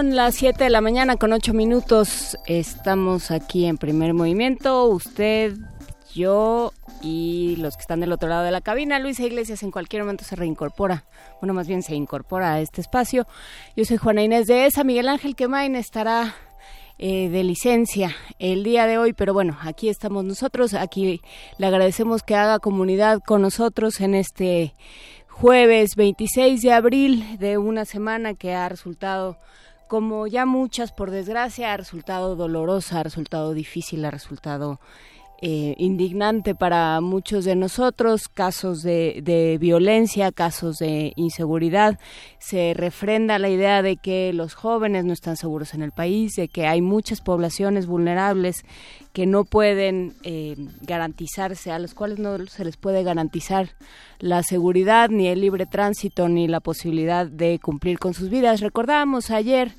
[0.00, 2.38] Son las 7 de la mañana con 8 minutos.
[2.46, 4.86] Estamos aquí en primer movimiento.
[4.86, 5.58] Usted,
[6.14, 8.98] yo y los que están del otro lado de la cabina.
[8.98, 11.04] Luisa Iglesias en cualquier momento se reincorpora.
[11.42, 13.26] Bueno, más bien se incorpora a este espacio.
[13.76, 14.84] Yo soy Juana Inés de ESA.
[14.84, 16.34] Miguel Ángel Quemain estará
[16.96, 21.20] eh, de licencia el día de hoy, pero bueno, aquí estamos nosotros, aquí
[21.58, 24.74] le agradecemos que haga comunidad con nosotros en este
[25.28, 29.36] jueves 26 de abril de una semana que ha resultado
[29.90, 34.78] como ya muchas, por desgracia, ha resultado dolorosa, ha resultado difícil, ha resultado
[35.42, 41.98] eh, indignante para muchos de nosotros, casos de, de, violencia, casos de inseguridad.
[42.38, 46.48] Se refrenda la idea de que los jóvenes no están seguros en el país, de
[46.48, 48.64] que hay muchas poblaciones vulnerables
[49.12, 53.70] que no pueden eh, garantizarse, a los cuales no se les puede garantizar
[54.18, 58.60] la seguridad, ni el libre tránsito, ni la posibilidad de cumplir con sus vidas.
[58.60, 59.72] Recordábamos ayer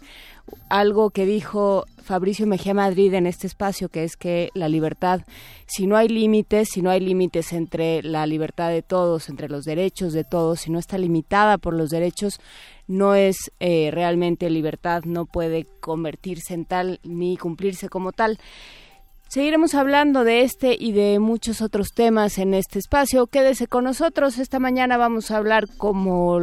[0.70, 5.22] algo que dijo Fabricio Mejía Madrid en este espacio, que es que la libertad,
[5.66, 9.66] si no hay límites, si no hay límites entre la libertad de todos, entre los
[9.66, 12.40] derechos de todos, si no está limitada por los derechos,
[12.88, 18.40] no es eh, realmente libertad, no puede convertirse en tal ni cumplirse como tal.
[19.30, 23.28] Seguiremos hablando de este y de muchos otros temas en este espacio.
[23.28, 24.38] Quédese con nosotros.
[24.38, 26.38] Esta mañana vamos a hablar como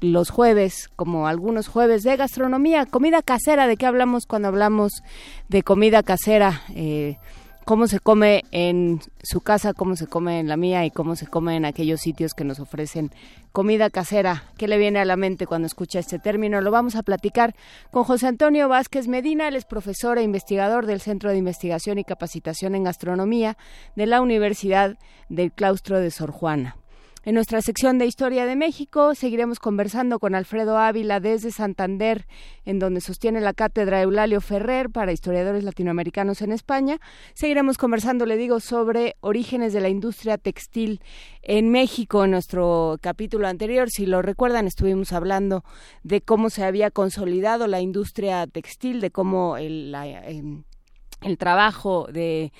[0.00, 3.66] los jueves, como algunos jueves, de gastronomía, comida casera.
[3.66, 5.02] ¿De qué hablamos cuando hablamos
[5.48, 6.62] de comida casera?
[6.74, 7.18] Eh,
[7.66, 11.26] cómo se come en su casa, cómo se come en la mía y cómo se
[11.26, 13.10] come en aquellos sitios que nos ofrecen
[13.50, 14.44] comida casera.
[14.56, 16.60] ¿Qué le viene a la mente cuando escucha este término?
[16.60, 17.56] Lo vamos a platicar
[17.90, 22.04] con José Antonio Vázquez Medina, él es profesor e investigador del Centro de Investigación y
[22.04, 23.56] Capacitación en Gastronomía
[23.96, 24.96] de la Universidad
[25.28, 26.76] del Claustro de Sor Juana.
[27.26, 32.24] En nuestra sección de Historia de México seguiremos conversando con Alfredo Ávila desde Santander,
[32.64, 37.00] en donde sostiene la cátedra Eulalio Ferrer para historiadores latinoamericanos en España.
[37.34, 41.00] Seguiremos conversando, le digo, sobre orígenes de la industria textil
[41.42, 42.24] en México.
[42.24, 45.64] En nuestro capítulo anterior, si lo recuerdan, estuvimos hablando
[46.04, 50.62] de cómo se había consolidado la industria textil, de cómo el, em,
[51.38, 52.52] trabajo de,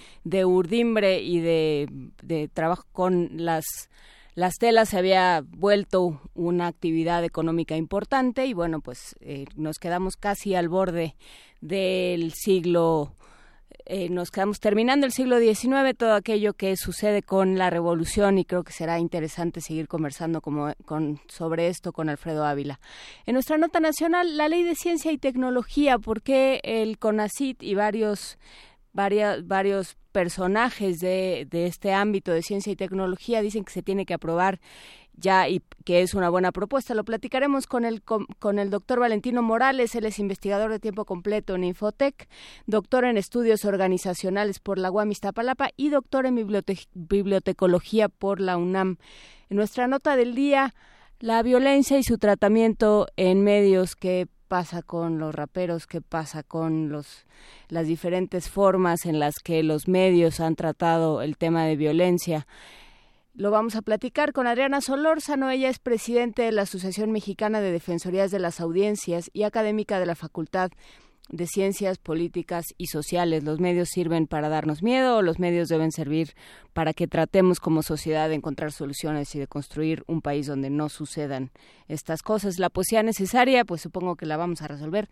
[0.45, 3.65] urdimbre y de trabajo con las
[4.37, 10.17] las telas se había vuelto una actividad económica importante y bueno, pues eh, nos quedamos
[10.17, 11.17] casi al borde
[11.63, 13.17] del siglo
[13.89, 18.45] eh, nos quedamos terminando el siglo XIX, todo aquello que sucede con la revolución y
[18.45, 22.81] creo que será interesante seguir conversando como, con, sobre esto con Alfredo Ávila.
[23.27, 27.75] En nuestra nota nacional, la ley de ciencia y tecnología, ¿por qué el CONACIT y
[27.75, 28.39] varios
[28.97, 34.15] varios personajes de, de este ámbito de ciencia y tecnología dicen que se tiene que
[34.15, 34.59] aprobar
[35.17, 36.95] ya y que es una buena propuesta.
[36.95, 41.55] Lo platicaremos con el, con, el doctor Valentino Morales, él es investigador de tiempo completo
[41.55, 42.29] en Infotec,
[42.67, 46.47] doctor en estudios organizacionales por la UAM Iztapalapa y doctor en
[46.95, 48.99] bibliotecología por la UNAM.
[49.49, 50.75] En nuestra nota del día,
[51.19, 56.89] la violencia y su tratamiento en medios que pasa con los raperos, qué pasa con
[56.89, 57.27] los
[57.69, 62.47] las diferentes formas en las que los medios han tratado el tema de violencia.
[63.35, 65.51] Lo vamos a platicar con Adriana Solórzano.
[65.51, 70.07] Ella es presidente de la Asociación Mexicana de Defensorías de las Audiencias y académica de
[70.07, 70.71] la Facultad
[71.47, 73.45] ciencias políticas y sociales.
[73.45, 76.35] Los medios sirven para darnos miedo los medios deben servir
[76.73, 80.91] para que tratemos como sociedad de encontrar soluciones y de construir un país donde no
[80.91, 81.51] sucedan
[81.89, 82.59] estas cosas.
[82.59, 85.09] La poesía necesaria, pues supongo que la vamos a resolver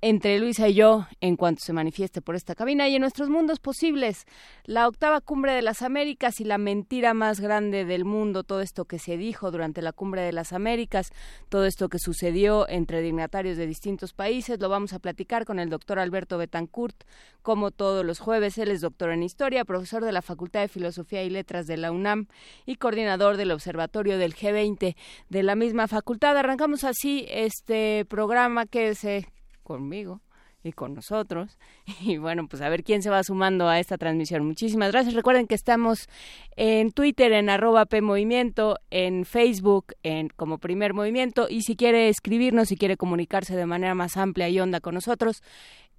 [0.00, 3.60] entre Luisa y yo en cuanto se manifieste por esta cabina y en nuestros mundos
[3.60, 4.26] posibles.
[4.64, 8.84] La octava cumbre de las Américas y la mentira más grande del mundo, todo esto
[8.84, 11.12] que se dijo durante la cumbre de las Américas,
[11.48, 15.70] todo esto que sucedió entre dignatarios de distintos países, lo vamos a platicar con el
[15.70, 17.04] doctor Alberto Betancourt,
[17.42, 18.58] como todos los jueves.
[18.58, 21.92] Él es doctor en Historia, profesor de la Facultad de Filosofía y Letras de la
[21.92, 22.26] UNAM
[22.66, 24.96] y coordinador del Observatorio del G20
[25.28, 26.36] de la misma facultad.
[26.36, 29.28] Arrancamos así este programa, que quédese
[29.62, 30.20] conmigo
[30.64, 31.58] y con nosotros.
[32.00, 34.44] Y bueno, pues a ver quién se va sumando a esta transmisión.
[34.44, 35.14] Muchísimas gracias.
[35.14, 36.08] Recuerden que estamos
[36.56, 42.68] en Twitter en arroba PMovimiento, en Facebook en como primer movimiento y si quiere escribirnos,
[42.68, 45.42] si quiere comunicarse de manera más amplia y honda con nosotros,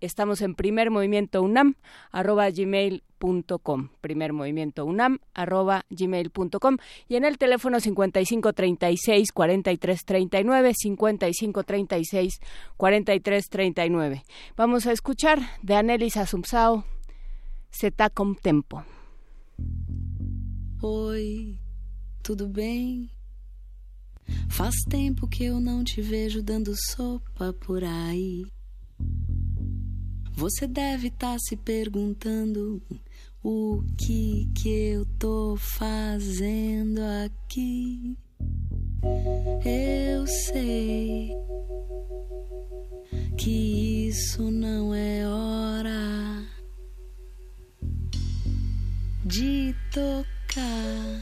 [0.02, 1.76] Estamos en primer movimiento UNAM,
[2.12, 6.78] arroba gmail.com, primer movimiento UNAM, arroba gmail.com
[7.08, 12.40] y en el teléfono 5536 4339, 5536
[12.78, 14.24] 4339.
[14.58, 16.84] Vamos a escuchar de Anelis Assumpsao,
[17.72, 18.84] Zeta com Tempo.
[20.82, 21.58] Oi,
[22.22, 23.10] tudo bem?
[24.50, 28.46] Faz tempo que eu não te vejo dando sopa por aí.
[30.38, 32.82] Você deve estar tá se perguntando
[33.42, 38.18] o que que eu tô fazendo aqui.
[39.64, 41.32] Eu sei
[43.38, 46.44] que isso não é hora
[49.26, 51.22] de tocar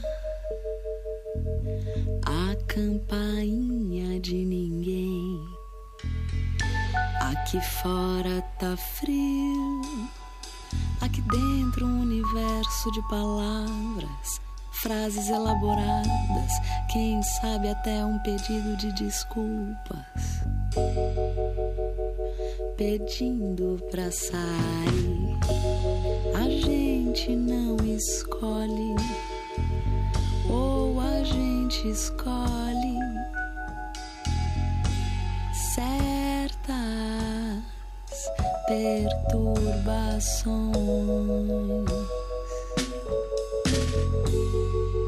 [2.26, 5.53] a campainha de ninguém.
[7.32, 9.80] Aqui fora tá frio,
[11.00, 14.42] aqui dentro um universo de palavras,
[14.72, 16.52] frases elaboradas,
[16.92, 20.04] quem sabe até um pedido de desculpas.
[22.76, 25.38] Pedindo pra sair,
[26.34, 28.96] a gente não escolhe,
[30.50, 32.73] ou a gente escolhe
[38.66, 40.54] perturbações.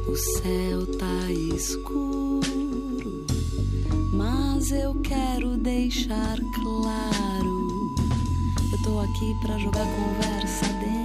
[0.06, 3.26] O céu tá escuro,
[4.12, 7.94] mas eu quero deixar claro.
[8.72, 10.96] Eu tô aqui pra jogar conversa dentro.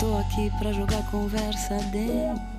[0.00, 2.50] Tô aqui pra jogar conversa dentro.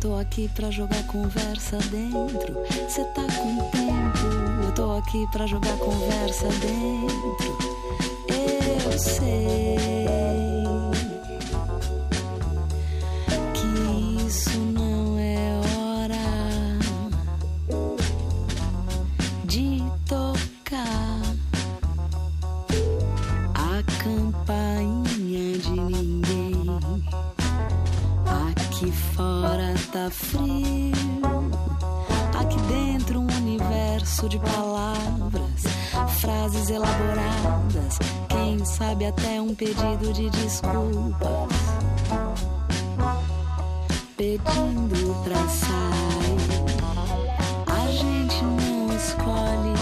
[0.00, 2.56] Tô aqui pra jogar conversa dentro.
[2.88, 4.41] Cê tá com tempo?
[4.74, 7.36] Tô aqui pra jogar conversa dentro.
[8.28, 9.76] Eu sei.
[13.54, 16.78] que isso não é hora
[19.44, 21.20] de tocar
[23.54, 26.62] a campainha de ninguém
[28.72, 30.91] aqui fora tá frio.
[34.28, 35.62] De palavras,
[36.20, 37.98] frases elaboradas,
[38.28, 41.48] quem sabe até um pedido de desculpas.
[44.16, 46.62] Pedindo pra sair,
[47.66, 49.81] a gente não escolhe,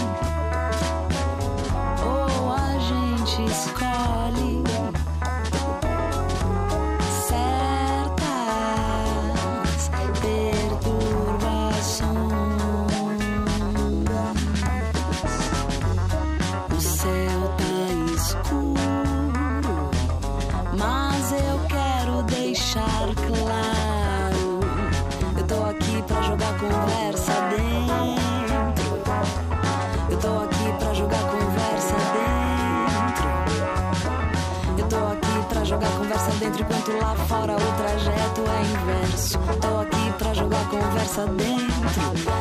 [37.14, 39.38] fora o trajeto é inverso.
[39.60, 41.70] Tô aqui pra jogar conversa dentro.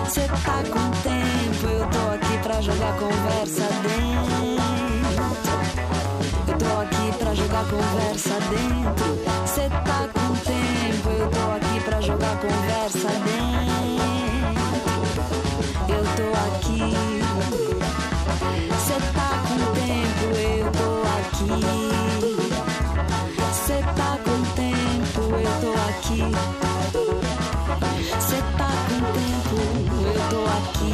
[0.09, 4.59] Cê tá com tempo, eu tô aqui pra jogar conversa dentro.
[6.47, 9.19] Eu tô aqui pra jogar conversa dentro.
[9.45, 13.49] Cê tá com tempo, eu tô aqui pra jogar conversa dentro.
[15.89, 16.95] Eu tô aqui.
[18.85, 20.89] Cê tá com tempo, eu tô
[21.19, 21.78] aqui.
[28.19, 29.55] Cê tá com tempo,
[30.05, 30.93] eu tô aqui.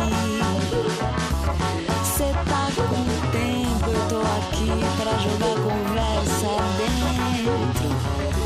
[2.05, 7.89] Cê tá com tempo, eu tô aqui pra jogar conversa dentro.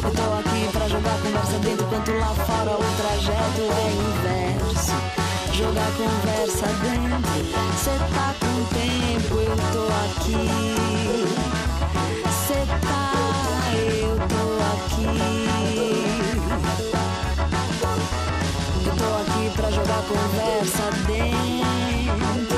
[0.04, 4.98] Eu tô aqui pra jogar conversa dentro, enquanto lá fora o trajeto é inverso.
[5.54, 7.30] Jogar conversa dentro,
[7.78, 11.49] cê tá com tempo, eu tô aqui.
[20.10, 22.58] conversa dentro.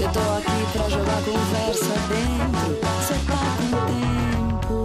[0.00, 2.76] Eu tô aqui pra jogar conversa dentro.
[3.06, 4.78] Cê tá com tempo.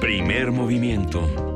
[0.00, 1.49] Primer movimiento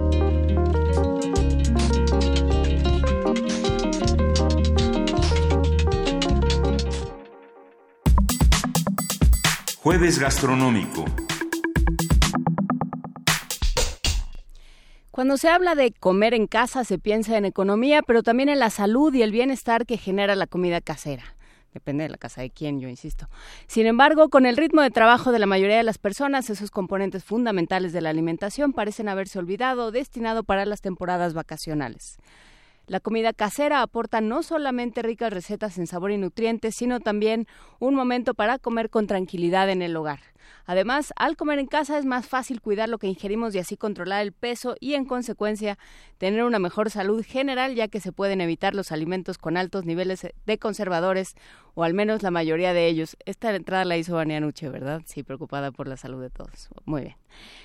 [9.85, 11.05] Jueves gastronómico.
[15.11, 18.71] Cuando se habla de comer en casa se piensa en economía, pero también en la
[18.71, 21.37] salud y el bienestar que genera la comida casera.
[21.75, 23.29] Depende de la casa de quién, yo insisto.
[23.67, 27.23] Sin embargo, con el ritmo de trabajo de la mayoría de las personas, esos componentes
[27.23, 32.17] fundamentales de la alimentación parecen haberse olvidado destinado para las temporadas vacacionales.
[32.87, 37.47] La comida casera aporta no solamente ricas recetas en sabor y nutrientes, sino también
[37.79, 40.21] un momento para comer con tranquilidad en el hogar.
[40.67, 44.21] Además, al comer en casa es más fácil cuidar lo que ingerimos y así controlar
[44.21, 45.79] el peso y, en consecuencia,
[46.19, 50.27] tener una mejor salud general, ya que se pueden evitar los alimentos con altos niveles
[50.45, 51.37] de conservadores,
[51.75, 53.17] o al menos la mayoría de ellos.
[53.25, 55.03] Esta entrada la hizo Vania Nuche, ¿verdad?
[55.07, 56.69] Sí, preocupada por la salud de todos.
[56.85, 57.17] Muy bien.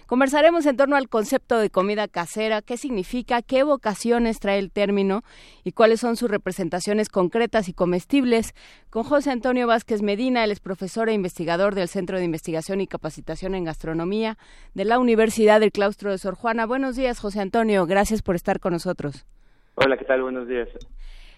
[0.07, 5.23] Conversaremos en torno al concepto de comida casera, qué significa, qué vocaciones trae el término
[5.63, 8.55] y cuáles son sus representaciones concretas y comestibles,
[8.89, 12.87] con José Antonio Vázquez Medina, él es profesor e investigador del Centro de Investigación y
[12.87, 14.37] Capacitación en Gastronomía
[14.73, 16.65] de la Universidad del Claustro de Sor Juana.
[16.65, 17.85] Buenos días, José Antonio.
[17.85, 19.27] Gracias por estar con nosotros.
[19.75, 20.23] Hola, ¿qué tal?
[20.23, 20.67] Buenos días.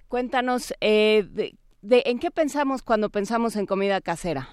[0.08, 4.48] Cuéntanos, eh, de, ¿en qué pensamos cuando pensamos en comida casera?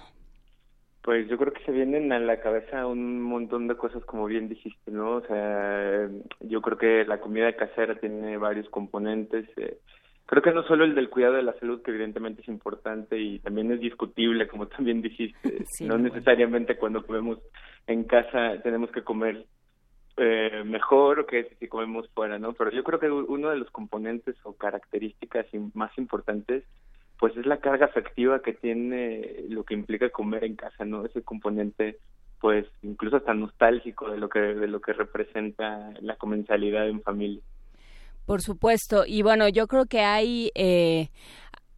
[1.01, 4.49] Pues yo creo que se vienen a la cabeza un montón de cosas, como bien
[4.49, 5.17] dijiste, ¿no?
[5.17, 6.09] O sea,
[6.41, 9.45] yo creo que la comida casera tiene varios componentes.
[9.57, 9.77] Eh,
[10.25, 13.39] creo que no solo el del cuidado de la salud, que evidentemente es importante y
[13.39, 15.63] también es discutible, como también dijiste.
[15.81, 17.39] no necesariamente cuando comemos
[17.87, 19.45] en casa tenemos que comer
[20.17, 22.51] eh, mejor o que si comemos fuera, ¿no?
[22.53, 26.65] Pero yo creo que uno de los componentes o características más importantes
[27.19, 31.05] pues es la carga afectiva que tiene lo que implica comer en casa, ¿no?
[31.05, 31.99] Ese componente
[32.39, 37.41] pues incluso hasta nostálgico de lo que de lo que representa la comensalidad en familia.
[38.25, 39.05] Por supuesto.
[39.05, 40.51] Y bueno, yo creo que hay...
[40.55, 41.09] Eh,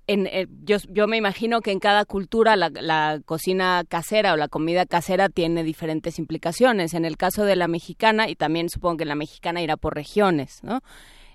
[0.07, 4.35] en, eh, yo, yo me imagino que en cada cultura la, la, cocina casera o
[4.35, 6.93] la comida casera tiene diferentes implicaciones.
[6.93, 10.61] En el caso de la mexicana, y también supongo que la mexicana irá por regiones,
[10.63, 10.81] ¿no?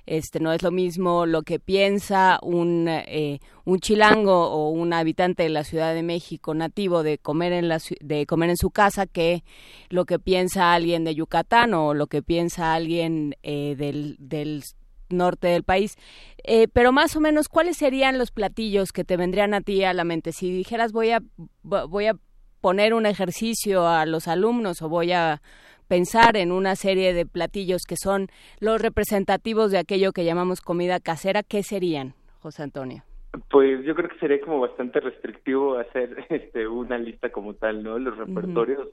[0.07, 5.43] Este, no es lo mismo lo que piensa un, eh, un chilango o un habitante
[5.43, 9.07] de la Ciudad de México nativo de comer en la, de comer en su casa
[9.07, 9.43] que
[9.89, 14.63] lo que piensa alguien de Yucatán o lo que piensa alguien eh, del, del
[15.09, 15.97] norte del país.
[16.45, 19.93] Eh, pero más o menos, ¿cuáles serían los platillos que te vendrían a ti a
[19.93, 20.31] la mente?
[20.33, 21.21] Si dijeras voy a,
[21.63, 22.17] voy a
[22.61, 25.43] poner un ejercicio a los alumnos o voy a
[25.89, 28.29] pensar en una serie de platillos que son
[28.61, 33.03] los representativos de aquello que llamamos comida casera, ¿qué serían, José Antonio?
[33.51, 37.99] Pues yo creo que sería como bastante restrictivo hacer este una lista como tal, ¿no?
[37.99, 38.89] Los repertorios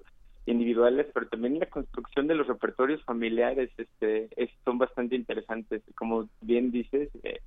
[0.46, 4.30] individuales, pero también la construcción de los repertorios familiares este,
[4.66, 5.82] son bastante interesantes.
[5.96, 7.40] Como bien dices, eh,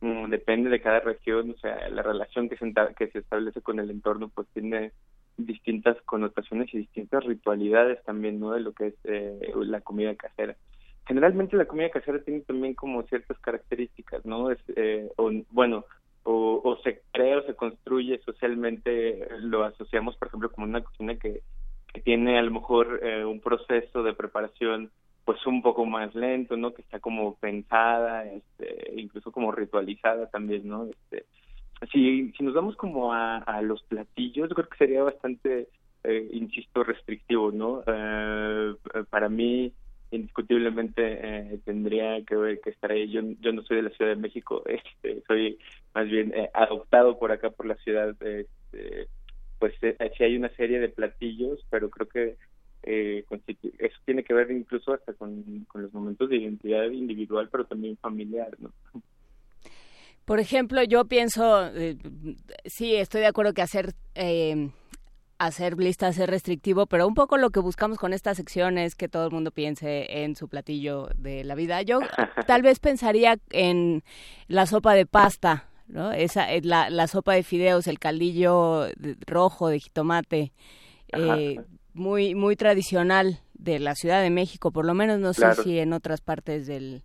[0.00, 3.78] mm, depende de cada región, o sea, la relación que se, que se establece con
[3.78, 4.92] el entorno pues tiene
[5.38, 8.52] distintas connotaciones y distintas ritualidades también, ¿no?
[8.52, 10.56] De lo que es eh, la comida casera.
[11.06, 14.50] Generalmente la comida casera tiene también como ciertas características, ¿no?
[14.50, 15.08] Es, eh,
[15.50, 15.86] bueno,
[16.24, 21.16] o, o se crea o se construye socialmente, lo asociamos, por ejemplo, como una cocina
[21.16, 21.40] que
[21.92, 24.90] que tiene a lo mejor eh, un proceso de preparación
[25.24, 26.72] pues un poco más lento, ¿no?
[26.72, 30.86] Que está como pensada, este, incluso como ritualizada también, ¿no?
[30.86, 31.26] Este,
[31.92, 35.68] si, si nos vamos como a, los platillos, creo que sería bastante,
[36.04, 37.82] eh, insisto, restrictivo, ¿no?
[37.86, 38.74] Eh,
[39.10, 39.72] para mí,
[40.10, 43.10] indiscutiblemente eh, tendría que, que estar ahí.
[43.10, 45.58] Yo, no soy de la Ciudad de México, este, soy
[45.94, 49.08] más bien eh, adoptado por acá, por la ciudad, este,
[49.58, 52.36] pues eh, sí hay una serie de platillos, pero creo que
[52.82, 58.56] eso tiene que ver incluso hasta con, los momentos de identidad individual, pero también familiar,
[58.60, 58.72] ¿no?
[60.28, 61.96] Por ejemplo, yo pienso, eh,
[62.66, 63.94] sí, estoy de acuerdo que hacer
[65.38, 69.08] hacer listas es restrictivo, pero un poco lo que buscamos con esta sección es que
[69.08, 71.80] todo el mundo piense en su platillo de la vida.
[71.80, 72.00] Yo
[72.46, 74.02] tal vez pensaría en
[74.48, 76.12] la sopa de pasta, ¿no?
[76.12, 78.88] Esa, eh, la, la sopa de fideos, el caldillo
[79.26, 80.52] rojo de jitomate,
[81.14, 81.56] eh,
[81.94, 85.94] muy, muy tradicional de la Ciudad de México, por lo menos no sé si en
[85.94, 87.02] otras partes del,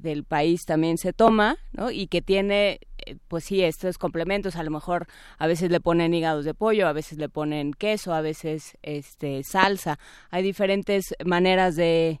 [0.00, 1.90] del país también se toma, ¿no?
[1.90, 5.06] Y que tiene, eh, pues sí, estos complementos, a lo mejor
[5.38, 9.42] a veces le ponen hígados de pollo, a veces le ponen queso, a veces este
[9.44, 9.98] salsa.
[10.30, 12.20] Hay diferentes maneras de,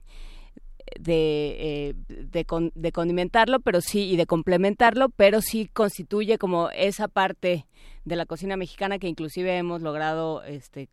[0.98, 7.66] de, eh, de, condimentarlo, pero sí, y de complementarlo, pero sí constituye como esa parte
[8.04, 10.88] de la cocina mexicana que inclusive hemos logrado este,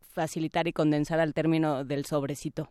[0.00, 2.70] facilitar y condensar al término del sobrecito.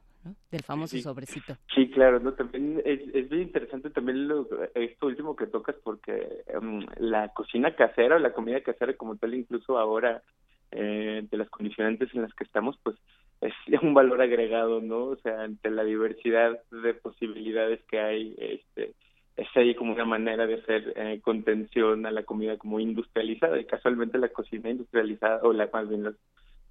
[0.51, 1.55] Del famoso sobrecito.
[1.73, 2.33] Sí, claro, ¿no?
[2.33, 7.75] También es, es bien interesante también lo, esto último que tocas porque em, la cocina
[7.75, 10.21] casera o la comida casera como tal, incluso ahora
[10.71, 12.95] eh, de las condicionantes en las que estamos, pues
[13.41, 15.05] es un valor agregado, ¿no?
[15.05, 18.93] O sea, ante la diversidad de posibilidades que hay, este,
[19.35, 23.65] es ahí como una manera de hacer eh, contención a la comida como industrializada y
[23.65, 26.15] casualmente la cocina industrializada o la más bien las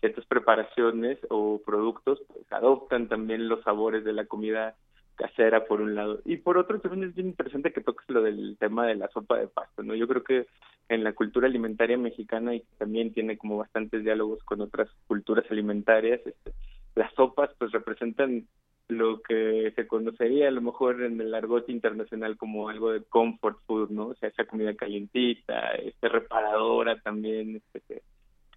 [0.00, 4.76] ciertas preparaciones o productos pues, adoptan también los sabores de la comida
[5.16, 8.56] casera por un lado y por otro también es bien interesante que toques lo del
[8.58, 10.46] tema de la sopa de pasta no yo creo que
[10.88, 16.20] en la cultura alimentaria mexicana y también tiene como bastantes diálogos con otras culturas alimentarias
[16.24, 16.52] este,
[16.94, 18.46] las sopas pues representan
[18.88, 23.58] lo que se conocería a lo mejor en el argot internacional como algo de comfort
[23.66, 24.08] food, ¿no?
[24.08, 28.02] O sea, esa comida calientita, este reparadora también, este,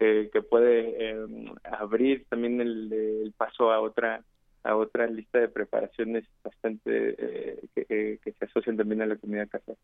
[0.02, 4.24] que, que puede em, abrir también el, paso a otra
[4.64, 9.44] a otra lista de preparaciones bastante eh, que, que, se asocian también a la comida
[9.46, 9.76] casera.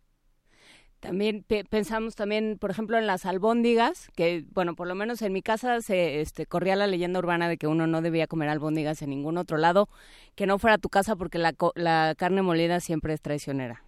[1.00, 5.42] También pensamos también, por ejemplo, en las albóndigas, que, bueno, por lo menos en mi
[5.42, 9.10] casa se este, corría la leyenda urbana de que uno no debía comer albóndigas en
[9.10, 9.88] ningún otro lado,
[10.36, 13.82] que no fuera tu casa porque la, la carne molida siempre es traicionera.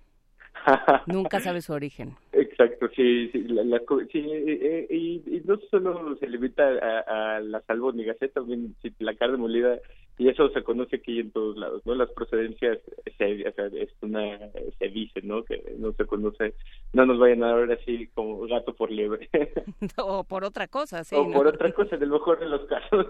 [1.06, 2.16] Nunca sabe su origen.
[2.60, 3.80] Exacto, sí, sí, la,
[4.12, 8.28] sí eh, eh, y, no solo se limita a, a las albóndigas, ¿eh?
[8.28, 9.78] también si la carne molida
[10.20, 11.94] y eso se conoce aquí en todos lados, ¿no?
[11.94, 12.78] Las procedencias,
[13.16, 14.38] se, o sea, es una,
[14.78, 15.42] se dice, ¿no?
[15.44, 16.52] Que no se conoce,
[16.92, 19.30] no nos vayan a ver así como gato por liebre.
[19.96, 21.16] o por otra cosa, sí.
[21.16, 23.06] O por otra cosa, en el mejor de los casos.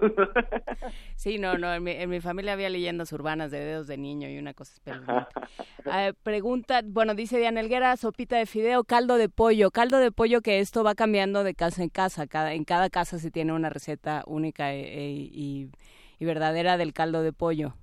[1.17, 4.31] sí, no, no, en mi, en mi, familia había leyendas urbanas de dedos de niño
[4.31, 5.35] y una cosa espeluznante.
[5.93, 10.43] Eh, pregunta, bueno, dice Diana Elguera, sopita de fideo, caldo de pollo, caldo de pollo
[10.43, 13.71] que esto va cambiando de casa en casa, cada, en cada casa se tiene una
[13.71, 15.71] receta única e, e, y
[16.21, 17.75] y verdadera del caldo de pollo.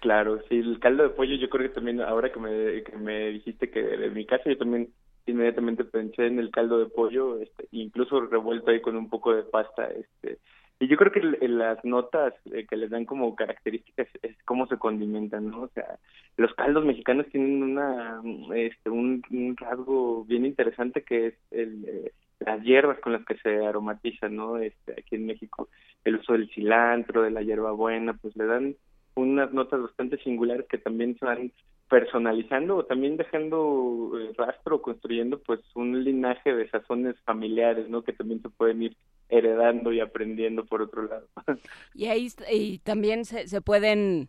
[0.00, 3.30] Claro, sí, el caldo de pollo yo creo que también ahora que me, que me
[3.30, 4.90] dijiste que de mi casa yo también
[5.26, 9.44] inmediatamente pensé en el caldo de pollo, este, incluso revuelto ahí con un poco de
[9.44, 10.38] pasta, este,
[10.80, 14.76] y yo creo que las notas eh, que les dan como características es cómo se
[14.76, 15.62] condimentan, ¿no?
[15.62, 15.98] O sea,
[16.36, 18.20] los caldos mexicanos tienen una,
[18.54, 19.22] este, un,
[19.56, 24.58] rasgo bien interesante que es el, eh, las hierbas con las que se aromatizan, ¿no?
[24.58, 25.68] Este, aquí en México,
[26.04, 28.76] el uso del cilantro, de la hierbabuena, pues le dan
[29.14, 31.52] unas notas bastante singulares que también se van
[31.88, 38.02] personalizando o también dejando eh, rastro, construyendo pues un linaje de sazones familiares, ¿no?
[38.02, 38.96] Que también se pueden ir
[39.28, 41.26] heredando y aprendiendo por otro lado.
[41.94, 44.28] Y ahí y también se, se pueden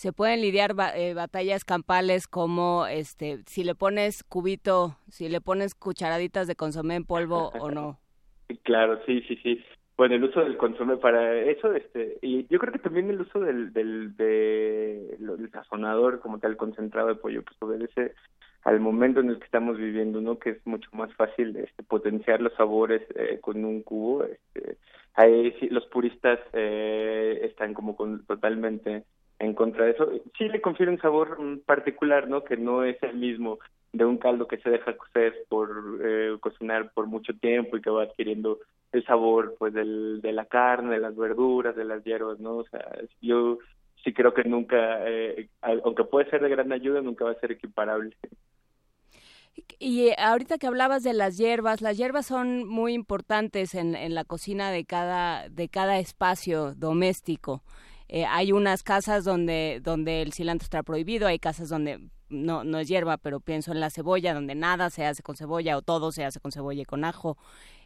[0.00, 5.74] se pueden lidiar eh, batallas campales como este si le pones cubito, si le pones
[5.74, 7.98] cucharaditas de consomé en polvo o no.
[8.64, 9.62] Claro, sí, sí, sí.
[9.96, 13.38] Bueno, el uso del consomé para eso, este, y yo creo que también el uso
[13.38, 18.14] del, del, de, del sazonador como tal concentrado de pollo, pues obedece
[18.64, 20.38] al momento en el que estamos viviendo, ¿no?
[20.38, 24.24] Que es mucho más fácil este, potenciar los sabores eh, con un cubo.
[24.24, 24.78] Este,
[25.14, 29.04] ahí sí, los puristas eh, están como con, totalmente
[29.40, 30.08] en contra de eso.
[30.38, 32.44] Sí le confiere un sabor particular, ¿no?
[32.44, 33.58] Que no es el mismo
[33.92, 37.90] de un caldo que se deja cocer por eh, cocinar por mucho tiempo y que
[37.90, 38.60] va adquiriendo
[38.92, 42.58] el sabor pues del, de la carne, de las verduras, de las hierbas, ¿no?
[42.58, 42.86] O sea,
[43.20, 43.58] yo
[44.04, 47.52] sí creo que nunca, eh, aunque puede ser de gran ayuda, nunca va a ser
[47.52, 48.14] equiparable.
[49.78, 54.14] Y eh, ahorita que hablabas de las hierbas, las hierbas son muy importantes en, en
[54.14, 57.62] la cocina de cada, de cada espacio doméstico.
[58.12, 62.80] Eh, hay unas casas donde, donde el cilantro está prohibido, hay casas donde no, no
[62.80, 66.10] es hierba, pero pienso en la cebolla, donde nada se hace con cebolla o todo
[66.10, 67.36] se hace con cebolla y con ajo.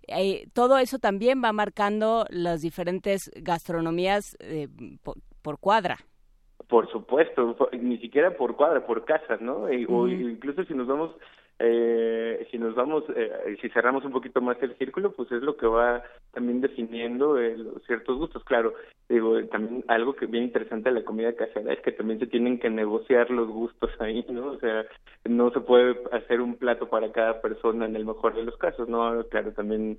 [0.09, 4.69] Eh, todo eso también va marcando las diferentes gastronomías eh,
[5.43, 5.99] por, cuadra.
[6.69, 9.65] Por supuesto, ni siquiera por cuadra, por casas, ¿no?
[9.89, 11.11] O incluso si nos vamos
[11.61, 15.57] eh, si nos vamos, eh, si cerramos un poquito más el círculo, pues es lo
[15.57, 18.43] que va también definiendo eh, ciertos gustos.
[18.45, 18.75] Claro,
[19.09, 22.59] digo, también algo que bien interesante de la comida casera es que también se tienen
[22.59, 24.53] que negociar los gustos ahí, ¿no?
[24.53, 24.85] O sea,
[25.25, 28.89] no se puede hacer un plato para cada persona en el mejor de los casos,
[28.89, 29.25] ¿no?
[29.29, 29.99] Claro, también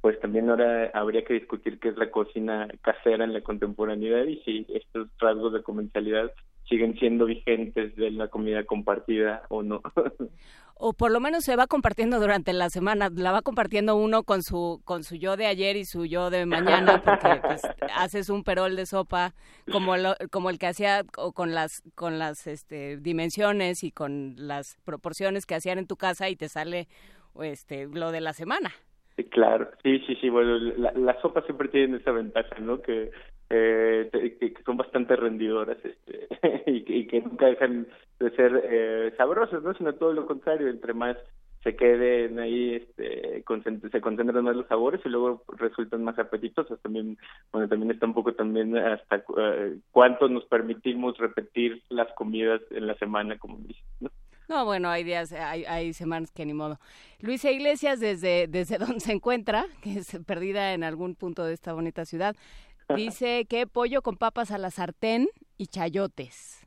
[0.00, 4.36] pues también ahora habría que discutir qué es la cocina casera en la contemporaneidad y
[4.44, 6.30] si estos rasgos de comercialidad
[6.68, 9.82] siguen siendo vigentes de la comida compartida o no.
[10.74, 14.42] o por lo menos se va compartiendo durante la semana, la va compartiendo uno con
[14.42, 17.62] su con su yo de ayer y su yo de mañana porque pues,
[17.96, 19.34] haces un perol de sopa
[19.70, 19.94] como
[20.30, 25.46] como el que hacía o con las con las este dimensiones y con las proporciones
[25.46, 26.88] que hacían en tu casa y te sale
[27.40, 28.72] este lo de la semana.
[29.30, 32.82] Claro, sí, sí, sí, bueno, la, las sopas siempre tienen esa ventaja, ¿no?
[32.82, 33.10] Que
[33.48, 36.26] eh, que, son bastante rendidoras este,
[36.66, 37.86] y, que nunca dejan
[38.18, 39.72] de ser eh, sabrosas, ¿no?
[39.74, 41.16] Sino todo lo contrario, entre más
[41.62, 43.42] se queden ahí, este,
[43.90, 46.80] se concentran más los sabores y luego resultan más apetitosos.
[46.80, 47.18] También,
[47.52, 52.86] bueno, también está un poco también hasta uh, cuánto nos permitimos repetir las comidas en
[52.86, 54.10] la semana, como dices, ¿no?
[54.48, 56.78] No, bueno, hay días, hay, hay semanas que ni modo.
[57.20, 61.72] Luisa Iglesias, desde, desde donde se encuentra, que es perdida en algún punto de esta
[61.72, 62.36] bonita ciudad,
[62.94, 66.62] dice que pollo con papas a la sartén y chayotes.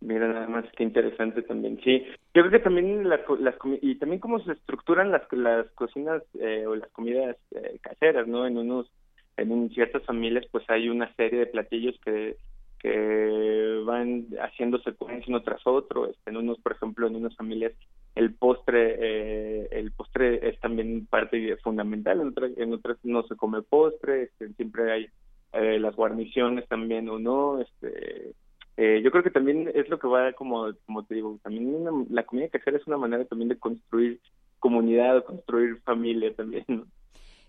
[0.00, 1.78] Mira, nada más que interesante también.
[1.84, 2.02] Sí,
[2.34, 6.66] yo creo que también las, las y también cómo se estructuran las las cocinas eh,
[6.66, 8.44] o las comidas eh, caseras, ¿no?
[8.44, 8.90] En unos
[9.36, 12.36] en ciertas familias pues hay una serie de platillos que
[12.82, 16.10] que van haciendo secuencia uno tras otro.
[16.10, 17.72] Este, en unos, por ejemplo, en unas familias
[18.14, 23.36] el postre eh, el postre es también parte fundamental, en otras, en otras no se
[23.36, 25.06] come postre, este, siempre hay
[25.52, 28.34] eh, las guarniciones también o no, este
[28.76, 32.24] eh, yo creo que también es lo que va como como te digo también la
[32.24, 34.18] comida casera es una manera también de construir
[34.60, 36.86] comunidad construir familia también ¿no?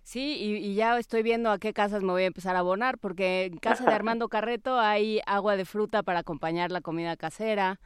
[0.04, 3.46] Sí, y, ya estoy viendo a qué casas me voy a empezar a abonar, porque
[3.46, 7.80] en casa de Armando Carreto hay agua de fruta para acompañar la comida casera.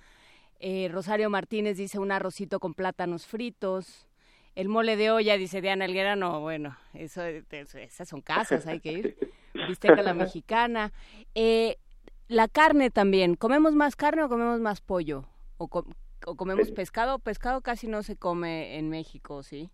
[0.59, 4.07] Eh, Rosario Martínez dice un arrocito con plátanos fritos.
[4.55, 8.91] El mole de olla, dice Diana Elguera, no, bueno, eso, esas son casas, hay que
[8.91, 9.17] ir.
[9.67, 10.91] Bisteca la mexicana.
[11.35, 11.77] Eh,
[12.27, 15.25] la carne también, ¿comemos más carne o comemos más pollo?
[15.57, 15.69] ¿O,
[16.25, 17.19] o comemos pescado?
[17.19, 19.69] Pescado casi no se come en México, ¿sí?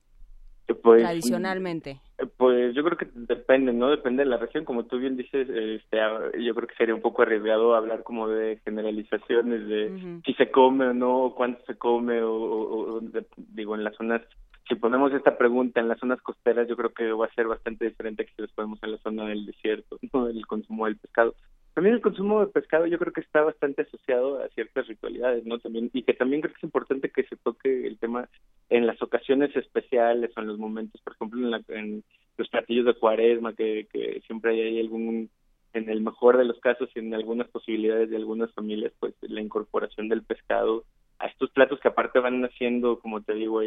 [0.82, 2.00] Pues, Tradicionalmente.
[2.38, 3.90] Pues yo creo que depende, ¿no?
[3.90, 4.64] Depende de la región.
[4.64, 5.98] Como tú bien dices, este,
[6.40, 10.88] yo creo que sería un poco arriesgado hablar como de generalizaciones de si se come
[10.88, 13.02] o no, cuánto se come, o,
[13.36, 14.22] digo, en las zonas
[14.68, 17.86] si ponemos esta pregunta en las zonas costeras, yo creo que va a ser bastante
[17.86, 20.28] diferente que si los ponemos en la zona del desierto, ¿no?
[20.28, 21.36] el consumo del pescado.
[21.74, 25.58] También el consumo de pescado yo creo que está bastante asociado a ciertas ritualidades, ¿no?
[25.60, 28.30] También y que también creo que es importante que se toque el tema
[28.70, 32.04] en las ocasiones especiales o en los momentos, por ejemplo, en, en
[32.38, 35.32] los platillos de cuaresma, que, que siempre hay algún,
[35.74, 39.42] en el mejor de los casos y en algunas posibilidades de algunas familias, pues la
[39.42, 40.84] incorporación del pescado
[41.18, 43.62] a estos platos que aparte van haciendo, como te digo,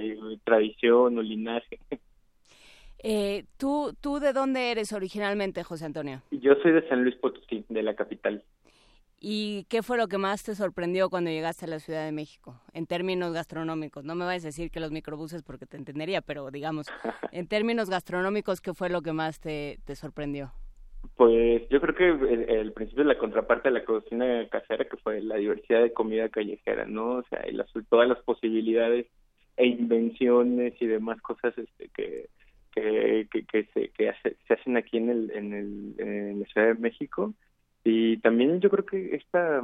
[0.44, 1.78] tradición o linaje.
[3.02, 6.22] Eh, ¿tú, ¿Tú de dónde eres originalmente, José Antonio?
[6.30, 8.42] Yo soy de San Luis Potosí, de la capital.
[9.18, 12.60] ¿Y qué fue lo que más te sorprendió cuando llegaste a la Ciudad de México,
[12.74, 14.04] en términos gastronómicos?
[14.04, 16.86] No me vayas a decir que los microbuses porque te entendería, pero digamos,
[17.32, 20.52] en términos gastronómicos, ¿qué fue lo que más te, te sorprendió?
[21.16, 25.22] Pues yo creo que el, principio de la contraparte de la cocina casera, que fue
[25.22, 27.16] la diversidad de comida callejera, ¿no?
[27.16, 29.06] O sea, y las, todas las posibilidades
[29.56, 32.28] e invenciones y demás cosas este, que,
[32.82, 34.12] que, que, se, que
[34.46, 37.34] se hacen aquí en, el, en, el, en la Ciudad de México.
[37.84, 39.62] Y también yo creo que esta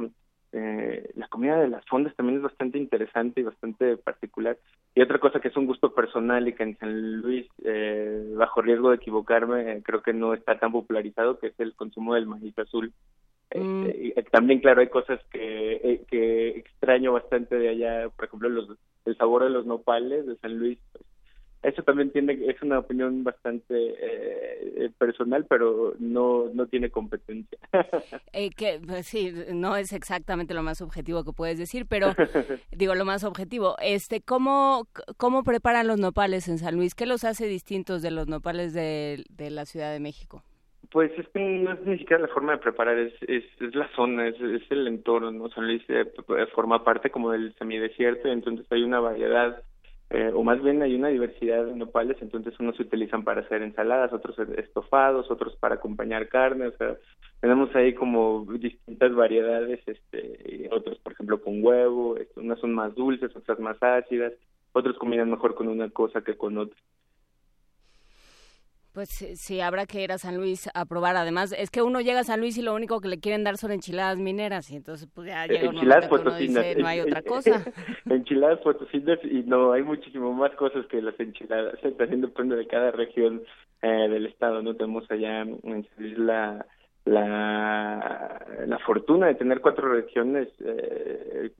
[0.53, 4.57] eh, la comida de las fondas también es bastante interesante y bastante particular.
[4.95, 8.61] Y otra cosa que es un gusto personal y que en San Luis, eh, bajo
[8.61, 12.57] riesgo de equivocarme, creo que no está tan popularizado, que es el consumo del maíz
[12.59, 12.93] azul.
[13.53, 13.85] Mm.
[13.85, 18.25] Este, y, eh, también, claro, hay cosas que, eh, que extraño bastante de allá, por
[18.25, 18.69] ejemplo, los,
[19.05, 21.03] el sabor de los nopales de San Luis, pues,
[21.63, 27.57] eso también tiene es una opinión bastante eh, personal pero no no tiene competencia.
[28.33, 32.13] Eh, que pues, sí no es exactamente lo más objetivo que puedes decir pero
[32.71, 37.23] digo lo más objetivo este cómo cómo preparan los nopales en San Luis qué los
[37.23, 40.43] hace distintos de los nopales de, de la Ciudad de México
[40.93, 43.89] pues es que no es ni siquiera la forma de preparar, es, es, es la
[43.95, 45.49] zona, es, es el entorno, ¿no?
[45.49, 46.05] San Luis eh,
[46.53, 49.63] forma parte como del semidesierto, entonces hay una variedad
[50.13, 53.63] eh, o más bien hay una diversidad de nopales, entonces unos se utilizan para hacer
[53.63, 56.97] ensaladas, otros estofados, otros para acompañar carne, o sea,
[57.41, 63.35] tenemos ahí como distintas variedades, este, otros por ejemplo con huevo, unas son más dulces,
[63.35, 64.33] otras más ácidas,
[64.71, 66.77] otros combinan mejor con una cosa que con otra.
[68.93, 71.15] Pues sí, habrá que ir a San Luis a probar.
[71.15, 73.57] Además, es que uno llega a San Luis y lo único que le quieren dar
[73.57, 77.63] son enchiladas mineras y entonces pues ya llega enchiladas dice, no hay otra cosa.
[78.09, 81.79] enchiladas potosinas y no, hay muchísimo más cosas que las enchiladas.
[81.97, 83.41] También depende de cada región
[83.81, 84.75] eh, del estado, ¿no?
[84.75, 86.63] Tenemos allá en San Luis la,
[87.05, 91.51] la, la fortuna de tener cuatro regiones eh,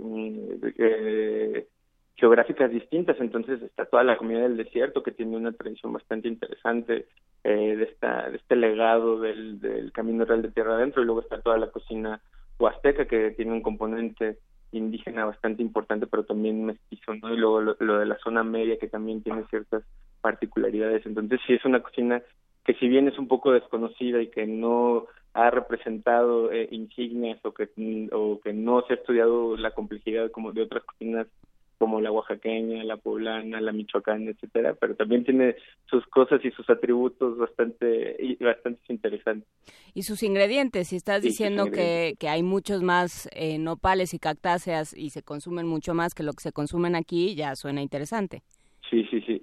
[0.77, 1.67] eh,
[2.15, 7.07] geográficas distintas, entonces está toda la comunidad del desierto que tiene una tradición bastante interesante
[7.43, 11.01] eh, de esta de este legado del, del camino real de tierra adentro.
[11.01, 12.21] Y luego está toda la cocina
[12.59, 14.37] huasteca que tiene un componente
[14.71, 17.33] indígena bastante importante pero también mestizo ¿no?
[17.33, 19.83] y luego lo, de la zona media que también tiene ciertas
[20.21, 21.05] particularidades.
[21.05, 22.21] Entonces sí es una cocina
[22.65, 27.53] que si bien es un poco desconocida y que no ha representado eh, insignias o
[27.53, 27.69] que
[28.11, 31.27] o que no se ha estudiado la complejidad como de otras cocinas
[31.77, 35.55] como la oaxaqueña, la poblana, la michoacana, etcétera, pero también tiene
[35.85, 39.47] sus cosas y sus atributos bastante bastante interesantes.
[39.93, 44.95] Y sus ingredientes, si estás diciendo que, que, hay muchos más eh, nopales y cactáceas
[44.95, 48.43] y se consumen mucho más que lo que se consumen aquí, ya suena interesante.
[48.89, 49.41] Sí, sí, sí.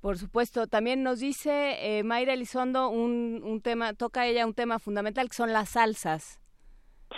[0.00, 4.78] Por supuesto, también nos dice eh, Mayra Elizondo un, un tema, toca ella un tema
[4.78, 6.43] fundamental que son las salsas.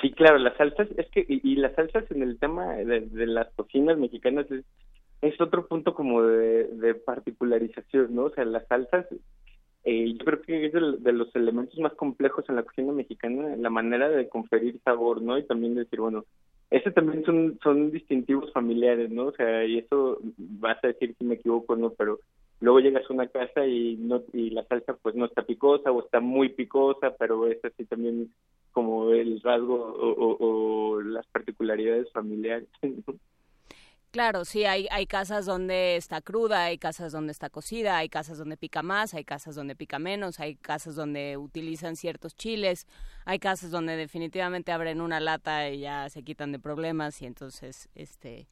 [0.01, 3.97] Sí, claro, las salsas, es que, y, las salsas en el tema de, las cocinas
[3.97, 8.25] mexicanas es, otro punto como de, particularización, ¿no?
[8.25, 9.07] O sea, las salsas,
[9.85, 13.71] eh, yo creo que es de, los elementos más complejos en la cocina mexicana, la
[13.71, 15.39] manera de conferir sabor, ¿no?
[15.39, 16.25] Y también decir, bueno,
[16.71, 19.27] ese también son, son distintivos familiares, ¿no?
[19.27, 22.19] O sea, y eso vas a decir si me equivoco o no, pero
[22.61, 26.03] luego llegas a una casa y no y la salsa pues no está picosa o
[26.03, 28.31] está muy picosa pero es así también
[28.77, 32.69] como el rasgo o, las particularidades familiares
[34.11, 38.39] Claro, sí, hay, hay casas donde está cruda, hay casas donde está cocida, hay casas
[38.39, 42.87] donde pica más, hay casas donde pica menos, hay casas donde utilizan ciertos chiles,
[43.25, 47.91] hay casas donde definitivamente abren una lata y ya se quitan de problemas y entonces,
[47.95, 48.47] este,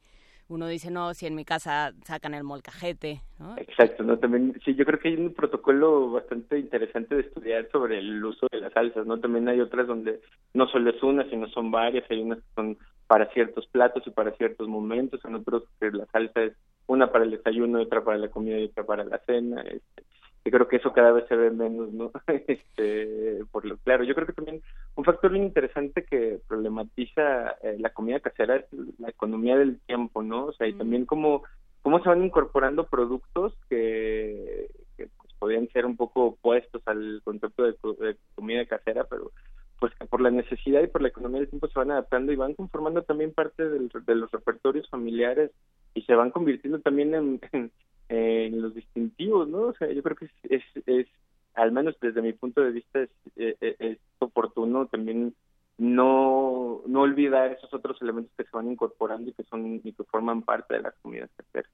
[0.47, 3.21] uno dice, no, si en mi casa sacan el molcajete.
[3.57, 4.19] Exacto, ¿no?
[4.19, 8.47] También, sí, yo creo que hay un protocolo bastante interesante de estudiar sobre el uso
[8.51, 9.19] de las salsas, ¿no?
[9.19, 10.21] También hay otras donde
[10.53, 12.77] no solo es una, sino son varias, hay unas que son
[13.07, 16.53] para ciertos platos y para ciertos momentos, en otros que la salsa es
[16.87, 20.03] una para el desayuno, otra para la comida y otra para la cena, este,
[20.45, 22.11] y creo que eso cada vez se ve menos, ¿no?
[22.47, 24.61] este, por lo claro, yo creo que también
[24.93, 28.65] un factor bien interesante que problematiza eh, la comida casera es
[28.99, 30.45] la economía del tiempo, ¿no?
[30.45, 31.41] O sea, y también cómo,
[31.81, 37.63] cómo se van incorporando productos que, que pues, podrían ser un poco opuestos al concepto
[37.63, 37.71] de,
[38.05, 39.31] de, comida casera, pero
[39.79, 42.35] pues que por la necesidad y por la economía del tiempo se van adaptando y
[42.35, 45.49] van conformando también parte del, de los repertorios familiares
[45.95, 47.71] y se van convirtiendo también en en
[48.09, 49.67] los distintivos, ¿no?
[49.67, 51.07] O sea, yo creo que es, es,
[51.53, 55.35] al menos desde mi punto de vista, es, eh, eh, es, oportuno también
[55.77, 60.03] no, no olvidar esos otros elementos que se van incorporando y que son y que
[60.05, 61.71] forman parte de las comunidades caseras.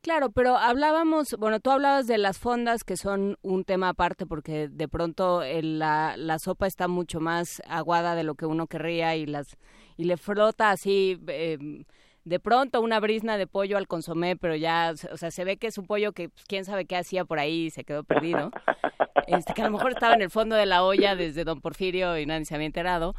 [0.00, 4.68] Claro, pero hablábamos, bueno, tú hablabas de las fondas que son un tema aparte porque
[4.68, 9.24] de pronto la, la sopa está mucho más aguada de lo que uno querría y
[9.24, 9.56] las
[9.96, 11.84] y le frota así eh,
[12.24, 15.66] de pronto una brisna de pollo al consomé, pero ya, o sea, se ve que
[15.66, 18.50] es un pollo que pues, quién sabe qué hacía por ahí y se quedó perdido.
[19.26, 22.18] Este, que a lo mejor estaba en el fondo de la olla desde Don Porfirio
[22.18, 23.14] y nadie se había enterado.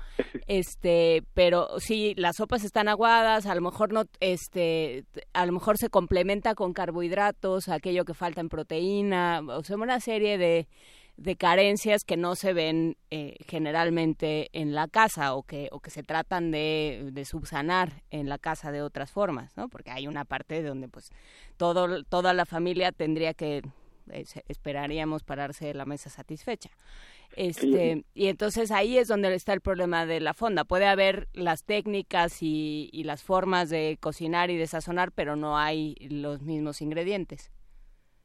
[0.48, 5.78] Este, pero sí, las sopas están aguadas, a lo mejor no, este, a lo mejor
[5.78, 10.68] se complementa con carbohidratos, aquello que falta en proteína, o sea, una serie de
[11.18, 15.90] de carencias que no se ven eh, generalmente en la casa o que, o que
[15.90, 19.70] se tratan de, de, subsanar en la casa de otras formas, ¿no?
[19.70, 21.12] Porque hay una parte donde pues
[21.58, 23.62] todo, toda la familia tendría que,
[24.12, 26.70] eh, esperaríamos pararse de la mesa satisfecha.
[27.36, 30.64] Este, y entonces ahí es donde está el problema de la fonda.
[30.64, 35.58] Puede haber las técnicas y, y las formas de cocinar y de sazonar, pero no
[35.58, 37.52] hay los mismos ingredientes.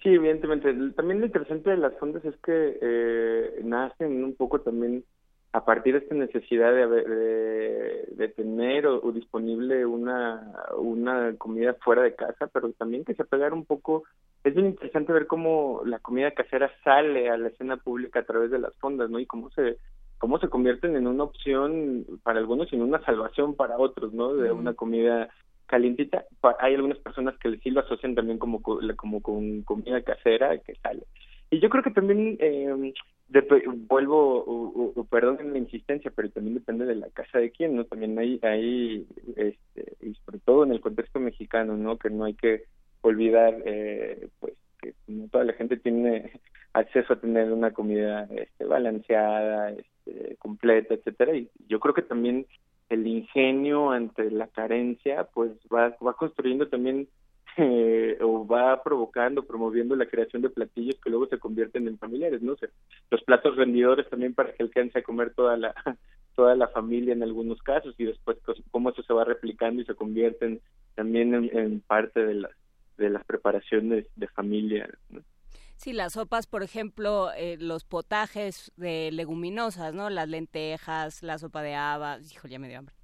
[0.03, 0.73] Sí, evidentemente.
[0.93, 5.05] También lo interesante de las fondas es que eh, nacen un poco también
[5.53, 12.15] a partir de esta necesidad de, de, tener o, disponible una, una comida fuera de
[12.15, 14.05] casa, pero también que se pegar un poco.
[14.45, 18.51] Es bien interesante ver cómo la comida casera sale a la escena pública a través
[18.51, 19.19] de las fondas, ¿no?
[19.19, 19.77] Y cómo se
[20.19, 24.35] cómo se convierten en una opción para algunos y en una salvación para otros, ¿no?
[24.35, 25.31] De una comida
[25.71, 26.25] calientita.
[26.59, 31.05] Hay algunas personas que sí lo asocian también como, como con comida casera que sale.
[31.49, 32.93] Y yo creo que también, eh,
[33.89, 37.85] vuelvo, o, perdón en la insistencia, pero también depende de la casa de quién, ¿no?
[37.85, 39.07] También hay, hay
[39.37, 41.99] este, y sobre todo en el contexto mexicano, ¿no?
[41.99, 42.65] Que no hay que
[43.03, 46.33] olvidar, eh, pues, que no toda la gente tiene
[46.73, 51.37] acceso a tener una comida este, balanceada, este, completa, etcétera.
[51.37, 52.47] Y yo creo que también
[52.91, 57.09] el ingenio ante la carencia, pues va, va construyendo también
[57.57, 62.43] eh, o va provocando, promoviendo la creación de platillos que luego se convierten en familiares,
[62.43, 62.57] ¿no?
[62.57, 62.71] sé
[63.11, 65.75] los platos rendidores también para que alcance a comer toda la
[66.37, 69.85] toda la familia en algunos casos y después pues, cómo eso se va replicando y
[69.85, 70.61] se convierten
[70.95, 72.53] también en, parte de las
[72.97, 74.89] de las preparaciones de familia.
[75.09, 75.21] ¿no?
[75.81, 80.11] Sí, las sopas, por ejemplo, eh, los potajes de leguminosas, ¿no?
[80.11, 82.95] Las lentejas, la sopa de habas, hijo, ya me dio hambre.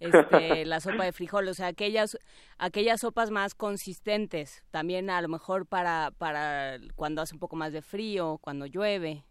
[0.00, 2.18] Este, la sopa de frijol, o sea, aquellas,
[2.56, 7.74] aquellas sopas más consistentes, también a lo mejor para, para cuando hace un poco más
[7.74, 9.26] de frío, cuando llueve.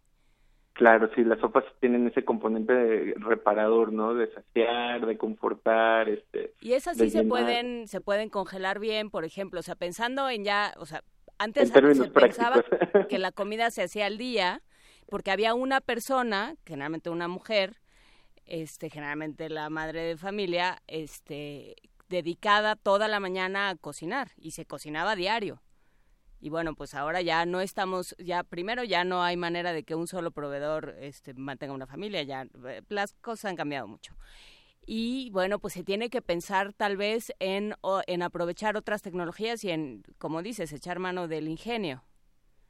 [0.74, 4.14] Claro, sí, las sopas tienen ese componente reparador, ¿no?
[4.14, 6.54] De saciar, de confortar, este.
[6.62, 10.44] Y esas sí se pueden, se pueden congelar bien, por ejemplo, o sea, pensando en
[10.44, 11.04] ya, o sea,
[11.38, 12.64] antes se pensaba
[13.10, 14.62] que la comida se hacía al día,
[15.08, 17.82] porque había una persona, generalmente una mujer,
[18.46, 21.76] este, generalmente la madre de familia, este,
[22.10, 25.62] dedicada toda la mañana a cocinar y se cocinaba diario.
[26.40, 29.96] Y bueno, pues ahora ya no estamos, ya primero ya no hay manera de que
[29.96, 34.14] un solo proveedor este, mantenga una familia, ya eh, las cosas han cambiado mucho.
[34.86, 37.74] Y bueno, pues se tiene que pensar tal vez en,
[38.08, 42.04] en aprovechar otras tecnologías y en, como dices, echar mano del ingenio.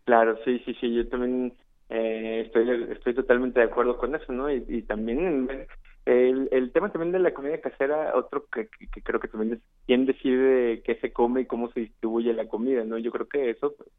[0.05, 1.53] Claro, sí, sí, sí, yo también
[1.89, 4.51] eh, estoy, estoy totalmente de acuerdo con eso, ¿no?
[4.51, 5.67] Y, y también
[6.05, 9.59] el, el tema también de la comida casera, otro que, que, creo que también es
[9.85, 12.97] quién decide qué se come y cómo se distribuye la comida, ¿no?
[12.97, 13.89] Yo creo que eso pues,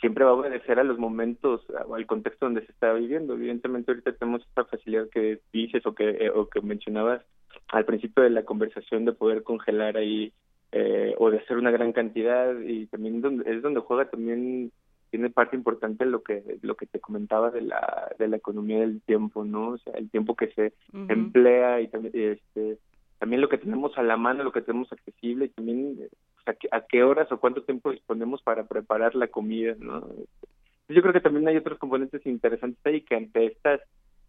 [0.00, 3.34] siempre va a obedecer a los momentos o al contexto donde se está viviendo.
[3.34, 7.22] Evidentemente ahorita tenemos esta facilidad que dices o que, eh, o que mencionabas
[7.68, 10.32] al principio de la conversación de poder congelar ahí
[10.72, 14.72] eh, o de hacer una gran cantidad y también donde, es donde juega también
[15.10, 19.02] tiene parte importante lo que lo que te comentaba de la de la economía del
[19.02, 20.72] tiempo no o sea el tiempo que se
[21.08, 22.78] emplea y también este
[23.18, 25.98] también lo que tenemos a la mano lo que tenemos accesible y también
[26.46, 30.08] a, qué, horas o cuánto tiempo disponemos para preparar la comida no
[30.88, 33.82] yo creo que también hay otros componentes interesantes ahí que ante estas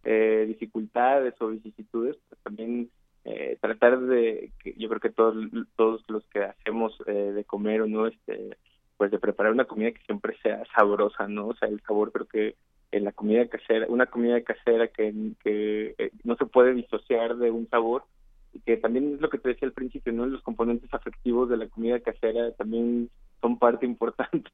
[0.04, 2.90] eh, dificultades o vicisitudes pues también
[3.24, 5.34] eh, tratar de yo creo que todos
[5.76, 8.56] todos los que hacemos eh, de comer o no este
[8.96, 11.48] pues de preparar una comida que siempre sea sabrosa, ¿no?
[11.48, 12.54] O sea, el sabor creo que
[12.92, 17.50] en la comida casera, una comida casera que, que eh, no se puede disociar de
[17.50, 18.04] un sabor
[18.52, 20.26] y que también es lo que te decía al principio, ¿no?
[20.26, 23.10] Los componentes afectivos de la comida casera también
[23.40, 24.50] son parte importante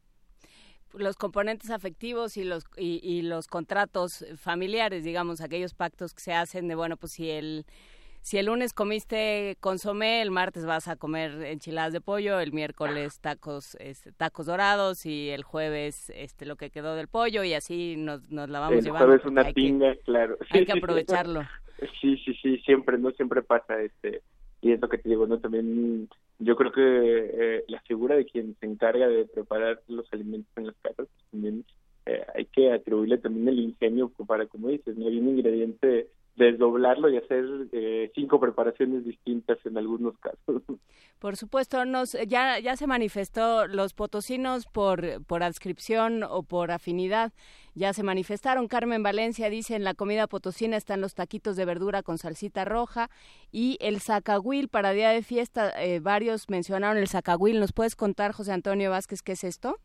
[0.94, 6.32] los componentes afectivos y los y, y los contratos familiares, digamos, aquellos pactos que se
[6.32, 7.64] hacen de bueno, pues si el
[8.22, 13.20] si el lunes comiste consomé, el martes vas a comer enchiladas de pollo, el miércoles
[13.20, 17.96] tacos este, tacos dorados y el jueves este lo que quedó del pollo y así
[17.96, 19.14] nos, nos la vamos llevando.
[19.14, 20.36] El jueves una pinga, claro.
[20.50, 21.42] Hay que aprovecharlo.
[22.00, 24.22] Sí, sí, sí, siempre, no siempre pasa este
[24.62, 28.26] y es lo que te digo, no también yo creo que eh, la figura de
[28.26, 31.64] quien se encarga de preparar los alimentos en las casas pues, también
[32.06, 37.10] eh, hay que atribuirle también el ingenio para como dices, no hay un ingrediente desdoblarlo
[37.10, 40.62] y hacer eh, cinco preparaciones distintas en algunos casos.
[41.18, 47.32] Por supuesto, nos ya ya se manifestó los potosinos por por adscripción o por afinidad.
[47.74, 48.68] Ya se manifestaron.
[48.68, 53.10] Carmen Valencia dice en la comida potosina están los taquitos de verdura con salsita roja
[53.52, 55.70] y el zacahuil para día de fiesta.
[55.82, 57.60] Eh, varios mencionaron el zacahuil.
[57.60, 59.76] ¿Nos puedes contar, José Antonio Vázquez, qué es esto?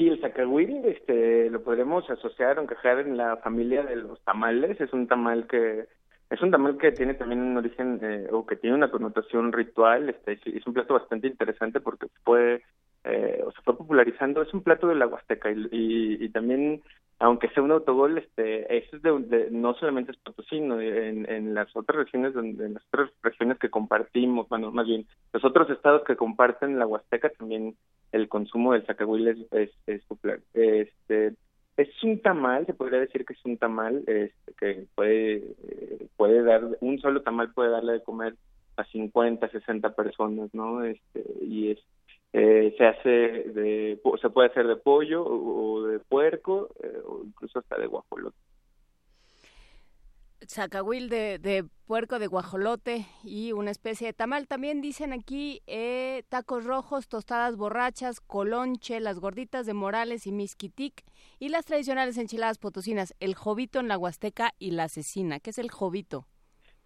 [0.00, 4.80] Sí, el zacahuil este, lo podremos asociar o encajar en la familia de los tamales.
[4.80, 5.88] Es un tamal que
[6.30, 10.08] es un tamal que tiene también un origen eh, o que tiene una connotación ritual.
[10.08, 12.62] Este, es un plato bastante interesante porque fue
[13.04, 14.40] eh, o se fue popularizando.
[14.40, 16.80] Es un plato de la Huasteca y, y, también
[17.20, 21.52] aunque sea un autogol, este, eso es de, no solamente es Potosí, sino en, en
[21.54, 25.68] las otras regiones, donde, en las otras regiones que compartimos, bueno, más bien, los otros
[25.68, 27.76] estados que comparten la Huasteca también
[28.12, 30.40] el consumo del zacahuil es, es, popular.
[30.54, 31.34] Este,
[31.76, 35.44] es un tamal, se podría decir que es un tamal, este, que puede,
[36.16, 38.34] puede dar, un solo tamal puede darle de comer
[38.78, 40.82] a 50, 60 personas, ¿no?
[40.84, 41.78] Este, y es
[42.32, 47.58] eh, se hace de se puede hacer de pollo o, de puerco eh, o incluso
[47.58, 48.36] hasta de guajolote
[50.46, 54.46] zacahuil de, de, puerco de guajolote y una especie de tamal.
[54.46, 61.04] También dicen aquí eh, tacos rojos, tostadas borrachas, colonche, las gorditas de Morales y misquitic
[61.38, 65.40] y las tradicionales enchiladas potosinas, el jovito en la huasteca y la asesina.
[65.40, 66.26] ¿Qué es el jovito?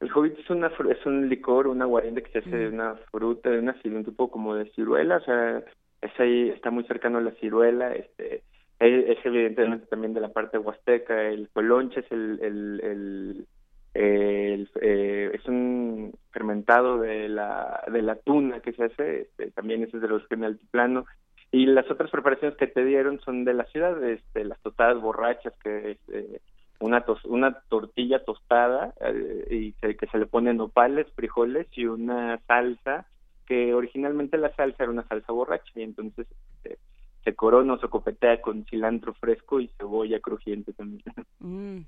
[0.00, 3.50] El jovito es, una, es un licor, una guarenda que se hace de una fruta,
[3.50, 5.62] de una un tipo como de ciruela, o sea,
[6.02, 8.42] es ahí, está muy cercano a la ciruela, este,
[8.80, 13.46] es, evidentemente también de la parte huasteca, el colonche es el, el,
[13.94, 19.84] el, eh, es un fermentado de la de la tuna que se hace este, también
[19.84, 21.06] ese es de los que en altiplano
[21.52, 25.54] y las otras preparaciones que te dieron son de la ciudad este, las tostadas borrachas
[25.62, 26.40] que este,
[26.80, 33.06] una una tortilla tostada eh, y que se le ponen nopales, frijoles y una salsa
[33.46, 36.78] que originalmente la salsa era una salsa borracha y entonces este,
[37.22, 41.02] se corona o se copetea con cilantro fresco y cebolla crujiente también.
[41.40, 41.82] Mm.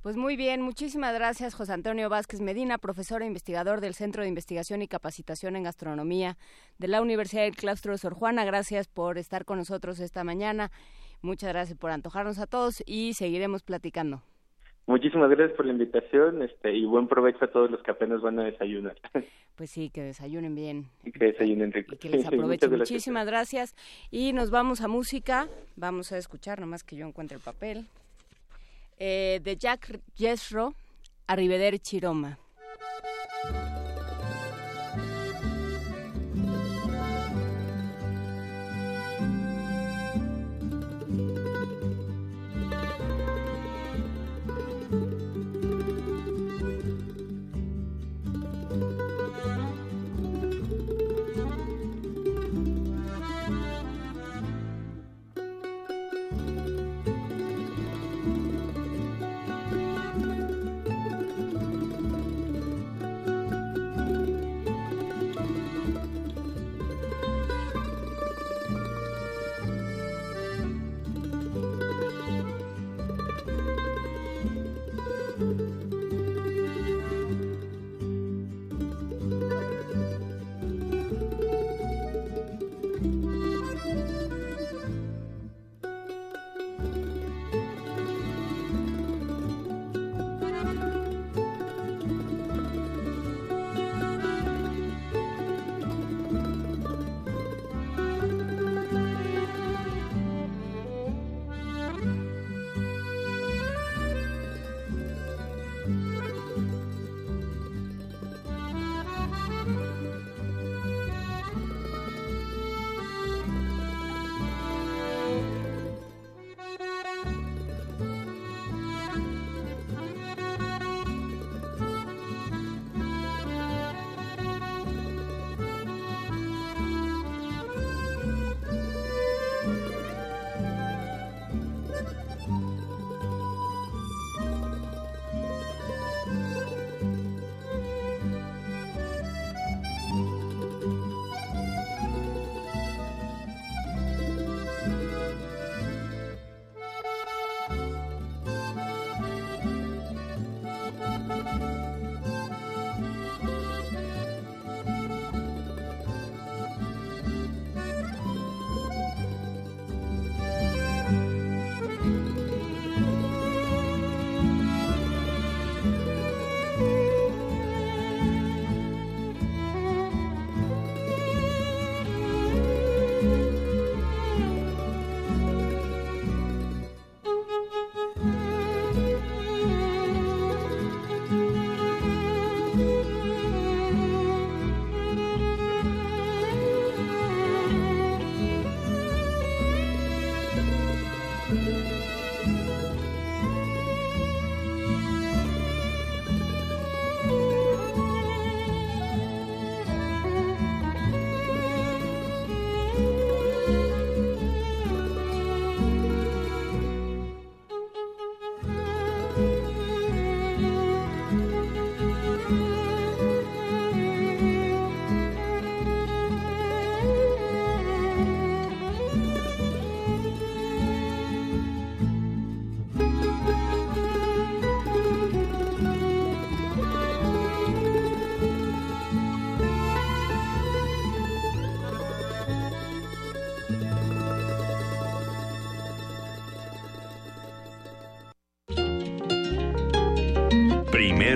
[0.00, 4.28] Pues muy bien, muchísimas gracias José Antonio Vázquez Medina, profesor e investigador del Centro de
[4.28, 6.38] Investigación y Capacitación en Gastronomía
[6.78, 8.44] de la Universidad del Claustro de Sor Juana.
[8.44, 10.70] Gracias por estar con nosotros esta mañana
[11.22, 14.22] Muchas gracias por antojarnos a todos y seguiremos platicando.
[14.88, 18.38] Muchísimas gracias por la invitación este, y buen provecho a todos los que apenas van
[18.38, 18.96] a desayunar.
[19.54, 20.86] Pues sí, que desayunen bien.
[21.02, 21.92] Y que desayunen rico.
[21.96, 22.70] Y que les aprovechen.
[22.70, 23.74] Muchísimas gracias.
[24.08, 25.48] Y nos vamos a música.
[25.74, 27.86] Vamos a escuchar, nomás que yo encuentre el papel.
[29.00, 30.74] Eh, de Jack Yesro,
[31.26, 32.38] Arriveder Chiroma.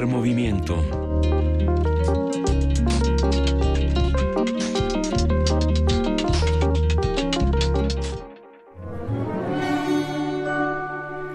[0.06, 0.82] Movimiento.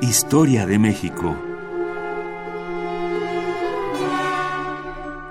[0.02, 1.36] Historia de México.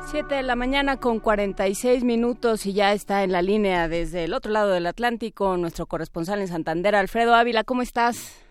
[0.07, 4.33] Siete de la mañana con 46 minutos y ya está en la línea desde el
[4.33, 7.65] otro lado del Atlántico nuestro corresponsal en Santander, Alfredo Ávila.
[7.65, 8.43] ¿Cómo estás?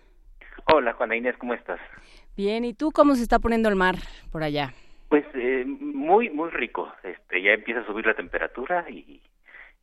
[0.72, 1.80] Hola, Juana Inés, ¿cómo estás?
[2.36, 3.96] Bien, ¿y tú cómo se está poniendo el mar
[4.30, 4.74] por allá?
[5.08, 6.92] Pues eh, muy muy rico.
[7.02, 9.20] Este ya empieza a subir la temperatura y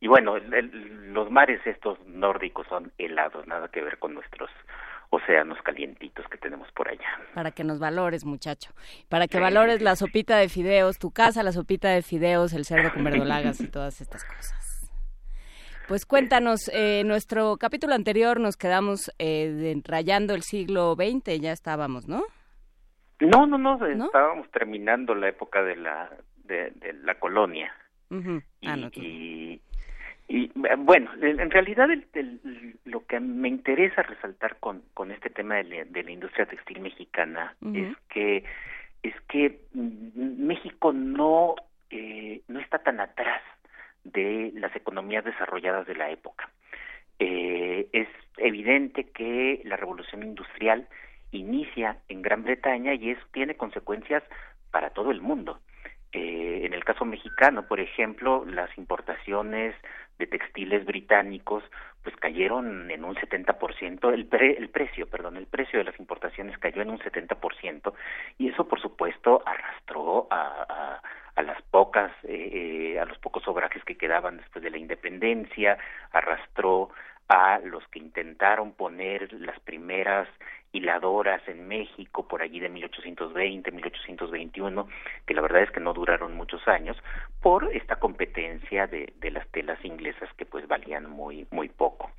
[0.00, 4.50] y bueno, los mares estos nórdicos son helados, nada que ver con nuestros
[5.08, 7.08] océanos calientitos que tenemos por allá.
[7.32, 8.72] Para que nos valores, muchacho.
[9.08, 12.92] Para que valores la sopita de fideos, tu casa, la sopita de fideos, el cerdo
[12.92, 14.90] con verdolagas y todas estas cosas.
[15.88, 22.08] Pues cuéntanos, eh, nuestro capítulo anterior nos quedamos eh, rayando el siglo XX, ya estábamos,
[22.08, 22.24] ¿no?
[23.26, 26.10] No, no, no, estábamos terminando la época de la
[26.44, 26.72] de,
[27.02, 27.74] la colonia.
[28.66, 29.60] Ah, y,
[30.28, 31.88] Y bueno, en realidad
[32.84, 37.96] lo que me interesa resaltar con, con este tema de la, industria textil mexicana es
[38.08, 38.44] que
[39.02, 41.56] es que México no
[41.90, 43.42] eh, no está tan atrás
[44.04, 46.50] de las economías desarrolladas de la época.
[47.18, 48.08] Eh, es
[48.38, 50.88] evidente que la revolución industrial
[51.38, 54.22] inicia en Gran Bretaña y eso tiene consecuencias
[54.70, 55.60] para todo el mundo.
[56.12, 59.74] Eh, en el caso mexicano, por ejemplo, las importaciones
[60.18, 61.64] de textiles británicos
[62.04, 66.82] pues cayeron en un 70%, el, el precio, perdón, el precio de las importaciones cayó
[66.82, 67.94] en un 70%
[68.38, 71.00] y eso por supuesto arrastró a,
[71.34, 75.78] a, las pocas, eh, eh, a los pocos obrajes que quedaban después de la independencia,
[76.12, 76.90] arrastró
[77.28, 80.28] a los que intentaron poner las primeras
[80.74, 84.88] hiladoras en México por allí de 1820, 1821,
[85.26, 86.96] que la verdad es que no duraron muchos años
[87.40, 92.10] por esta competencia de, de las telas inglesas que pues valían muy muy poco.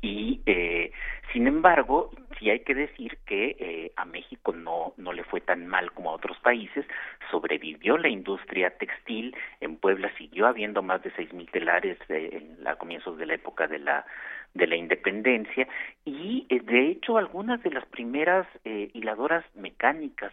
[0.00, 0.92] Y eh,
[1.32, 5.66] sin embargo sí hay que decir que eh, a México no no le fue tan
[5.66, 6.86] mal como a otros países
[7.30, 12.66] sobrevivió la industria textil en Puebla siguió habiendo más de seis mil telares eh, en
[12.66, 14.06] a comienzos de la época de la
[14.54, 15.68] de la independencia
[16.04, 20.32] y eh, de hecho algunas de las primeras eh, hiladoras mecánicas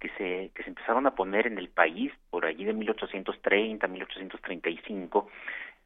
[0.00, 5.28] que se que se empezaron a poner en el país por allí de 1830 1835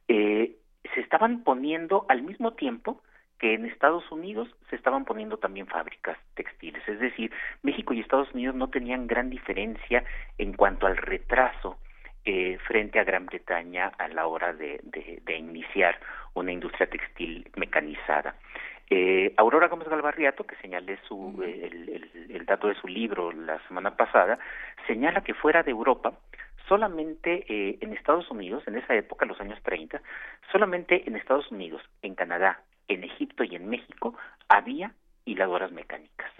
[0.07, 0.55] eh,
[0.93, 3.01] se estaban poniendo al mismo tiempo
[3.41, 7.31] que en Estados Unidos se estaban poniendo también fábricas textiles, es decir,
[7.63, 10.03] México y Estados Unidos no tenían gran diferencia
[10.37, 11.79] en cuanto al retraso
[12.25, 15.99] eh, frente a Gran Bretaña a la hora de, de, iniciar
[16.33, 18.35] una industria textil mecanizada.
[18.89, 23.95] Eh, Aurora Gómez Galvarriato, que señalé su, el, el, dato de su libro la semana
[23.95, 24.37] pasada,
[24.85, 26.13] señala que fuera de Europa,
[26.67, 30.01] solamente eh, en Estados Unidos, en esa época, los años 30,
[30.51, 34.15] solamente en Estados Unidos, en Canadá, en Egipto y en México
[34.47, 34.93] había
[35.25, 36.31] hiladoras mecánicas.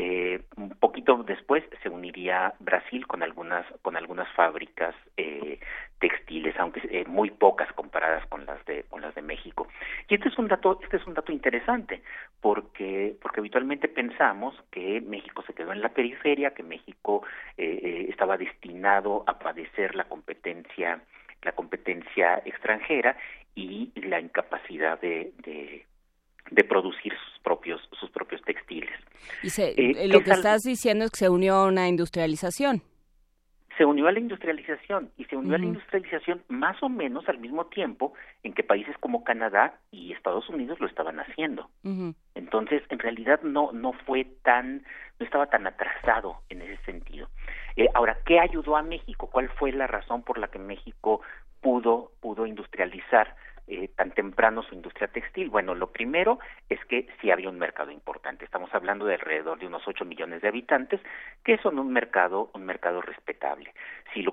[0.00, 5.58] Eh, un poquito después se uniría Brasil con algunas con algunas fábricas eh,
[5.98, 9.66] textiles, aunque eh, muy pocas comparadas con las de con las de México.
[10.08, 12.00] Y este es un dato este es un dato interesante
[12.40, 17.24] porque porque habitualmente pensamos que México se quedó en la periferia, que México
[17.56, 21.00] eh, estaba destinado a padecer la competencia
[21.42, 23.16] la competencia extranjera
[23.56, 25.87] y la incapacidad de, de
[26.50, 28.90] de producir sus propios sus propios textiles.
[29.42, 32.82] Y eh, lo que estás diciendo es que se unió a una industrialización.
[33.76, 37.38] Se unió a la industrialización y se unió a la industrialización más o menos al
[37.38, 41.70] mismo tiempo en que países como Canadá y Estados Unidos lo estaban haciendo.
[42.34, 44.82] Entonces, en realidad no no fue tan
[45.20, 47.28] no estaba tan atrasado en ese sentido.
[47.76, 49.28] Eh, ahora, ¿qué ayudó a México?
[49.30, 51.20] ¿Cuál fue la razón por la que México
[51.60, 53.36] pudo pudo industrializar?
[53.70, 55.50] Eh, tan temprano su industria textil?
[55.50, 56.38] Bueno, lo primero
[56.70, 58.46] es que sí había un mercado importante.
[58.46, 61.02] Estamos hablando de alrededor de unos 8 millones de habitantes,
[61.44, 63.74] que son un mercado, un mercado respetable.
[64.14, 64.32] Si lo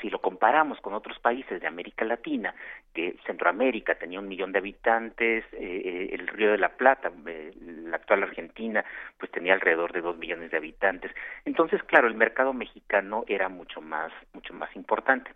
[0.00, 2.54] si lo comparamos con otros países de América Latina,
[2.94, 7.12] que Centroamérica tenía un millón de habitantes, eh, eh, el Río de la Plata,
[7.66, 8.82] la actual Argentina,
[9.18, 11.12] pues tenía alrededor de dos millones de habitantes.
[11.44, 15.32] Entonces, claro, el mercado mexicano era mucho más, mucho más importante.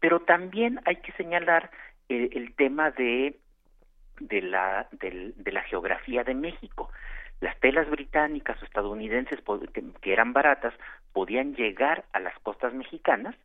[0.00, 1.70] Pero también hay que señalar
[2.08, 3.38] el, tema de
[4.20, 6.90] de la de, la geografía de México.
[7.40, 9.38] Las telas británicas o estadounidenses
[9.72, 10.74] que, eran baratas
[11.12, 13.36] podían llegar a las costas mexicanas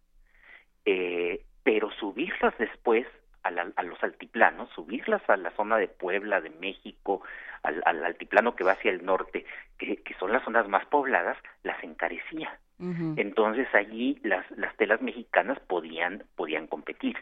[0.86, 3.08] eh, pero subirlas después
[3.44, 7.22] a, a, los altiplanos, subirlas a la zona de Puebla, de México,
[7.64, 9.46] al, al altiplano que va hacia el norte,
[9.78, 12.58] que, que, son las zonas más pobladas, las encarecía.
[13.16, 17.16] Entonces allí las, las telas mexicanas podían, podían competir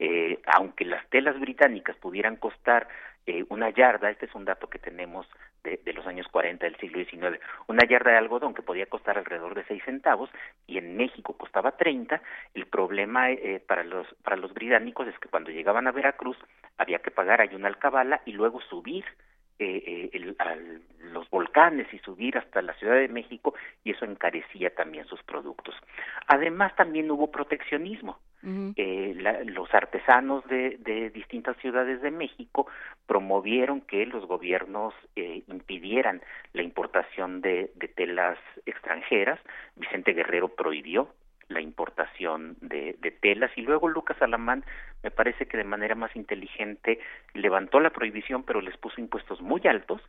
[0.00, 2.88] eh, aunque las telas británicas pudieran costar
[3.26, 5.26] eh, una yarda, este es un dato que tenemos
[5.62, 9.54] de, los años 40 del siglo XIX, una yarda de algodón que podía costar alrededor
[9.54, 10.30] de seis centavos
[10.66, 12.22] y en México costaba 30,
[12.54, 16.38] el problema eh, para los para los británicos es que cuando llegaban a Veracruz
[16.78, 19.04] había que pagar ahí una alcabala y luego subir
[19.58, 20.78] eh, eh
[21.12, 25.74] los volcanes y subir hasta la Ciudad de México y eso encarecía también sus productos.
[26.26, 28.18] Además también hubo proteccionismo.
[28.42, 32.66] Eh, los artesanos de, de, distintas ciudades de México
[33.06, 36.22] promovieron que los gobiernos eh, impidieran
[36.54, 39.38] la importación de, telas extranjeras.
[39.76, 41.08] Vicente Guerrero prohibió
[41.48, 43.50] la importación de, telas.
[43.56, 44.64] Y luego Lucas Alamán
[45.02, 46.98] me parece que de manera más inteligente
[47.34, 50.00] levantó la prohibición pero les puso impuestos muy altos.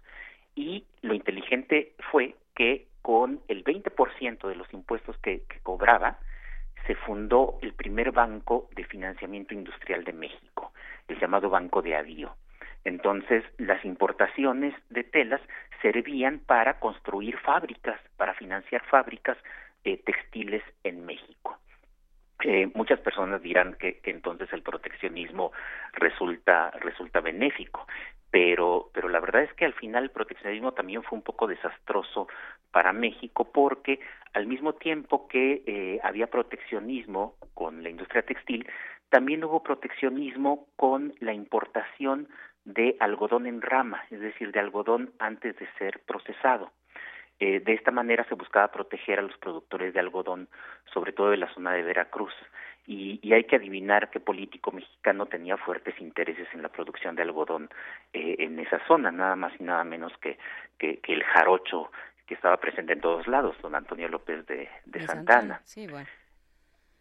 [0.56, 6.20] Y lo inteligente fue que con el 20% de los impuestos que cobraba
[6.88, 10.74] se fundó el primer banco de financiamiento industrial de México,
[11.08, 12.36] el llamado Banco de Avío.
[12.84, 15.42] Entonces, las importaciones de telas
[15.82, 19.38] servían para construir fábricas, para financiar fábricas
[19.84, 21.58] eh, textiles en México.
[22.44, 25.52] Eh, muchas personas dirán que, que, entonces el proteccionismo
[25.94, 27.86] resulta resulta benéfico,
[28.32, 32.28] pero pero la verdad es que al final el proteccionismo también fue un poco desastroso
[32.72, 34.00] para México porque
[34.34, 38.68] al mismo tiempo que eh, había proteccionismo con la industria textil,
[39.10, 42.30] también hubo proteccionismo con la importación
[42.64, 46.72] de algodón en rama, es decir, de algodón antes de ser procesado.
[47.40, 50.48] Eh, de esta manera se buscaba proteger a los productores de algodón,
[50.94, 52.34] sobre todo de la zona de Veracruz.
[52.88, 57.22] Y, y, hay que adivinar qué político mexicano tenía fuertes intereses en la producción de
[57.22, 57.70] algodón
[58.12, 60.40] eh, en esa zona, nada más y nada menos que,
[60.80, 61.92] que, que, el jarocho
[62.26, 65.62] que estaba presente en todos lados, don Antonio López de, de, de Santana.
[65.64, 66.08] Sí, bueno.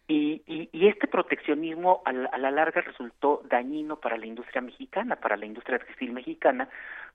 [0.07, 4.61] Y, y, y, este proteccionismo a la, a la, larga resultó dañino para la industria
[4.61, 6.69] mexicana, para la industria textil mexicana,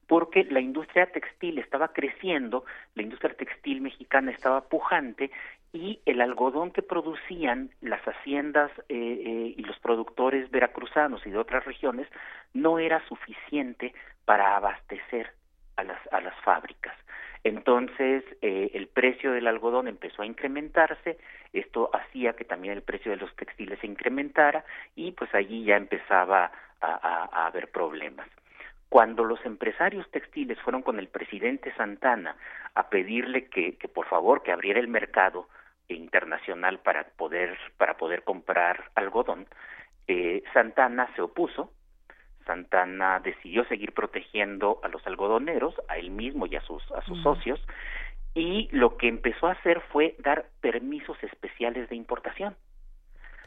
[0.06, 2.64] porque la industria textil estaba creciendo,
[2.94, 5.30] la industria textil mexicana estaba pujante
[5.76, 11.36] y el algodón que producían las haciendas eh, eh, y los productores veracruzanos y de
[11.36, 12.08] otras regiones
[12.54, 13.92] no era suficiente
[14.24, 15.32] para abastecer
[15.76, 16.96] a las, a las fábricas.
[17.44, 21.18] Entonces, eh, el precio del algodón empezó a incrementarse,
[21.52, 24.64] esto hacía que también el precio de los textiles se incrementara
[24.94, 26.50] y pues allí ya empezaba
[26.80, 28.26] a, a, a haber problemas.
[28.88, 32.34] Cuando los empresarios textiles fueron con el presidente Santana
[32.74, 35.48] a pedirle que, que por favor que abriera el mercado
[35.88, 39.46] internacional para poder para poder comprar algodón,
[40.06, 41.72] eh, Santana se opuso
[42.46, 47.18] Santana decidió seguir protegiendo a los algodoneros, a él mismo y a sus, a sus
[47.18, 47.34] uh -huh.
[47.34, 47.60] socios,
[48.34, 52.54] y lo que empezó a hacer fue dar permisos especiales de importación.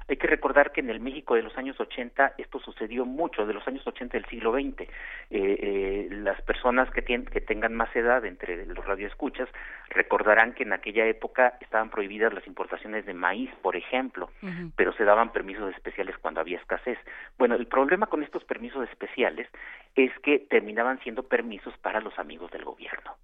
[0.10, 3.54] Hay que recordar que en el México de los años 80 esto sucedió mucho, de
[3.54, 4.82] los años 80 del siglo XX.
[4.82, 4.88] Eh,
[5.30, 9.48] eh, las personas que, tienen, que tengan más edad entre los radioescuchas
[9.90, 14.72] recordarán que en aquella época estaban prohibidas las importaciones de maíz, por ejemplo, uh -huh.
[14.76, 16.98] pero se daban permisos especiales cuando había escasez.
[17.38, 19.48] Bueno, el problema con estos permisos especiales
[19.96, 23.16] es que terminaban siendo permisos para los amigos del gobierno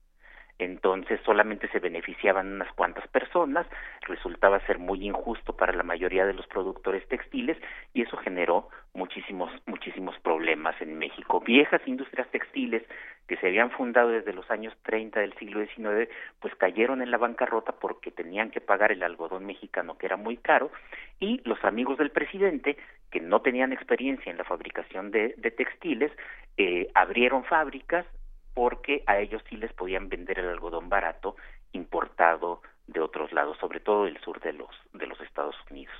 [0.57, 3.67] entonces solamente se beneficiaban unas cuantas personas,
[4.01, 7.57] resultaba ser muy injusto para la mayoría de los productores textiles
[7.93, 11.41] y eso generó muchísimos muchísimos problemas en México.
[11.41, 12.83] Viejas industrias textiles
[13.27, 17.17] que se habían fundado desde los años 30 del siglo XIX, pues cayeron en la
[17.17, 20.71] bancarrota porque tenían que pagar el algodón mexicano que era muy caro
[21.19, 22.77] y los amigos del presidente
[23.11, 26.11] que no tenían experiencia en la fabricación de, de textiles
[26.57, 28.05] eh, abrieron fábricas
[28.55, 31.35] porque a ellos sí les podían vender el algodón barato
[31.73, 35.93] importado de otros lados, sobre todo del sur de los de los Estados Unidos.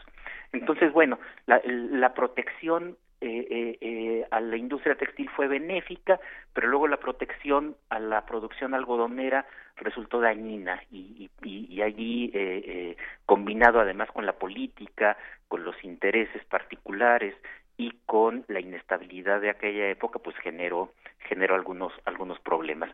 [0.54, 6.20] Entonces, bueno, la, la protección eh, eh, eh, a la industria textil fue benéfica,
[6.54, 9.46] pero luego la protección a la producción algodonera
[9.78, 15.76] resultó dañina y, y, y allí, eh, eh, combinado además con la política, con los
[15.84, 17.36] intereses particulares
[17.78, 22.90] y con la inestabilidad de aquella época pues generó generó algunos algunos problemas.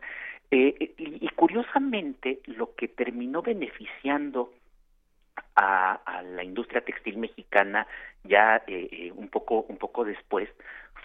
[0.50, 4.52] Eh, y, y, curiosamente lo que terminó beneficiando
[5.56, 7.86] a, a la industria textil mexicana
[8.24, 10.48] ya eh, eh, un poco un poco después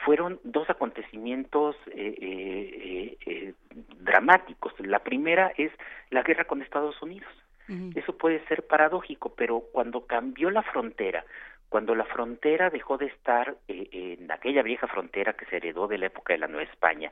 [0.05, 3.53] fueron dos acontecimientos eh, eh,
[3.99, 4.73] dramáticos.
[4.79, 5.71] La primera es
[6.11, 7.29] la guerra con Estados Unidos.
[7.69, 7.97] Uh -huh.
[7.97, 11.25] eso puede ser paradójico pero cuando cambió la frontera
[11.69, 15.97] cuando la frontera dejó de estar eh, en aquella vieja frontera que se heredó de
[15.97, 17.11] la época de la Nueva España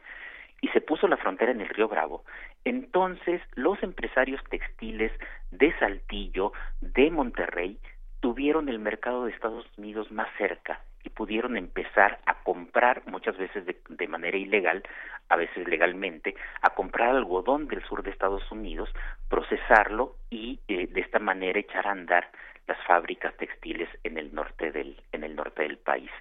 [0.62, 2.24] y se puso la frontera en el río Bravo,
[2.64, 5.12] entonces los empresarios textiles
[5.51, 7.78] de Saltillo, de Monterrey,
[8.20, 13.64] tuvieron el mercado de Estados Unidos más cerca y pudieron empezar a comprar, muchas veces
[13.66, 14.82] de, manera ilegal,
[15.30, 18.89] a veces legalmente, a comprar algodón del sur de Estados Unidos,
[19.30, 22.28] procesarlo y eh, de esta manera echar a andar
[22.68, 26.11] las fábricas textiles en el norte del en el norte del país.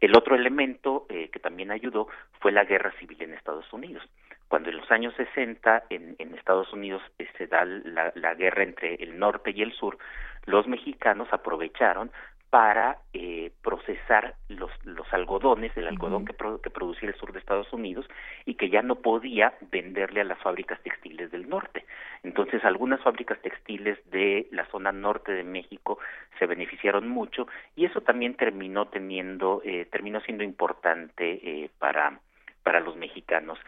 [0.00, 2.08] El otro elemento eh, que también ayudó
[2.40, 4.02] fue la guerra civil en Estados Unidos.
[4.48, 9.18] Cuando en los años 60 en, Estados Unidos eh, se da la guerra entre el
[9.18, 9.96] norte y el sur,
[10.46, 12.10] los mexicanos aprovecharon
[12.52, 16.26] para eh, procesar los, los algodones, el algodón uh -huh.
[16.26, 18.06] que, pro, que producía el sur de Estados Unidos
[18.44, 21.86] y que ya no podía venderle a las fábricas textiles del norte.
[22.22, 25.98] Entonces, algunas fábricas textiles de la zona norte de México
[26.38, 32.20] se beneficiaron mucho y eso también terminó teniendo, eh, terminó siendo importante eh, para,
[32.62, 33.58] para los mexicanos.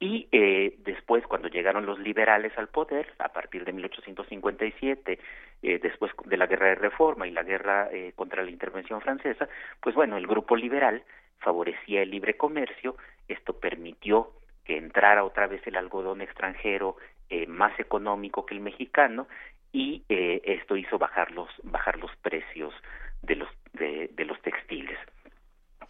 [0.00, 5.18] Y eh, después, cuando llegaron los liberales al poder, a partir de 1857,
[5.62, 9.48] eh, después de la guerra de reforma y la guerra eh, contra la intervención francesa,
[9.80, 11.02] pues bueno, el grupo liberal
[11.38, 12.96] favorecía el libre comercio,
[13.28, 14.32] esto permitió
[14.64, 16.96] que entrara otra vez el algodón extranjero
[17.28, 19.28] eh, más económico que el mexicano
[19.72, 22.74] y eh, esto hizo bajar los bajar los precios
[23.22, 24.98] de los de, de los textiles.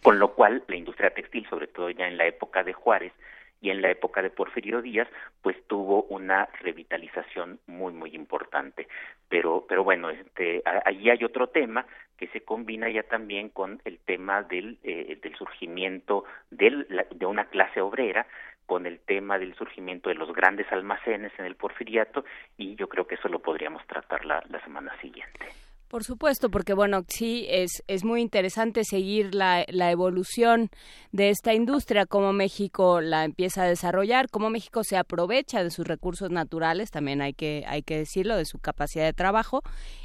[0.03, 3.13] Con lo cual la industria textil sobre todo ya en la época de Juárez
[3.61, 5.07] y en la época de Porfirio Díaz
[5.41, 8.87] pues tuvo una revitalización muy muy importante
[9.29, 11.85] pero pero bueno este allí hay otro tema
[12.17, 17.45] que se combina ya también con el tema del eh, del surgimiento del, de una
[17.45, 18.27] clase obrera
[18.65, 22.25] con el tema del surgimiento de los grandes almacenes en el porfiriato
[22.57, 25.64] y yo creo que eso lo podríamos tratar la, la semana siguiente.
[25.87, 30.69] Por supuesto, porque bueno, sí, es, es muy interesante seguir la, la evolución
[31.11, 35.87] de esta industria, cómo México la empieza a desarrollar, cómo México se aprovecha de sus
[35.87, 39.61] recursos naturales, también hay que, hay que decirlo, de su capacidad de trabajo,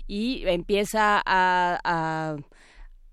[0.07, 2.37] y empieza a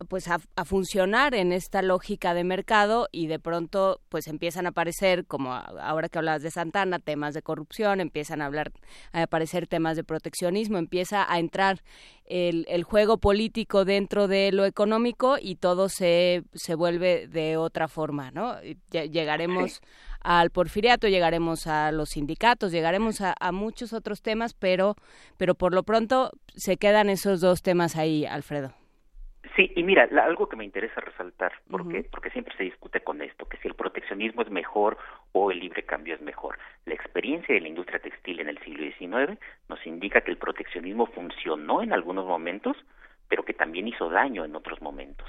[0.05, 5.25] pues a, funcionar en esta lógica de mercado y de pronto pues empiezan a aparecer
[5.25, 8.71] como ahora que hablabas de Santana temas de corrupción empiezan a hablar
[9.11, 11.83] a aparecer temas de proteccionismo empieza a entrar
[12.25, 17.87] el, el juego político dentro de lo económico y todo se, se vuelve de otra
[17.87, 18.55] forma no
[18.91, 19.81] llegaremos
[20.21, 24.95] al porfiriato llegaremos a los sindicatos llegaremos a, a muchos otros temas pero
[25.37, 28.73] pero por lo pronto se quedan esos dos temas ahí Alfredo
[29.57, 33.47] Sí, y mira, algo que me interesa resaltar, porque, porque siempre se discute con esto,
[33.47, 34.99] que si el proteccionismo es mejor
[35.31, 36.59] o el libre cambio es mejor.
[36.85, 41.07] La experiencia de la industria textil en el siglo XIX nos indica que el proteccionismo
[41.07, 42.77] funcionó en algunos momentos,
[43.29, 45.27] pero que también hizo daño en otros momentos.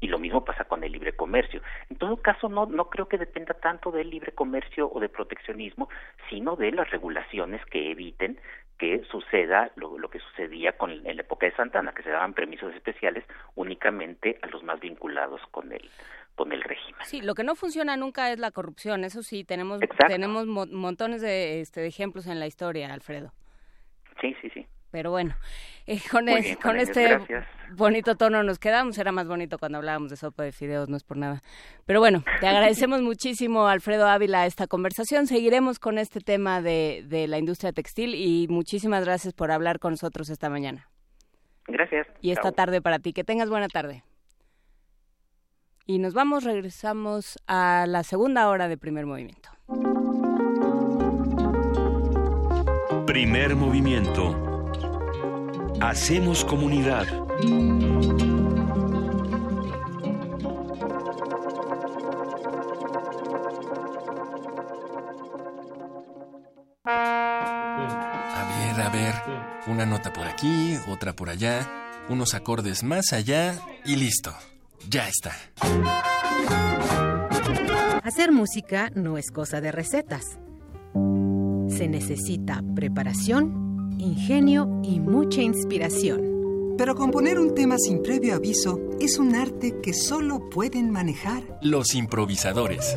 [0.00, 1.62] Y lo mismo pasa con el libre comercio.
[1.88, 5.88] En todo caso, no, no creo que dependa tanto del libre comercio o del proteccionismo,
[6.28, 8.40] sino de las regulaciones que eviten
[8.78, 12.32] que suceda lo, lo que sucedía con, en la época de Santana, que se daban
[12.32, 13.24] permisos especiales
[13.56, 15.90] únicamente a los más vinculados con el
[16.36, 17.00] con el régimen.
[17.02, 21.60] Sí, lo que no funciona nunca es la corrupción, eso sí, tenemos tenemos montones de,
[21.60, 23.32] este, de ejemplos en la historia, Alfredo.
[24.20, 24.64] Sí, sí, sí.
[24.90, 25.34] Pero bueno,
[25.86, 26.26] eh, con,
[26.62, 27.18] con este
[27.72, 28.98] bonito tono nos quedamos.
[28.98, 31.42] Era más bonito cuando hablábamos de sopa de fideos, no es por nada.
[31.86, 35.26] Pero bueno, te agradecemos muchísimo, Alfredo Ávila, esta conversación.
[35.26, 39.92] Seguiremos con este tema de, de la industria textil y muchísimas gracias por hablar con
[39.92, 40.88] nosotros esta mañana.
[41.66, 42.06] Gracias.
[42.20, 43.12] Y esta tarde para ti.
[43.12, 44.02] Que tengas buena tarde.
[45.86, 49.48] Y nos vamos, regresamos a la segunda hora de primer movimiento.
[53.06, 54.47] Primer movimiento
[55.80, 57.06] Hacemos comunidad.
[66.84, 69.14] A ver, a ver.
[69.68, 71.60] Una nota por aquí, otra por allá,
[72.08, 73.54] unos acordes más allá
[73.84, 74.34] y listo.
[74.88, 75.32] Ya está.
[78.02, 80.38] Hacer música no es cosa de recetas.
[81.68, 83.67] Se necesita preparación
[83.98, 86.74] ingenio y mucha inspiración.
[86.78, 91.94] Pero componer un tema sin previo aviso es un arte que solo pueden manejar los
[91.94, 92.96] improvisadores.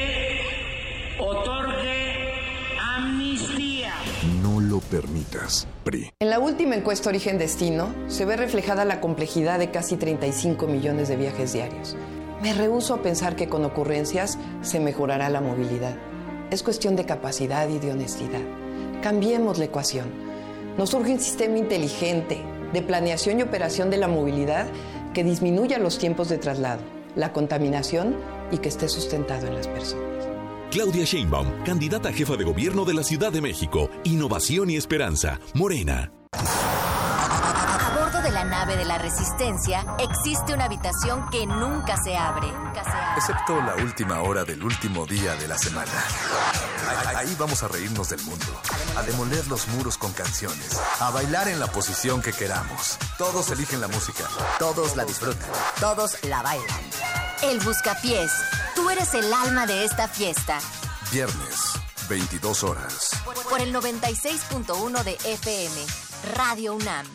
[4.91, 5.67] permitas.
[5.83, 6.11] PRI.
[6.19, 11.07] En la última encuesta Origen Destino se ve reflejada la complejidad de casi 35 millones
[11.07, 11.95] de viajes diarios.
[12.43, 15.95] Me rehúso a pensar que con ocurrencias se mejorará la movilidad.
[16.51, 18.41] Es cuestión de capacidad y de honestidad.
[19.01, 20.11] Cambiemos la ecuación.
[20.77, 22.41] Nos urge un sistema inteligente
[22.73, 24.67] de planeación y operación de la movilidad
[25.13, 26.81] que disminuya los tiempos de traslado,
[27.15, 28.15] la contaminación
[28.51, 30.10] y que esté sustentado en las personas.
[30.71, 33.89] Claudia Sheinbaum, candidata a jefa de gobierno de la Ciudad de México.
[34.05, 35.37] Innovación y esperanza.
[35.53, 36.13] Morena.
[36.31, 42.47] A bordo de la nave de la Resistencia existe una habitación que nunca se abre.
[43.17, 45.91] Excepto la última hora del último día de la semana.
[47.17, 48.45] Ahí vamos a reírnos del mundo,
[48.95, 52.97] a demoler los muros con canciones, a bailar en la posición que queramos.
[53.17, 54.23] Todos eligen la música.
[54.57, 55.49] Todos la disfrutan.
[55.81, 56.79] Todos la bailan.
[57.43, 58.31] El Buscapiés.
[58.75, 60.59] Tú eres el alma de esta fiesta.
[61.11, 61.73] Viernes,
[62.09, 63.09] 22 horas.
[63.49, 65.75] Por el 96.1 de FM.
[66.35, 67.05] Radio UNAM.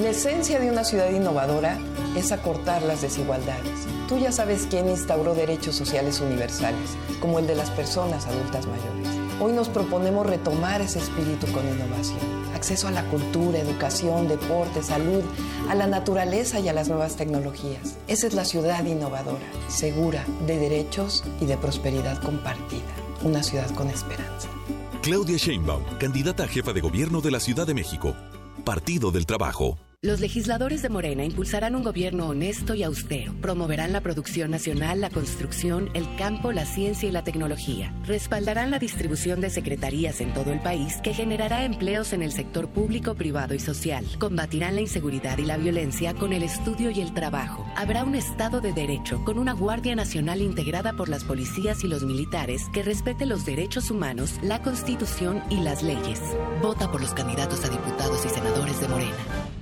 [0.00, 1.78] La esencia de una ciudad innovadora
[2.16, 3.86] es acortar las desigualdades.
[4.08, 6.90] Tú ya sabes quién instauró derechos sociales universales,
[7.20, 9.08] como el de las personas adultas mayores.
[9.40, 12.41] Hoy nos proponemos retomar ese espíritu con innovación.
[12.62, 15.24] Acceso a la cultura, educación, deporte, salud,
[15.68, 17.98] a la naturaleza y a las nuevas tecnologías.
[18.06, 22.94] Esa es la ciudad innovadora, segura, de derechos y de prosperidad compartida.
[23.24, 24.48] Una ciudad con esperanza.
[25.02, 28.14] Claudia Sheinbaum, candidata a jefa de gobierno de la Ciudad de México.
[28.64, 29.76] Partido del Trabajo.
[30.04, 33.32] Los legisladores de Morena impulsarán un gobierno honesto y austero.
[33.40, 37.94] Promoverán la producción nacional, la construcción, el campo, la ciencia y la tecnología.
[38.04, 42.68] Respaldarán la distribución de secretarías en todo el país que generará empleos en el sector
[42.68, 44.04] público, privado y social.
[44.18, 47.64] Combatirán la inseguridad y la violencia con el estudio y el trabajo.
[47.76, 52.02] Habrá un Estado de Derecho con una Guardia Nacional integrada por las policías y los
[52.02, 56.18] militares que respete los derechos humanos, la Constitución y las leyes.
[56.60, 59.61] Vota por los candidatos a diputados y senadores de Morena.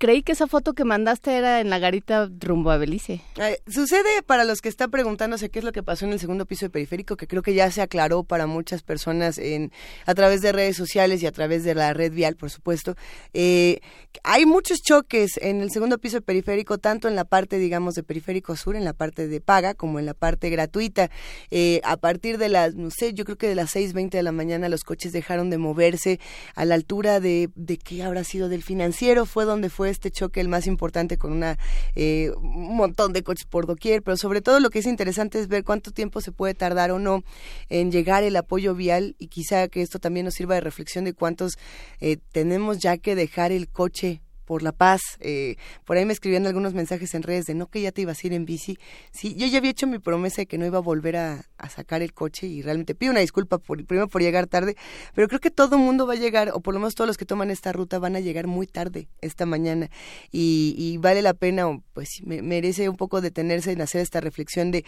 [0.00, 3.20] creí que esa foto que mandaste era en la garita rumbo a Belice.
[3.68, 6.64] Sucede para los que están preguntándose qué es lo que pasó en el segundo piso
[6.64, 9.72] de periférico, que creo que ya se aclaró para muchas personas en
[10.06, 12.96] a través de redes sociales y a través de la red vial, por supuesto.
[13.34, 13.80] Eh,
[14.24, 18.02] hay muchos choques en el segundo piso de periférico, tanto en la parte, digamos, de
[18.02, 21.10] periférico sur, en la parte de paga, como en la parte gratuita.
[21.50, 24.32] Eh, a partir de las, no sé, yo creo que de las 6.20 de la
[24.32, 26.20] mañana los coches dejaron de moverse
[26.54, 30.40] a la altura de, de qué habrá sido del financiero, fue donde fue este choque
[30.40, 31.58] el más importante con una
[31.94, 35.48] eh, un montón de coches por doquier, pero sobre todo lo que es interesante es
[35.48, 37.22] ver cuánto tiempo se puede tardar o no
[37.68, 41.14] en llegar el apoyo vial y quizá que esto también nos sirva de reflexión de
[41.14, 41.58] cuántos
[42.00, 45.00] eh, tenemos ya que dejar el coche por la paz.
[45.20, 48.18] Eh, por ahí me escribían algunos mensajes en redes de no que ya te ibas
[48.18, 48.80] a ir en bici.
[49.12, 52.02] Sí, yo ya había hecho mi promesa de que no iba a volver a, sacar
[52.02, 54.76] el coche y realmente pido una disculpa por, primero por llegar tarde,
[55.14, 57.16] pero creo que todo el mundo va a llegar, o por lo menos todos los
[57.16, 59.88] que toman esta ruta van a llegar muy tarde esta mañana
[60.32, 64.84] y, y vale la pena, pues merece un poco detenerse en hacer esta reflexión de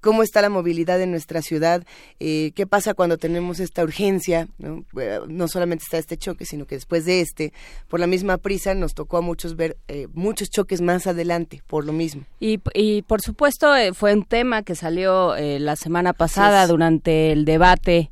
[0.00, 1.84] cómo está la movilidad en nuestra ciudad,
[2.20, 4.84] eh, qué pasa cuando tenemos esta urgencia, ¿no?
[5.00, 7.52] Eh, no solamente está este choque, sino que después de este,
[7.88, 11.84] por la misma prisa, nos tocó a muchos ver eh, muchos choques más adelante, por
[11.84, 12.24] lo mismo.
[12.40, 17.44] Y, y por supuesto eh, fue un tema que salió la semana pasada durante el
[17.44, 18.10] debate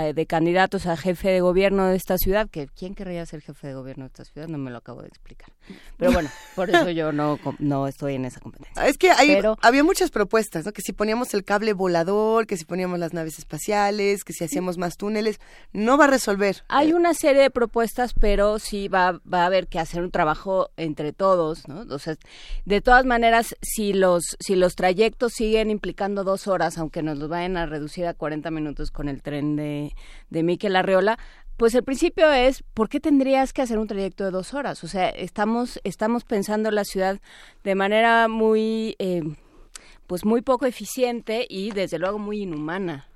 [0.00, 3.74] de candidatos a jefe de gobierno de esta ciudad, que ¿quién querría ser jefe de
[3.74, 4.48] gobierno de esta ciudad?
[4.48, 5.50] No me lo acabo de explicar.
[5.96, 8.86] Pero bueno, por eso yo no, no estoy en esa competencia.
[8.86, 9.10] Es que
[9.62, 10.72] había muchas propuestas, ¿no?
[10.72, 14.78] Que si poníamos el cable volador, que si poníamos las naves espaciales, que si hacíamos
[14.78, 15.38] más túneles,
[15.72, 16.64] no va a resolver.
[16.68, 20.70] Hay una serie de propuestas, pero sí va, va a haber que hacer un trabajo
[20.76, 21.84] entre todos, ¿no?
[21.94, 22.16] O sea,
[22.64, 27.28] de todas maneras, si los, si los trayectos siguen implicando dos horas, aunque nos los
[27.28, 29.83] vayan a reducir a 40 minutos con el tren de,
[30.30, 31.18] de Miquel Arreola,
[31.56, 34.82] pues el principio es, ¿por qué tendrías que hacer un trayecto de dos horas?
[34.82, 37.20] O sea, estamos, estamos pensando la ciudad
[37.62, 39.22] de manera muy, eh,
[40.06, 43.06] pues muy poco eficiente y desde luego muy inhumana.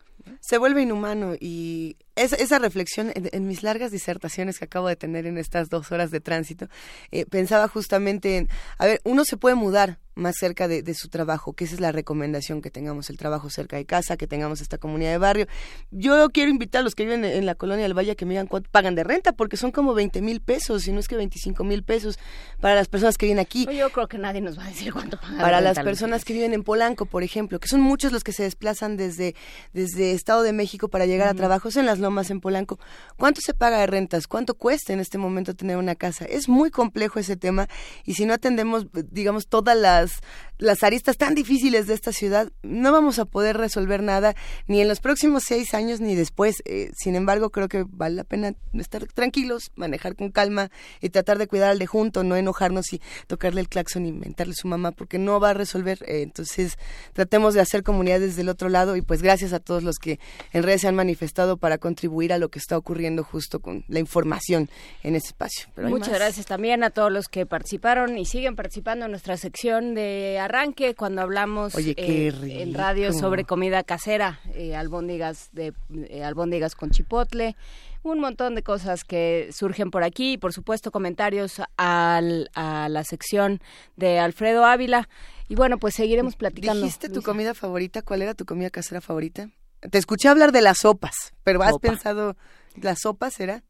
[0.40, 5.38] Se vuelve inhumano y esa reflexión en, mis largas disertaciones que acabo de tener en
[5.38, 6.68] estas dos horas de tránsito,
[7.10, 8.48] eh, pensaba justamente en,
[8.78, 11.92] a ver, uno se puede mudar más cerca de, su trabajo, que esa es la
[11.92, 15.46] recomendación, que tengamos el trabajo cerca de casa, que tengamos esta comunidad de barrio.
[15.90, 18.48] Yo quiero invitar a los que viven en, la colonia del Valle que me digan
[18.48, 21.62] cuánto pagan de renta, porque son como 20 mil pesos, si no es que 25
[21.64, 22.18] mil pesos
[22.60, 23.66] para las personas que viven aquí.
[23.72, 25.38] Yo creo que nadie nos va a decir cuánto pagan.
[25.38, 28.42] Para las personas que viven en Polanco, por ejemplo, que son muchos los que se
[28.42, 29.36] desplazan desde,
[29.72, 32.78] desde Estado de México para llegar a trabajos en las lomas en Polanco.
[33.18, 34.26] ¿Cuánto se paga de rentas?
[34.26, 36.24] ¿Cuánto cuesta en este momento tener una casa?
[36.24, 37.68] Es muy complejo ese tema
[38.04, 40.20] y si no atendemos, digamos, todas las,
[40.58, 44.34] las aristas tan difíciles de esta ciudad, no vamos a poder resolver nada
[44.66, 46.62] ni en los próximos seis años ni después.
[46.64, 51.38] Eh, sin embargo, creo que vale la pena estar tranquilos, manejar con calma y tratar
[51.38, 54.68] de cuidar al de junto, no enojarnos y tocarle el claxon y mentarle a su
[54.68, 55.98] mamá porque no va a resolver.
[56.06, 56.76] Eh, entonces,
[57.12, 60.18] tratemos de hacer comunidad desde el otro lado y pues gracias a todos los que
[60.52, 64.00] en redes se han manifestado para contribuir a lo que está ocurriendo justo con la
[64.00, 64.68] información
[65.02, 65.68] en ese espacio.
[65.76, 70.38] Muchas gracias también a todos los que participaron y siguen participando en nuestra sección de
[70.48, 75.74] arranque cuando hablamos eh, en radio sobre comida casera, eh, albóndigas de
[76.08, 77.54] eh, albóndigas con chipotle
[78.02, 83.04] un montón de cosas que surgen por aquí y por supuesto comentarios al, a la
[83.04, 83.60] sección
[83.96, 85.08] de Alfredo Ávila
[85.48, 86.80] y bueno pues seguiremos platicando.
[86.80, 88.02] ¿Dijiste tu comida favorita?
[88.02, 89.50] ¿Cuál era tu comida casera favorita?
[89.90, 92.36] Te escuché hablar de las sopas, pero ¿has pensado
[92.76, 93.62] la sopa será?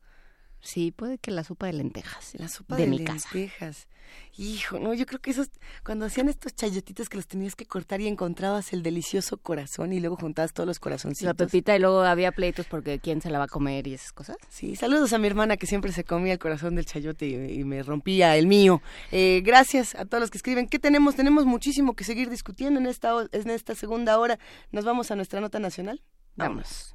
[0.61, 2.32] Sí, puede que la sopa de lentejas.
[2.34, 3.86] La sopa de, lentejas.
[4.36, 5.48] Hijo, no, yo creo que esos,
[5.84, 9.98] cuando hacían estos chayotitos que los tenías que cortar y encontrabas el delicioso corazón y
[9.98, 11.26] luego juntabas todos los corazoncitos.
[11.26, 14.12] La pepita y luego había pleitos porque quién se la va a comer y esas
[14.12, 14.36] cosas.
[14.48, 17.82] Sí, saludos a mi hermana que siempre se comía el corazón del chayote y, me
[17.82, 18.80] rompía el mío.
[19.11, 20.68] Eh, gracias a todos los que escriben.
[20.68, 21.16] ¿Qué tenemos?
[21.16, 24.38] Tenemos muchísimo que seguir discutiendo en esta, en esta segunda hora.
[24.70, 26.00] ¿Nos vamos a nuestra nota nacional?
[26.36, 26.94] Vamos.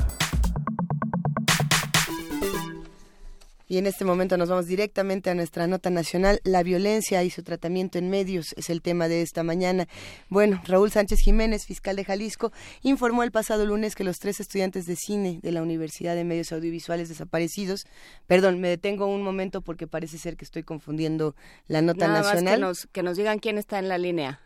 [3.71, 6.41] Y en este momento nos vamos directamente a nuestra nota nacional.
[6.43, 9.87] La violencia y su tratamiento en medios es el tema de esta mañana.
[10.27, 12.51] Bueno, Raúl Sánchez Jiménez, fiscal de Jalisco,
[12.81, 16.51] informó el pasado lunes que los tres estudiantes de cine de la Universidad de Medios
[16.51, 17.85] Audiovisuales desaparecidos,
[18.27, 21.33] perdón, me detengo un momento porque parece ser que estoy confundiendo
[21.67, 22.55] la nota nacional.
[22.55, 24.41] que, nos, que nos digan quién está en la línea.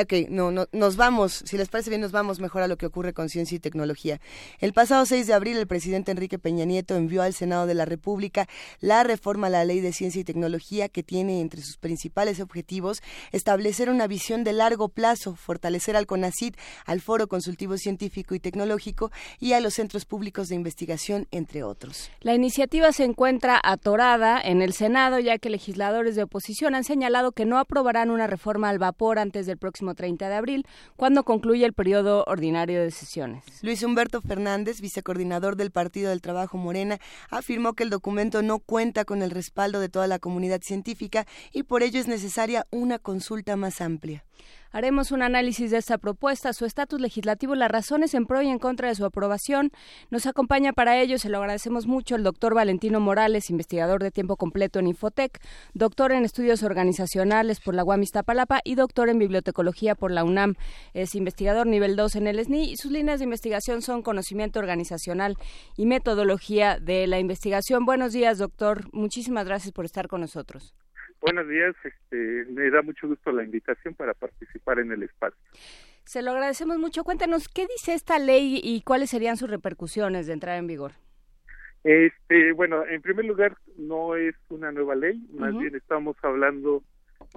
[0.00, 2.86] Ok, no, no, nos vamos, si les parece bien, nos vamos mejor a lo que
[2.86, 4.20] ocurre con ciencia y tecnología.
[4.58, 7.84] El pasado 6 de abril, el presidente Enrique Peña Nieto envió al Senado de la
[7.84, 8.48] República
[8.80, 13.02] la reforma a la Ley de Ciencia y Tecnología que tiene entre sus principales objetivos
[13.32, 16.54] establecer una visión de largo plazo, fortalecer al CONACID,
[16.86, 22.10] al Foro Consultivo Científico y Tecnológico y a los centros públicos de investigación, entre otros.
[22.20, 27.32] La iniciativa se encuentra atorada en el Senado, ya que legisladores de oposición han señalado
[27.32, 31.24] que no aprobarán una reforma al vapor antes del próximo próximo 30 de abril, cuando
[31.24, 33.42] concluye el periodo ordinario de sesiones.
[33.62, 39.04] Luis Humberto Fernández, vicecoordinador del Partido del Trabajo Morena, afirmó que el documento no cuenta
[39.04, 43.56] con el respaldo de toda la comunidad científica y por ello es necesaria una consulta
[43.56, 44.24] más amplia.
[44.74, 48.58] Haremos un análisis de esta propuesta, su estatus legislativo, las razones en pro y en
[48.58, 49.70] contra de su aprobación.
[50.10, 54.36] Nos acompaña para ello, se lo agradecemos mucho, el doctor Valentino Morales, investigador de tiempo
[54.36, 55.40] completo en Infotec,
[55.74, 60.56] doctor en estudios organizacionales por la UAM Iztapalapa y doctor en bibliotecología por la UNAM.
[60.92, 65.36] Es investigador nivel 2 en el SNI y sus líneas de investigación son conocimiento organizacional
[65.76, 67.84] y metodología de la investigación.
[67.86, 68.88] Buenos días, doctor.
[68.92, 70.74] Muchísimas gracias por estar con nosotros.
[71.24, 75.40] Buenos días, este, me da mucho gusto la invitación para participar en el espacio.
[76.04, 77.02] Se lo agradecemos mucho.
[77.02, 80.92] Cuéntanos, ¿qué dice esta ley y cuáles serían sus repercusiones de entrar en vigor?
[81.82, 86.82] Este, bueno, en primer lugar, no es una nueva ley, más bien estamos hablando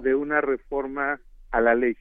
[0.02, 1.18] de una reforma
[1.50, 1.96] a la ley,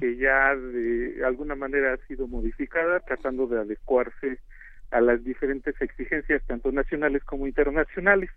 [0.00, 4.38] que ya de alguna manera ha sido modificada, tratando de adecuarse
[4.90, 8.30] a las diferentes exigencias tanto nacionales como internacionales.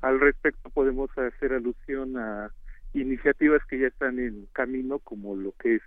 [0.00, 2.50] Al respecto podemos hacer alusión a
[2.94, 5.82] iniciativas que ya están en camino como lo que es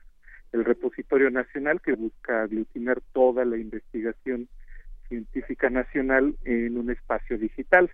[0.54, 4.48] el repositorio nacional que busca aglutinar toda la investigación
[5.10, 7.92] científica nacional en un espacio digital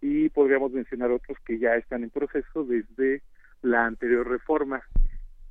[0.00, 3.22] y podríamos mencionar otros que ya están en proceso desde
[3.62, 4.82] la anterior reforma.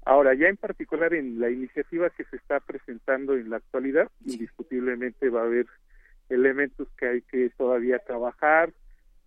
[0.05, 5.29] Ahora, ya en particular en la iniciativa que se está presentando en la actualidad, indiscutiblemente
[5.29, 5.65] va a haber
[6.29, 8.73] elementos que hay que todavía trabajar,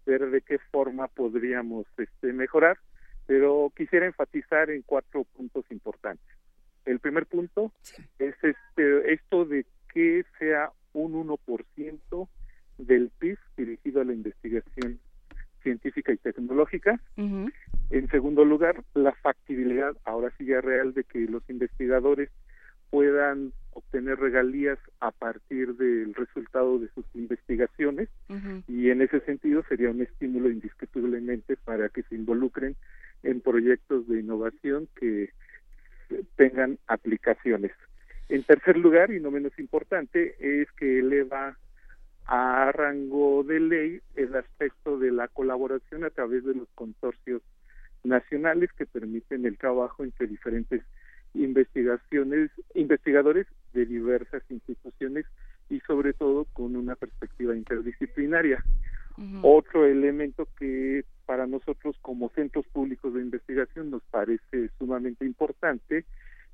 [0.06, 2.78] ver de qué forma podríamos este, mejorar,
[3.26, 6.26] pero quisiera enfatizar en cuatro puntos importantes.
[6.84, 7.72] El primer punto
[8.18, 12.28] es este, esto de que sea un 1%
[12.78, 14.98] del PIB dirigido a la investigación
[15.62, 17.00] científica y tecnológica.
[17.16, 22.30] En segundo lugar, la factibilidad, ahora sí ya real, de que los investigadores
[22.90, 28.08] puedan obtener regalías a partir del resultado de sus investigaciones
[28.66, 32.76] y en ese sentido sería un estímulo indiscutiblemente para que se involucren
[33.22, 35.30] en proyectos de innovación que
[36.36, 37.72] tengan aplicaciones.
[38.28, 41.56] En tercer lugar, y no menos importante, es que eleva
[42.26, 47.42] a rango de ley el aspecto de la colaboración a través de los consorcios
[48.04, 50.82] nacionales que permiten el trabajo entre diferentes
[51.34, 55.24] investigaciones, investigadores de diversas instituciones
[55.88, 58.64] sobre todo con una perspectiva interdisciplinaria.
[59.42, 66.04] Otro elemento que para nosotros como centros públicos de investigación nos parece sumamente importante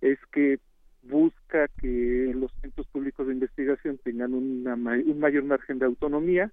[0.01, 0.59] es que
[1.03, 6.51] busca que los centros públicos de investigación tengan una, un mayor margen de autonomía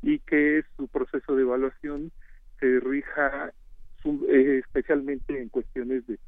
[0.00, 2.12] y que su proceso de evaluación
[2.60, 3.52] se rija
[4.04, 6.18] eh, especialmente en cuestiones de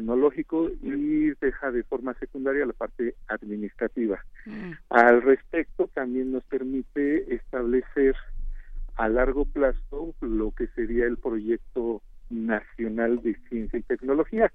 [0.00, 4.24] tecnológico y deja de forma secundaria la parte administrativa.
[4.46, 4.72] Mm.
[4.88, 8.16] Al respecto, también nos permite establecer
[8.96, 14.52] a largo plazo lo que sería el proyecto nacional de ciencia y tecnología,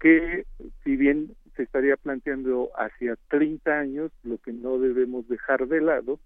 [0.00, 0.46] que
[0.82, 6.18] si bien se estaría planteando hacia 30 años, lo que no debemos dejar de lado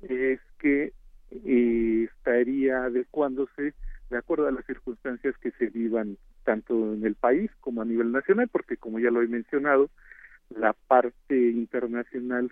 [0.00, 0.92] es que
[1.30, 3.74] eh, estaría adecuándose
[4.10, 6.16] de acuerdo a las circunstancias que se vivan
[6.48, 9.90] tanto en el país como a nivel nacional, porque como ya lo he mencionado,
[10.48, 12.50] la parte internacional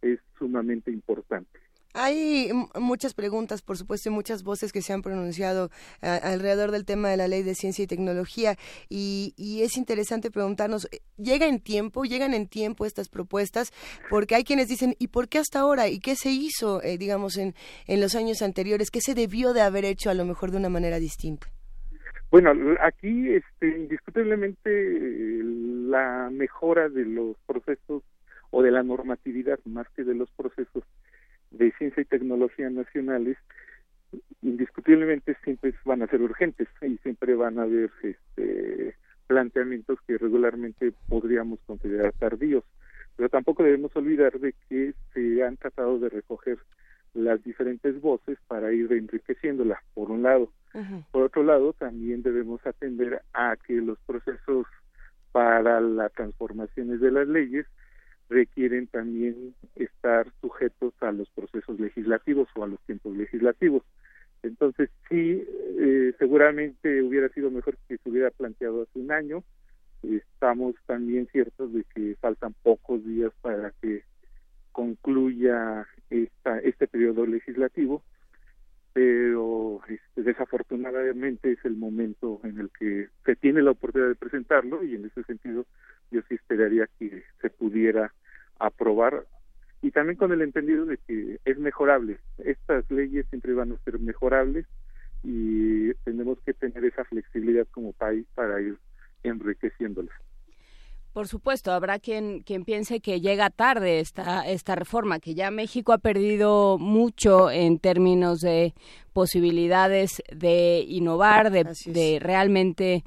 [0.00, 1.60] es sumamente importante.
[1.92, 5.70] Hay muchas preguntas, por supuesto, y muchas voces que se han pronunciado
[6.00, 8.56] alrededor del tema de la ley de ciencia y tecnología
[8.88, 12.04] y, es interesante preguntarnos, eh, ¿llega en tiempo?
[12.04, 13.72] ¿Llegan en tiempo estas propuestas?
[14.08, 15.88] Porque hay quienes dicen, ¿y por qué hasta ahora?
[15.88, 17.54] ¿Y qué se hizo, eh, digamos, en,
[17.86, 18.90] en los años anteriores?
[18.90, 21.53] ¿Qué se debió de haber hecho a lo mejor de una manera distinta?
[22.34, 28.02] Bueno, aquí este, indiscutiblemente la mejora de los procesos
[28.50, 30.82] o de la normatividad más que de los procesos
[31.52, 33.36] de ciencia y tecnología nacionales
[34.42, 38.96] indiscutiblemente siempre van a ser urgentes y siempre van a haber este,
[39.28, 42.64] planteamientos que regularmente podríamos considerar tardíos.
[43.14, 46.58] Pero tampoco debemos olvidar de que se han tratado de recoger
[47.12, 50.50] las diferentes voces para ir enriqueciéndola por un lado
[51.12, 54.66] por otro lado, también debemos atender a que los procesos
[55.32, 57.66] para las transformaciones de las leyes
[58.28, 63.82] requieren también estar sujetos a los procesos legislativos o a los tiempos legislativos.
[64.42, 65.44] Entonces, sí,
[65.78, 69.44] eh, seguramente hubiera sido mejor que se hubiera planteado hace un año.
[70.02, 74.02] Estamos también ciertos de que faltan pocos días para que
[74.72, 78.02] concluya esta, este periodo legislativo
[78.94, 79.80] pero
[80.24, 85.06] desafortunadamente es el momento en el que se tiene la oportunidad de presentarlo y en
[85.06, 85.66] ese sentido
[86.10, 88.12] yo sí esperaría que se pudiera
[88.58, 89.26] aprobar
[89.82, 92.18] y también con el entendido de que es mejorable.
[92.38, 94.66] Estas leyes siempre van a ser mejorables
[95.22, 98.78] y tenemos que tener esa flexibilidad como país para ir
[99.22, 100.14] enriqueciéndolas.
[101.14, 105.92] Por supuesto, habrá quien, quien piense que llega tarde esta, esta reforma, que ya México
[105.92, 108.74] ha perdido mucho en términos de
[109.12, 113.04] posibilidades de innovar, de, de realmente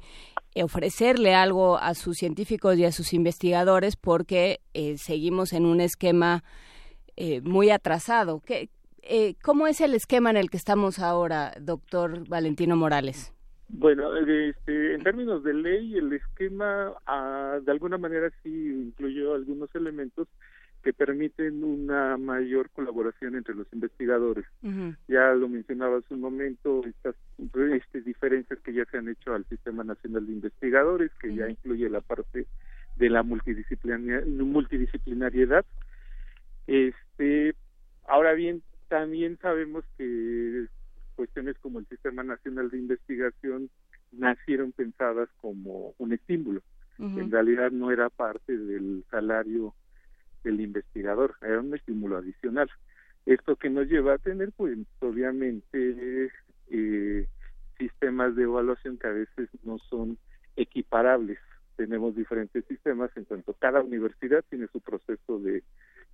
[0.62, 6.44] ofrecerle algo a sus científicos y a sus investigadores porque eh, seguimos en un esquema
[7.14, 8.40] eh, muy atrasado.
[8.40, 8.70] ¿Qué,
[9.02, 13.34] eh, ¿Cómo es el esquema en el que estamos ahora, doctor Valentino Morales?
[13.78, 19.72] Bueno, este, en términos de ley, el esquema ah, de alguna manera sí incluyó algunos
[19.72, 20.26] elementos
[20.82, 24.46] que permiten una mayor colaboración entre los investigadores.
[25.06, 29.44] Ya lo mencionaba hace un momento, estas, estas, diferencias que ya se han hecho al
[29.44, 32.48] Sistema Nacional de Investigadores, que ya incluye la parte
[32.96, 35.64] de la multidisciplinariedad.
[36.66, 37.54] Este,
[38.08, 40.66] ahora bien, también sabemos que
[41.18, 43.70] cuestiones como el Sistema Nacional de Investigación
[44.12, 46.62] nacieron pensadas como un estímulo.
[47.00, 49.74] En realidad no era parte del salario
[50.44, 52.70] del investigador, era un estímulo adicional.
[53.26, 56.30] Esto que nos lleva a tener, pues, obviamente,
[56.70, 57.26] eh,
[57.78, 60.18] sistemas de evaluación que a veces no son
[60.54, 61.38] equiparables.
[61.76, 65.64] Tenemos diferentes sistemas en cuanto cada universidad tiene su proceso de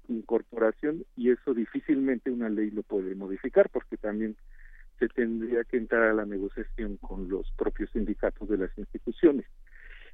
[0.08, 4.36] incorporación y eso difícilmente una ley lo puede modificar porque también
[4.98, 9.46] se tendría que entrar a la negociación con los propios sindicatos de las instituciones.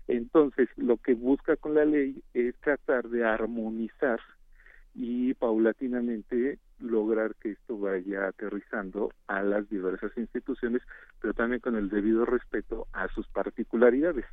[0.09, 4.20] Entonces, lo que busca con la ley es tratar de armonizar
[4.94, 10.82] y paulatinamente lograr que esto vaya aterrizando a las diversas instituciones,
[11.20, 14.24] pero también con el debido respeto a sus particularidades.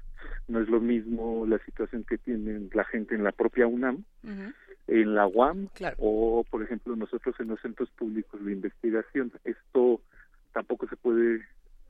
[0.48, 4.04] No es lo mismo la situación que tienen la gente en la propia UNAM,
[4.88, 5.68] en la UAM,
[5.98, 9.32] o por ejemplo nosotros en los centros públicos de investigación.
[9.44, 10.02] Esto
[10.58, 11.46] tampoco se puede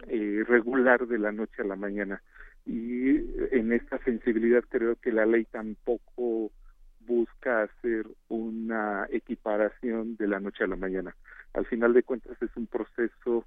[0.09, 2.21] eh, regular de la noche a la mañana.
[2.65, 3.15] Y
[3.55, 6.51] en esta sensibilidad creo que la ley tampoco
[6.99, 11.15] busca hacer una equiparación de la noche a la mañana.
[11.53, 13.45] Al final de cuentas es un proceso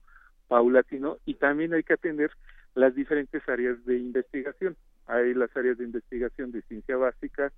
[0.48, 2.30] paulatino y también hay que atender
[2.74, 4.74] las diferentes áreas de investigación.
[5.06, 7.52] Hay las áreas de investigación de ciencia básica,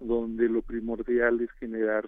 [0.00, 2.06] donde lo primordial es generar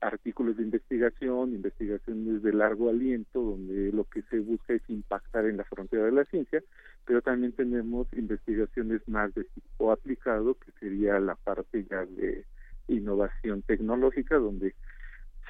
[0.00, 5.56] artículos de investigación, investigaciones de largo aliento, donde lo que se busca es impactar en
[5.56, 6.62] la frontera de la ciencia,
[7.04, 12.44] pero también tenemos investigaciones más de tipo aplicado, que sería la parte ya de
[12.86, 14.74] innovación tecnológica, donde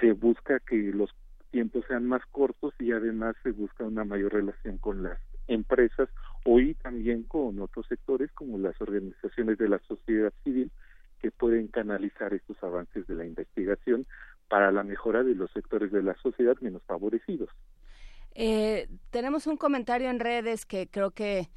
[0.00, 1.10] se busca que los
[1.50, 6.08] tiempos sean más cortos y además se busca una mayor relación con las empresas
[6.44, 10.70] hoy también con otros sectores como las organizaciones de la sociedad civil
[11.20, 14.06] que pueden canalizar estos avances de la investigación
[14.48, 17.50] para la mejora de los sectores de la sociedad menos favorecidos.
[18.34, 21.48] Eh, tenemos un comentario en redes que creo que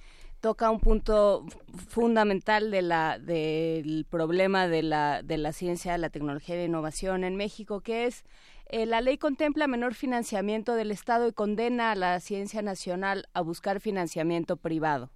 [0.41, 1.45] toca un punto
[1.89, 7.23] fundamental de la, del problema de la, de la ciencia, la tecnología y la innovación
[7.23, 8.23] en México, que es
[8.67, 13.41] eh, la ley contempla menor financiamiento del Estado y condena a la ciencia nacional a
[13.41, 15.11] buscar financiamiento privado.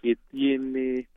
[0.00, 1.08] que tiene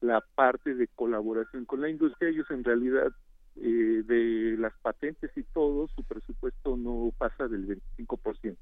[0.00, 3.12] la parte de colaboración con la industria, ellos en realidad
[3.56, 8.56] eh, de las patentes y todo, su presupuesto no pasa del 25%.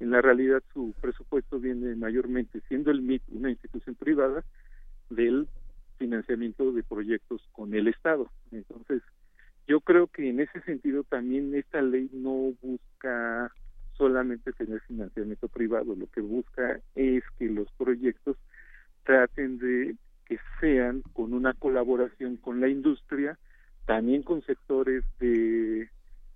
[0.00, 4.44] En la realidad su presupuesto viene mayormente, siendo el MIT una institución privada,
[5.10, 5.48] del
[5.98, 8.30] financiamiento de proyectos con el Estado.
[8.50, 9.02] Entonces,
[9.66, 13.52] yo creo que en ese sentido también esta ley no busca
[13.96, 18.36] solamente tener financiamiento privado, lo que busca es que los proyectos
[19.04, 23.38] traten de que sean con una colaboración con la industria,
[23.86, 25.90] también con sectores de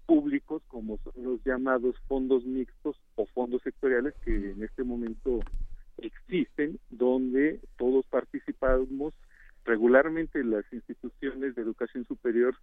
[0.07, 5.41] públicos como son los llamados fondos mixtos o fondos sectoriales que en este momento
[5.99, 9.15] existen, donde todos participamos
[9.65, 12.55] regularmente las instituciones de educación superior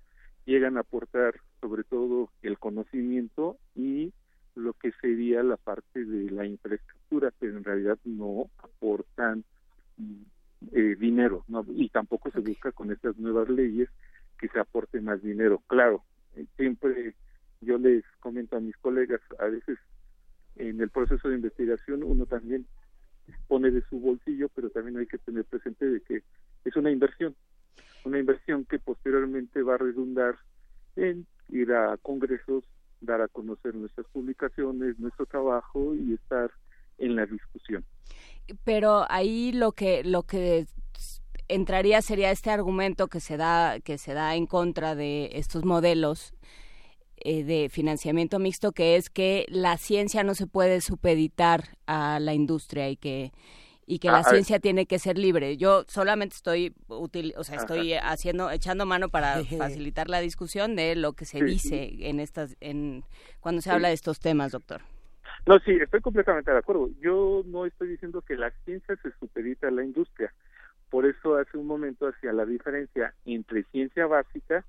[0.46, 4.14] llegan a aportar sobre todo el conocimiento y
[4.56, 9.44] lo que sería la parte de la infraestructura, pero en realidad no aportan
[10.72, 11.46] eh, dinero,
[11.76, 13.90] y tampoco se busca con estas nuevas leyes
[14.40, 15.62] que se aporte más dinero.
[15.68, 16.04] Claro,
[16.36, 17.16] eh, siempre
[17.62, 19.78] yo les comento a mis colegas, a veces
[20.56, 22.66] en el proceso de investigación uno también
[23.48, 26.24] pone de su bolsillo, pero también hay que tener presente de que
[26.66, 27.36] es una inversión,
[28.06, 30.36] una inversión que posteriormente va a redundar
[30.96, 32.64] en ir a congresos,
[33.02, 36.52] dar a conocer nuestras publicaciones, nuestro trabajo y estar
[36.98, 37.86] en la discusión.
[38.64, 40.66] Pero ahí lo que lo que
[41.48, 46.34] entraría sería este argumento que se da que se da en contra de estos modelos
[47.18, 52.34] eh, de financiamiento mixto que es que la ciencia no se puede supeditar a la
[52.34, 53.32] industria y que
[53.86, 55.58] y que Ah, la ah, ciencia tiene que ser libre.
[55.58, 57.64] Yo solamente estoy util, o sea, Ajá.
[57.66, 61.46] estoy haciendo echando mano para facilitar la discusión de lo que se Sí.
[61.46, 63.04] dice en estas en
[63.40, 63.76] cuando se Sí.
[63.76, 64.82] habla de estos temas, doctor.
[65.46, 66.90] No, sí, estoy completamente de acuerdo.
[67.02, 70.34] Yo no estoy diciendo que la ciencia se supedita a la industria.
[70.90, 74.64] Por eso hace un momento hacía la diferencia entre ciencia básica,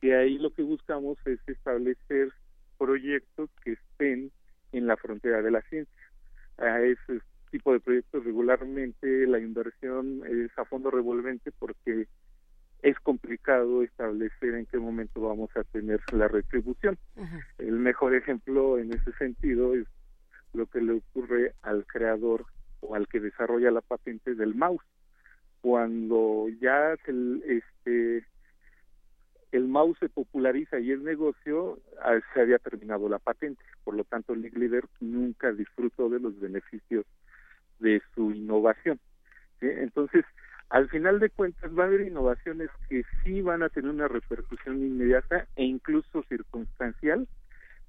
[0.00, 2.32] que ahí lo que buscamos es establecer
[2.76, 4.32] proyectos que estén
[4.72, 5.94] en la frontera de la ciencia.
[6.58, 7.20] A ese
[7.50, 12.06] tipo de proyectos regularmente la inversión es a fondo revolvente porque
[12.82, 16.96] es complicado establecer en qué momento vamos a tener la retribución.
[17.58, 19.86] El mejor ejemplo en ese sentido es
[20.54, 22.46] lo que le ocurre al creador
[22.80, 24.84] o al que desarrolla la patente del mouse.
[25.60, 28.24] Cuando ya el, este,
[29.52, 33.62] el mouse se populariza y es negocio, ah, se había terminado la patente.
[33.84, 37.04] Por lo tanto, League Leader nunca disfrutó de los beneficios
[37.80, 38.98] de su innovación.
[39.58, 39.66] ¿sí?
[39.66, 40.24] Entonces,
[40.70, 44.78] al final de cuentas va a haber innovaciones que sí van a tener una repercusión
[44.78, 47.26] inmediata e incluso circunstancial,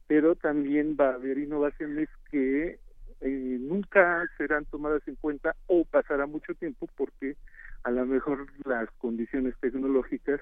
[0.08, 2.80] pero también va a haber innovaciones que
[3.22, 7.36] eh, nunca serán tomadas en cuenta o pasará mucho tiempo porque
[7.84, 10.42] a lo mejor las condiciones tecnológicas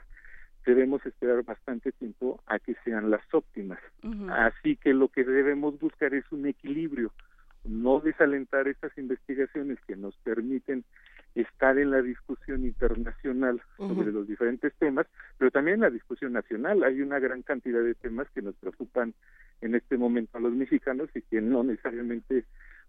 [0.65, 3.80] debemos esperar bastante tiempo a que sean las óptimas.
[4.30, 7.11] Así que lo que debemos buscar es un equilibrio,
[7.64, 10.84] no desalentar estas investigaciones que nos permiten
[11.36, 15.06] estar en la discusión internacional sobre los diferentes temas,
[15.38, 16.84] pero también en la discusión nacional.
[16.84, 19.14] Hay una gran cantidad de temas que nos preocupan
[19.61, 22.45] en este momento a los mexicanos y que no necesariamente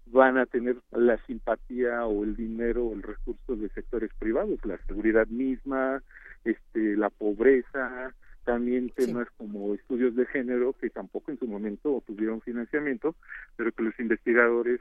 [0.07, 4.79] van a tener la simpatía o el dinero o el recurso de sectores privados, la
[4.87, 6.03] seguridad misma,
[6.45, 8.15] este, la pobreza,
[8.45, 13.15] también temas como estudios de género que tampoco en su momento obtuvieron financiamiento,
[13.57, 14.81] pero que los investigadores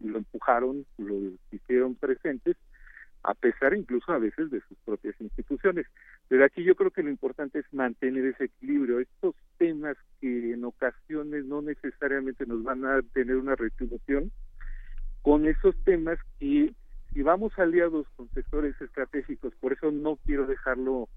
[0.00, 2.56] lo empujaron, lo hicieron presentes,
[3.22, 5.86] a pesar incluso a veces de sus propias instituciones.
[6.28, 9.00] Pero aquí yo creo que lo importante es mantener ese equilibrio.
[9.00, 14.32] Estos temas que en ocasiones no necesariamente nos van a tener una retribución,
[15.22, 16.72] con esos temas que
[17.12, 21.08] si vamos aliados con sectores estratégicos, por eso no quiero dejarlo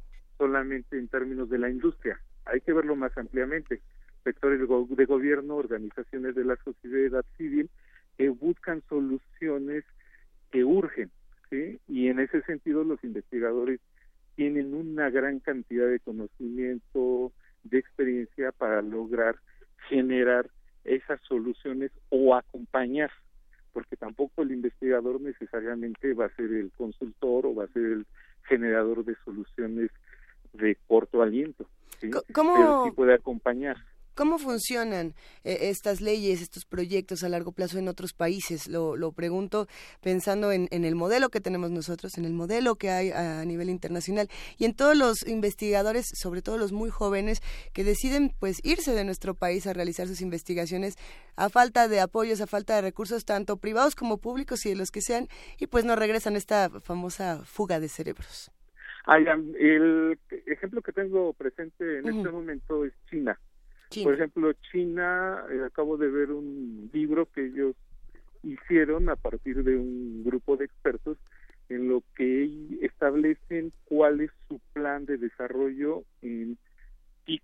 [0.43, 3.79] solamente en términos de la industria, hay que verlo más ampliamente,
[4.25, 7.69] sectores de, go- de gobierno, organizaciones de la sociedad civil
[8.17, 9.85] que buscan soluciones
[10.51, 11.09] que urgen,
[11.49, 11.79] ¿sí?
[11.87, 13.79] Y en ese sentido los investigadores
[14.35, 17.31] tienen una gran cantidad de conocimiento,
[17.63, 19.37] de experiencia para lograr
[19.87, 20.49] generar
[20.83, 23.11] esas soluciones o acompañar,
[23.71, 28.05] porque tampoco el investigador necesariamente va a ser el consultor o va a ser el
[28.49, 29.89] generador de soluciones
[30.53, 31.65] de corto aliento,
[31.99, 32.09] ¿sí?
[32.33, 33.77] cómo- pero sí puede acompañar.
[34.15, 38.67] ¿Cómo funcionan eh, estas leyes, estos proyectos a largo plazo en otros países?
[38.67, 39.67] Lo, lo pregunto
[40.01, 43.71] pensando en, en el modelo que tenemos nosotros, en el modelo que hay a nivel
[43.71, 47.41] internacional y en todos los investigadores, sobre todo los muy jóvenes,
[47.73, 50.93] que deciden pues irse de nuestro país a realizar sus investigaciones
[51.35, 54.91] a falta de apoyos, a falta de recursos, tanto privados como públicos y de los
[54.91, 55.27] que sean,
[55.57, 58.51] y pues nos regresan esta famosa fuga de cerebros.
[59.05, 63.37] Ah, el ejemplo que tengo presente en este momento es China.
[64.03, 67.75] Por ejemplo, China, eh, acabo de ver un libro que ellos
[68.41, 71.17] hicieron a partir de un grupo de expertos
[71.69, 72.49] en lo que
[72.81, 76.57] establecen cuál es su plan de desarrollo en
[77.25, 77.43] TIC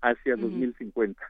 [0.00, 0.48] hacia Ujú.
[0.48, 1.22] 2050.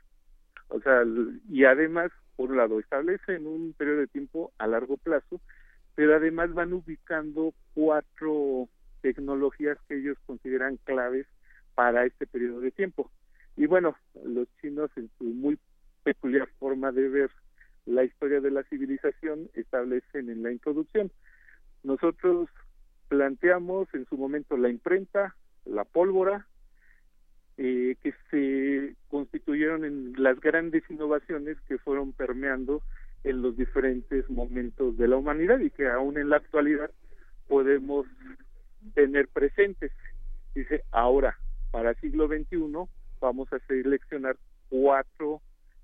[0.68, 1.02] O sea,
[1.50, 5.40] y además, por un lado, establecen un periodo de tiempo a largo plazo,
[5.94, 8.68] pero además van ubicando cuatro
[9.04, 11.26] tecnologías que ellos consideran claves
[11.74, 13.10] para este periodo de tiempo.
[13.54, 13.94] Y bueno,
[14.24, 15.58] los chinos en su muy
[16.02, 17.30] peculiar forma de ver
[17.84, 21.12] la historia de la civilización establecen en la introducción.
[21.82, 22.48] Nosotros
[23.08, 25.36] planteamos en su momento la imprenta,
[25.66, 26.46] la pólvora,
[27.58, 32.80] eh, que se constituyeron en las grandes innovaciones que fueron permeando
[33.22, 36.90] en los diferentes momentos de la humanidad y que aún en la actualidad
[37.48, 38.06] podemos
[38.92, 39.92] tener presentes.
[40.54, 41.38] Dice, ahora,
[41.70, 42.88] para siglo XXI,
[43.20, 44.36] vamos a seleccionar
[44.68, 45.40] cuatro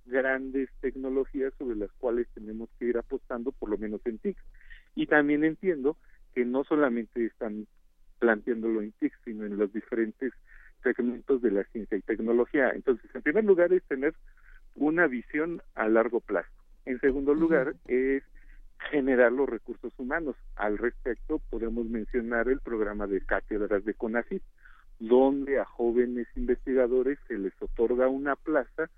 [0.06, 4.36] grandes tecnologías sobre las cuales tenemos que ir apostando, por lo menos en TIC.
[4.94, 5.96] Y también entiendo
[6.34, 7.66] que no solamente están
[8.18, 10.32] planteándolo en TIC, sino en los diferentes
[10.82, 12.70] segmentos de la ciencia y tecnología.
[12.70, 14.14] Entonces, en primer lugar es tener
[14.74, 16.50] una visión a largo plazo.
[16.86, 18.22] En segundo lugar es
[18.90, 20.36] generar los recursos humanos.
[20.56, 24.42] Al respecto, podemos mencionar el programa de cátedras de CONACYT,
[24.98, 28.90] donde a jóvenes investigadores se les otorga una plaza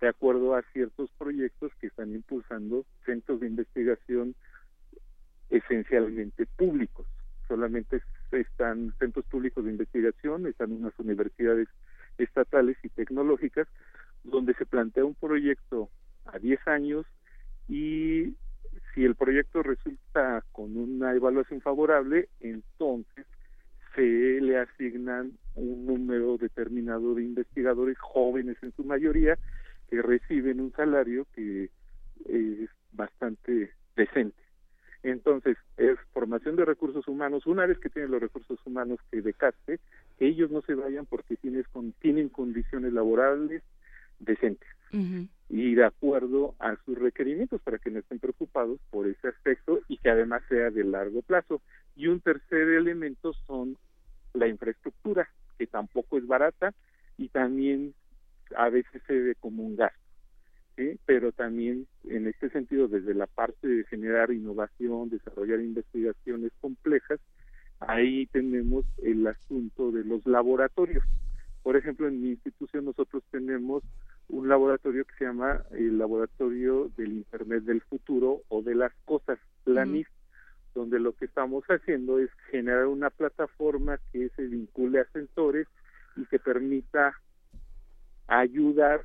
[0.00, 4.34] de acuerdo a ciertos proyectos que están impulsando centros de investigación
[5.50, 7.06] esencialmente públicos.
[7.48, 8.02] Solamente
[8.32, 11.68] están centros públicos de investigación, están unas universidades
[12.18, 13.68] estatales y tecnológicas,
[14.24, 15.88] donde se plantea un proyecto
[16.24, 17.06] a 10 años
[17.68, 18.34] y
[18.94, 23.26] si el proyecto resulta con una evaluación favorable, entonces
[23.94, 29.38] se le asignan un número determinado de investigadores jóvenes en su mayoría
[29.88, 31.70] que reciben un salario que
[32.26, 34.42] es bastante decente.
[35.02, 37.46] Entonces, es formación de recursos humanos.
[37.46, 39.78] Una vez que tienen los recursos humanos que decaste,
[40.18, 43.62] ellos no se vayan porque tienes con, tienen condiciones laborales
[44.18, 44.68] decentes
[45.48, 49.98] y de acuerdo a sus requerimientos para que no estén preocupados por ese aspecto y
[49.98, 51.60] que además sea de largo plazo.
[51.96, 53.76] Y un tercer elemento son
[54.32, 56.74] la infraestructura, que tampoco es barata
[57.18, 57.94] y también
[58.56, 59.98] a veces se ve como un gasto.
[61.06, 67.20] pero también en este sentido desde la parte de generar innovación, desarrollar investigaciones complejas,
[67.78, 71.04] ahí tenemos el asunto de los laboratorios.
[71.62, 73.84] Por ejemplo, en mi institución nosotros tenemos
[74.28, 79.38] un laboratorio que se llama el Laboratorio del Internet del Futuro o de las Cosas,
[79.64, 79.86] la
[80.74, 85.68] donde lo que estamos haciendo es generar una plataforma que se vincule a sensores
[86.16, 87.14] y que permita
[88.26, 89.02] ayudar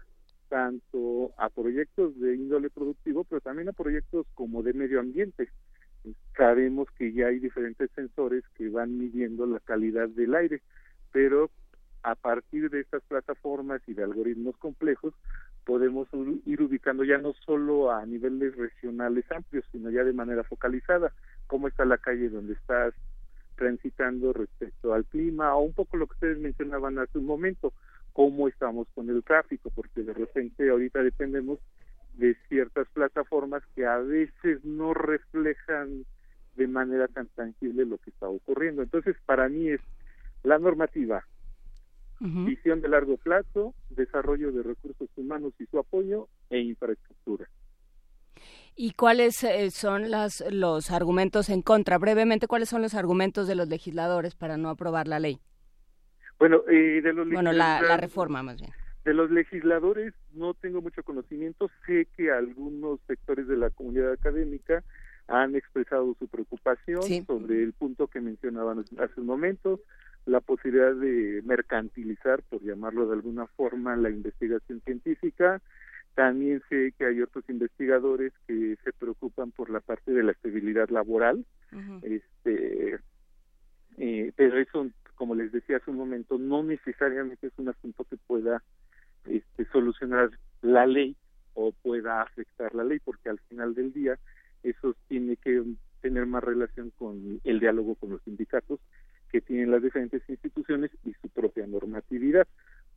[0.47, 5.49] tanto a proyectos de índole productivo, pero también a proyectos como de medio ambiente.
[6.35, 10.61] Sabemos que ya hay diferentes sensores que van midiendo la calidad del aire,
[11.11, 11.51] pero
[12.03, 15.13] a partir de estas plataformas y de algoritmos complejos
[15.65, 16.07] podemos
[16.45, 21.13] ir ubicando ya no solo a niveles regionales amplios, sino ya de manera focalizada,
[21.47, 22.93] cómo está la calle donde estás
[23.55, 27.73] transitando respecto al clima o un poco lo que ustedes mencionaban hace un momento,
[28.13, 31.59] cómo estamos con el tráfico, porque de repente ahorita dependemos
[32.13, 36.05] de ciertas plataformas que a veces no reflejan
[36.55, 38.81] de manera tan tangible lo que está ocurriendo.
[38.81, 39.81] Entonces, para mí es
[40.43, 41.25] la normativa,
[42.19, 47.47] visión de largo plazo, desarrollo de recursos humanos y su apoyo e infraestructura.
[48.75, 51.97] ¿Y cuáles eh, son las, los argumentos en contra?
[51.97, 55.39] Brevemente, ¿cuáles son los argumentos de los legisladores para no aprobar la ley?
[56.39, 58.71] Bueno, eh, de los bueno la, reforma más bien.
[59.03, 61.69] De los legisladores no tengo mucho conocimiento.
[61.85, 64.83] Sé que algunos sectores de la comunidad académica
[65.27, 69.81] han expresado su preocupación sobre el punto que mencionaban hace un momento,
[70.29, 75.61] la posibilidad de mercantilizar, por llamarlo de alguna forma, la investigación científica.
[76.15, 80.89] También sé que hay otros investigadores que se preocupan por la parte de la estabilidad
[80.89, 81.45] laboral.
[82.01, 82.99] Este,
[83.97, 84.89] eh, pero eso
[85.19, 88.63] como les decía hace un momento, no necesariamente es un asunto que pueda
[89.25, 90.29] este, solucionar
[90.61, 91.17] la ley
[91.55, 94.17] o pueda afectar la ley, porque al final del día
[94.63, 95.61] eso tiene que
[95.99, 98.79] tener más relación con el diálogo con los sindicatos
[99.31, 102.47] que tienen las diferentes instituciones y su propia normatividad.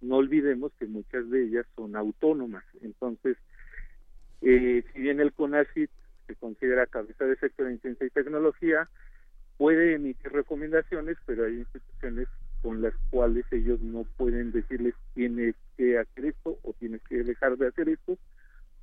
[0.01, 3.37] No olvidemos que muchas de ellas son autónomas, entonces,
[4.41, 5.91] eh, si bien el CONACYT
[6.27, 8.89] se considera cabeza de sector de ciencia y tecnología,
[9.59, 12.29] puede emitir recomendaciones, pero hay instituciones
[12.63, 17.57] con las cuales ellos no pueden decirles tienes que hacer esto o tienes que dejar
[17.57, 18.19] de hacer esto,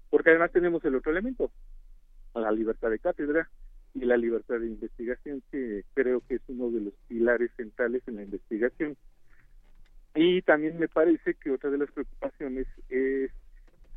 [0.09, 1.51] porque además tenemos el otro elemento,
[2.33, 3.49] la libertad de cátedra
[3.93, 8.17] y la libertad de investigación, que creo que es uno de los pilares centrales en
[8.17, 8.95] la investigación.
[10.15, 13.31] Y también me parece que otra de las preocupaciones es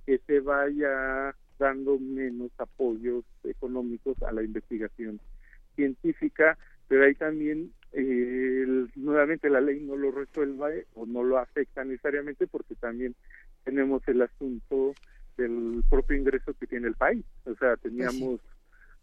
[0.07, 5.21] que se vaya dando menos apoyos económicos a la investigación
[5.77, 6.59] científica
[6.93, 12.47] pero ahí también eh, nuevamente la ley no lo resuelve o no lo afecta necesariamente
[12.47, 13.15] porque también
[13.65, 14.93] tenemos el asunto
[15.39, 17.25] del propio ingreso que tiene el país.
[17.47, 18.41] O sea, teníamos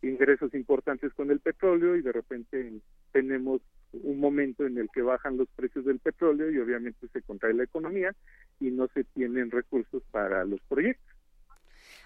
[0.02, 2.74] ingresos importantes con el petróleo y de repente
[3.12, 3.62] tenemos
[3.92, 7.64] un momento en el que bajan los precios del petróleo y obviamente se contrae la
[7.64, 8.16] economía
[8.60, 11.16] y no se tienen recursos para los proyectos.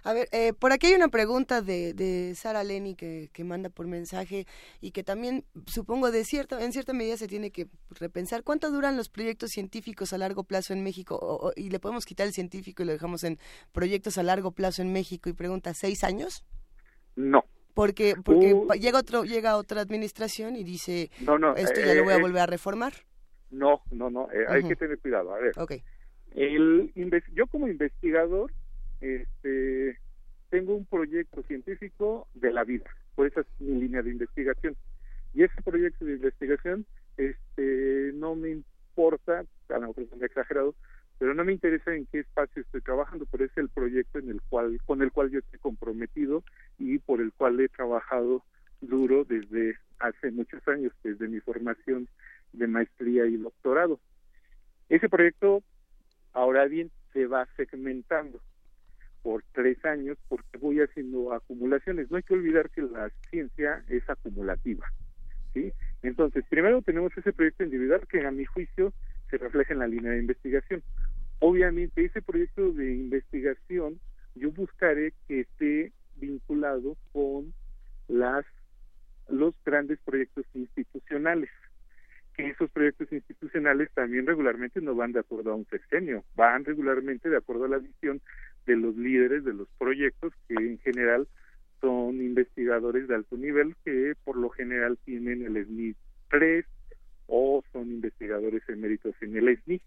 [0.05, 3.69] A ver, eh, por aquí hay una pregunta de, de Sara Leni que, que, manda
[3.69, 4.45] por mensaje
[4.81, 8.97] y que también supongo de cierto, en cierta medida se tiene que repensar cuánto duran
[8.97, 12.85] los proyectos científicos a largo plazo en México y le podemos quitar el científico y
[12.85, 13.39] lo dejamos en
[13.71, 16.43] proyectos a largo plazo en México y pregunta seis años.
[17.15, 17.45] No.
[17.73, 18.67] Porque porque uh.
[18.73, 22.21] llega otro llega otra administración y dice no, no, esto ya lo voy a eh,
[22.21, 22.93] volver a reformar.
[23.49, 25.33] No, no, no, eh, hay que tener cuidado.
[25.33, 25.53] A ver.
[25.57, 25.83] Okay.
[26.35, 26.91] El,
[27.33, 28.51] yo como investigador
[29.01, 29.99] este,
[30.49, 32.85] tengo un proyecto científico de la vida,
[33.15, 34.75] por esa es mi línea de investigación.
[35.33, 36.85] Y ese proyecto de investigación
[37.17, 40.75] este, no me importa, a lo mejor es exagerado,
[41.17, 44.41] pero no me interesa en qué espacio estoy trabajando, pero es el proyecto en el
[44.41, 46.43] cual, con el cual yo estoy comprometido
[46.77, 48.43] y por el cual he trabajado
[48.81, 52.07] duro desde hace muchos años, desde mi formación
[52.51, 53.99] de maestría y doctorado.
[54.89, 55.63] Ese proyecto,
[56.33, 58.41] ahora bien, se va segmentando
[59.21, 62.11] por tres años porque voy haciendo acumulaciones.
[62.11, 64.91] No hay que olvidar que la ciencia es acumulativa.
[65.53, 65.71] ¿sí?
[66.01, 68.93] Entonces, primero tenemos ese proyecto individual que a mi juicio
[69.33, 70.83] se refleja en la línea de investigación.
[71.39, 73.99] Obviamente, ese proyecto de investigación
[74.35, 77.51] yo buscaré que esté vinculado con
[78.07, 78.45] las
[79.27, 81.49] los grandes proyectos institucionales
[82.35, 87.29] que esos proyectos institucionales también regularmente no van de acuerdo a un sexenio, van regularmente
[87.29, 88.21] de acuerdo a la visión
[88.65, 91.27] de los líderes de los proyectos que en general
[91.79, 95.95] son investigadores de alto nivel que por lo general tienen el SNI
[96.29, 96.65] 3
[97.27, 99.81] o son investigadores eméritos en el SNI.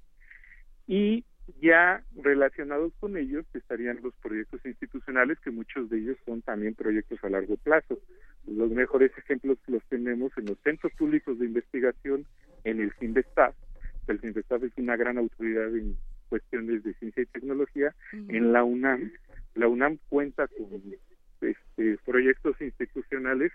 [0.86, 1.24] Y
[1.60, 7.22] ya relacionados con ellos estarían los proyectos institucionales, que muchos de ellos son también proyectos
[7.22, 7.98] a largo plazo.
[8.46, 12.26] Los mejores ejemplos los tenemos en los centros públicos de investigación,
[12.64, 13.54] en el CINVESTAF.
[14.08, 15.96] El CINVESTAF es una gran autoridad en
[16.28, 17.94] cuestiones de ciencia y tecnología.
[18.12, 19.12] En la UNAM,
[19.54, 20.82] la UNAM cuenta con
[21.40, 23.52] este, proyectos institucionales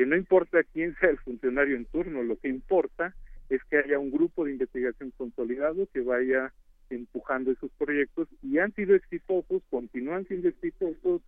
[0.00, 3.14] que no importa quién sea el funcionario en turno, lo que importa
[3.50, 6.54] es que haya un grupo de investigación consolidado que vaya
[6.88, 11.20] empujando esos proyectos y han sido exitosos, continúan siendo exitosos,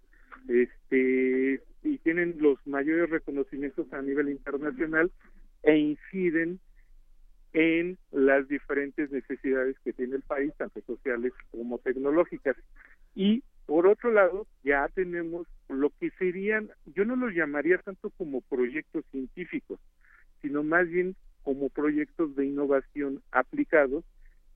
[0.49, 5.13] este y tienen los mayores reconocimientos a nivel internacional
[5.65, 6.59] e inciden
[7.53, 12.57] en las diferentes necesidades que tiene el país, tanto sociales como tecnológicas.
[13.15, 13.43] Y
[13.73, 19.03] por otro lado, ya tenemos lo que serían, yo no los llamaría tanto como proyectos
[19.11, 19.81] científicos,
[20.43, 24.05] sino más bien como proyectos de innovación aplicados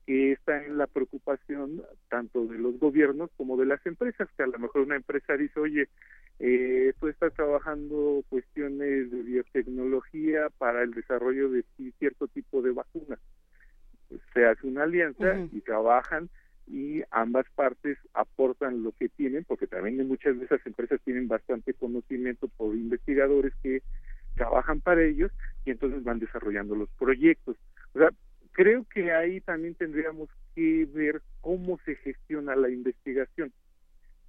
[0.05, 4.47] que está en la preocupación tanto de los gobiernos como de las empresas, que a
[4.47, 5.89] lo mejor una empresa dice, oye,
[6.37, 11.65] eh, tú estás trabajando cuestiones de biotecnología para el desarrollo de
[11.97, 13.19] cierto tipo de vacunas.
[14.09, 16.29] Pues, se hace una alianza y trabajan
[16.67, 21.73] y ambas partes aportan lo que tienen, porque también muchas de esas empresas tienen bastante
[21.73, 23.81] conocimiento por investigadores que
[24.35, 25.31] trabajan para ellos
[25.65, 27.57] y entonces van desarrollando los proyectos.
[27.93, 28.09] O sea,
[28.51, 33.51] creo que ahí también tendríamos que ver cómo se gestiona la investigación.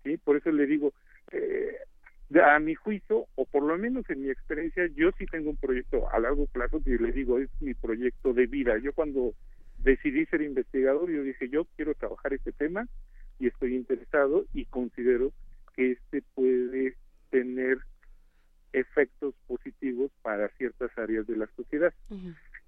[0.05, 0.16] ¿sí?
[0.19, 0.93] Por eso le digo,
[1.32, 1.77] eh,
[2.44, 6.10] a mi juicio, o por lo menos en mi experiencia, yo sí tengo un proyecto
[6.10, 8.78] a largo plazo que le digo es mi proyecto de vida.
[8.78, 9.35] Yo cuando
[9.82, 12.86] decidí ser investigador, yo dije, yo quiero trabajar este tema
[13.38, 15.32] y estoy interesado y considero
[15.74, 16.96] que este puede
[17.30, 17.78] tener
[18.72, 21.92] efectos positivos para ciertas áreas de la sociedad.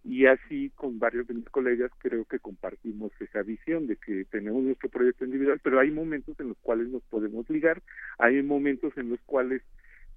[0.02, 4.62] Y así con varios de mis colegas creo que compartimos esa visión de que tenemos
[4.62, 7.82] nuestro proyecto individual, pero hay momentos en los cuales nos podemos ligar,
[8.18, 9.62] hay momentos en los cuales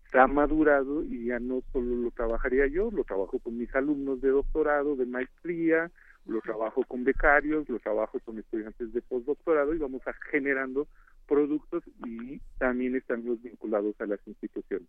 [0.09, 4.21] se ha madurado y ya no solo lo trabajaría yo, lo trabajo con mis alumnos
[4.21, 5.91] de doctorado, de maestría,
[6.25, 10.87] lo trabajo con becarios, lo trabajo con estudiantes de postdoctorado y vamos a generando
[11.27, 14.87] productos y también estamos vinculados a las instituciones.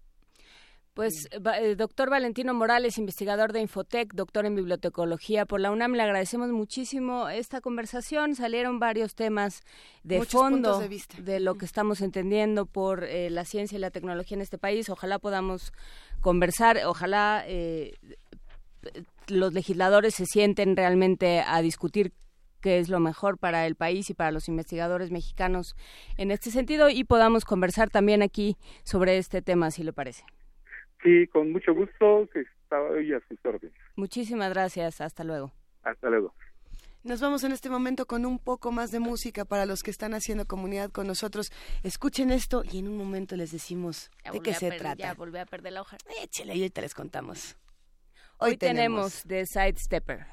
[0.94, 6.04] Pues, eh, doctor Valentino Morales, investigador de Infotec, doctor en bibliotecología por la UNAM, le
[6.04, 8.36] agradecemos muchísimo esta conversación.
[8.36, 9.64] Salieron varios temas
[10.04, 10.80] de fondo
[11.18, 14.88] de, lo que estamos entendiendo por eh, la ciencia y la tecnología en este país.
[14.88, 15.72] Ojalá podamos
[16.20, 17.94] conversar, ojalá eh,
[19.28, 22.12] los legisladores se sienten realmente a discutir
[22.60, 25.76] qué es lo mejor para el país y para los investigadores mexicanos
[26.16, 30.24] en este sentido y podamos conversar también aquí sobre este tema, si le parece.
[31.02, 33.76] Sí, con mucho gusto, estoy a sus órdenes.
[33.96, 35.52] Muchísimas gracias, hasta luego.
[35.82, 36.34] Hasta luego.
[37.02, 40.14] Nos vamos en este momento con un poco más de música para los que están
[40.14, 41.52] haciendo comunidad con nosotros.
[41.82, 44.96] Escuchen esto y en un momento les decimos de qué se trata.
[44.96, 45.98] Ya volví a perder la hoja.
[46.22, 47.58] Échale y ahorita les contamos.
[48.38, 50.26] Hoy, tenemos The Sidestepper.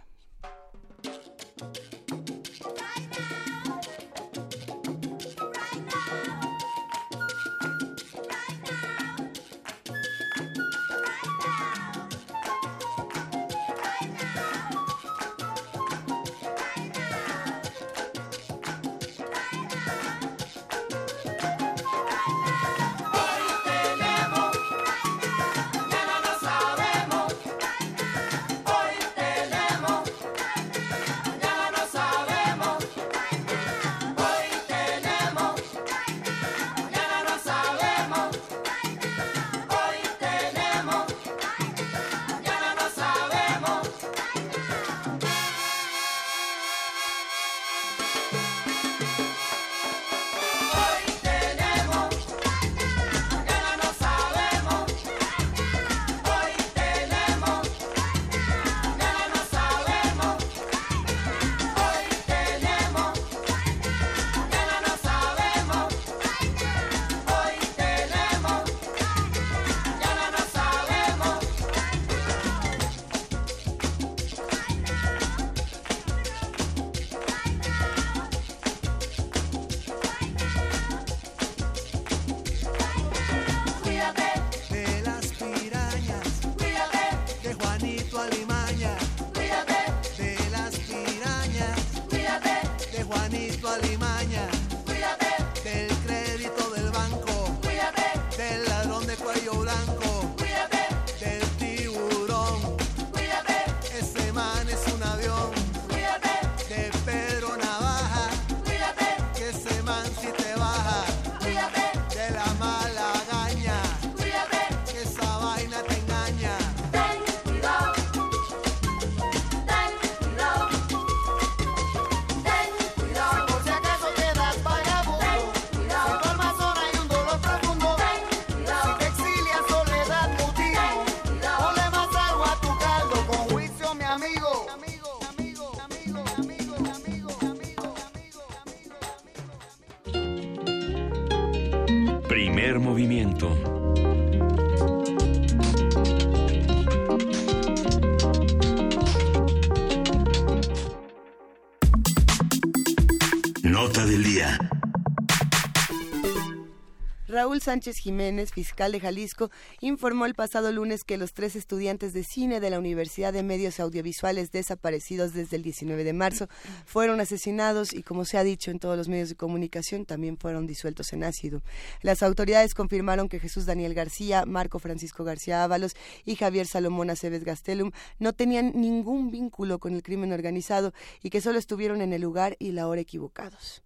[157.32, 162.26] Raúl Sánchez Jiménez, fiscal de Jalisco, informó el pasado lunes que los tres estudiantes de
[162.26, 166.50] cine de la Universidad de Medios Audiovisuales desaparecidos desde el 19 de marzo
[166.86, 170.68] fueron asesinados y, como se ha dicho en todos los medios de comunicación, también fueron
[170.68, 171.62] disueltos en ácido.
[172.02, 175.96] Las autoridades confirmaron que Jesús Daniel García, Marco Francisco García Ábalos
[176.26, 180.94] y Javier Salomón Aceves Gastelum no tenían ningún vínculo con el crimen organizado
[181.24, 183.84] y que solo estuvieron en el lugar y la hora equivocados.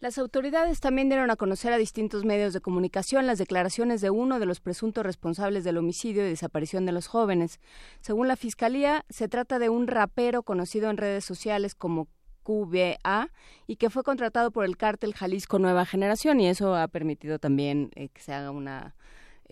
[0.00, 4.40] Las autoridades también dieron a conocer a distintos medios de comunicación las declaraciones de uno
[4.40, 7.60] de los presuntos responsables del homicidio y desaparición de los jóvenes.
[8.00, 12.08] Según la Fiscalía, se trata de un rapero conocido en redes sociales como
[12.44, 13.28] QBA
[13.66, 17.90] y que fue contratado por el cártel Jalisco Nueva Generación y eso ha permitido también
[17.94, 18.94] eh, que se haga una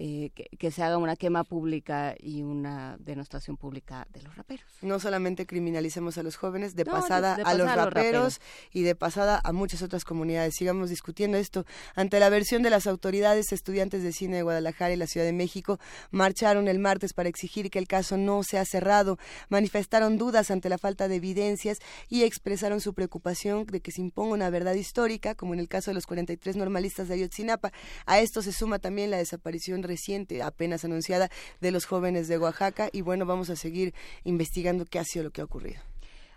[0.01, 4.65] eh, que, se haga una quema pública y una denostación pública de los raperos.
[4.81, 8.41] No solamente criminalicemos a los jóvenes, de pasada, a, los raperos,
[8.73, 10.55] y de pasada a muchas otras comunidades.
[10.55, 11.67] Sigamos discutiendo esto.
[11.97, 15.33] Ante la versión de las autoridades, estudiantes de cine de Guadalajara y la Ciudad de
[15.33, 15.81] México
[16.13, 19.19] marcharon el martes para exigir que el caso no sea cerrado,
[19.49, 24.35] manifestaron dudas ante la falta de evidencias y expresaron su preocupación de que se imponga
[24.35, 27.73] una verdad histórica, como en el caso de los 43 normalistas de Ayotzinapa.
[28.07, 32.89] A esto se suma también la desaparición reciente, apenas anunciada, de los jóvenes de Oaxaca
[32.93, 35.88] y bueno, vamos a seguir investigando qué ha sido lo que ha ocurrido.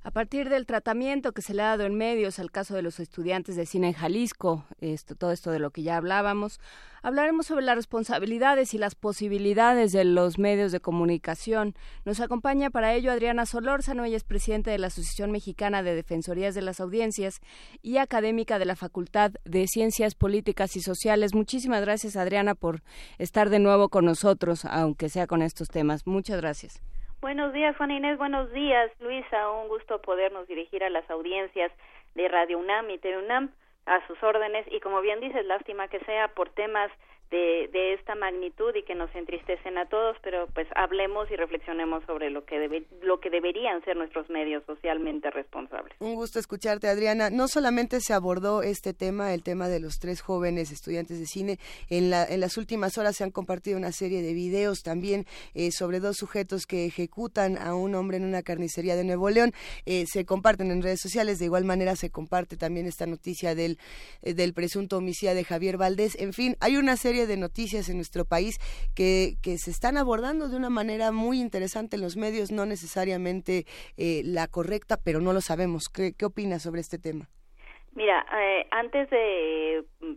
[0.03, 2.99] A partir del tratamiento que se le ha dado en medios al caso de los
[2.99, 6.59] estudiantes de cine en Jalisco, esto, todo esto de lo que ya hablábamos,
[7.03, 11.75] hablaremos sobre las responsabilidades y las posibilidades de los medios de comunicación.
[12.03, 16.55] Nos acompaña para ello Adriana Solórzano, ella es presidenta de la Asociación Mexicana de Defensorías
[16.55, 17.39] de las Audiencias
[17.83, 21.35] y académica de la Facultad de Ciencias Políticas y Sociales.
[21.35, 22.81] Muchísimas gracias, Adriana, por
[23.19, 26.07] estar de nuevo con nosotros, aunque sea con estos temas.
[26.07, 26.81] Muchas gracias.
[27.21, 28.17] Buenos días, Juan Inés.
[28.17, 29.51] Buenos días, Luisa.
[29.51, 31.71] Un gusto podernos dirigir a las audiencias
[32.15, 33.51] de Radio UNAM y TV UNAM
[33.85, 34.65] a sus órdenes.
[34.71, 36.91] Y como bien dices, lástima que sea por temas
[37.31, 42.03] de, de esta magnitud y que nos entristecen a todos, pero pues hablemos y reflexionemos
[42.05, 45.95] sobre lo que, debe, lo que deberían ser nuestros medios socialmente responsables.
[45.99, 47.29] Un gusto escucharte, Adriana.
[47.29, 51.57] No solamente se abordó este tema, el tema de los tres jóvenes estudiantes de cine,
[51.89, 55.71] en, la, en las últimas horas se han compartido una serie de videos también eh,
[55.71, 59.53] sobre dos sujetos que ejecutan a un hombre en una carnicería de Nuevo León.
[59.85, 63.77] Eh, se comparten en redes sociales, de igual manera se comparte también esta noticia del,
[64.21, 66.19] eh, del presunto homicida de Javier Valdés.
[66.19, 68.57] En fin, hay una serie de noticias en nuestro país
[68.95, 73.65] que, que se están abordando de una manera muy interesante en los medios, no necesariamente
[73.97, 75.89] eh, la correcta, pero no lo sabemos.
[75.89, 77.27] ¿Qué, qué opinas sobre este tema?
[77.93, 80.13] Mira, eh, antes de mm,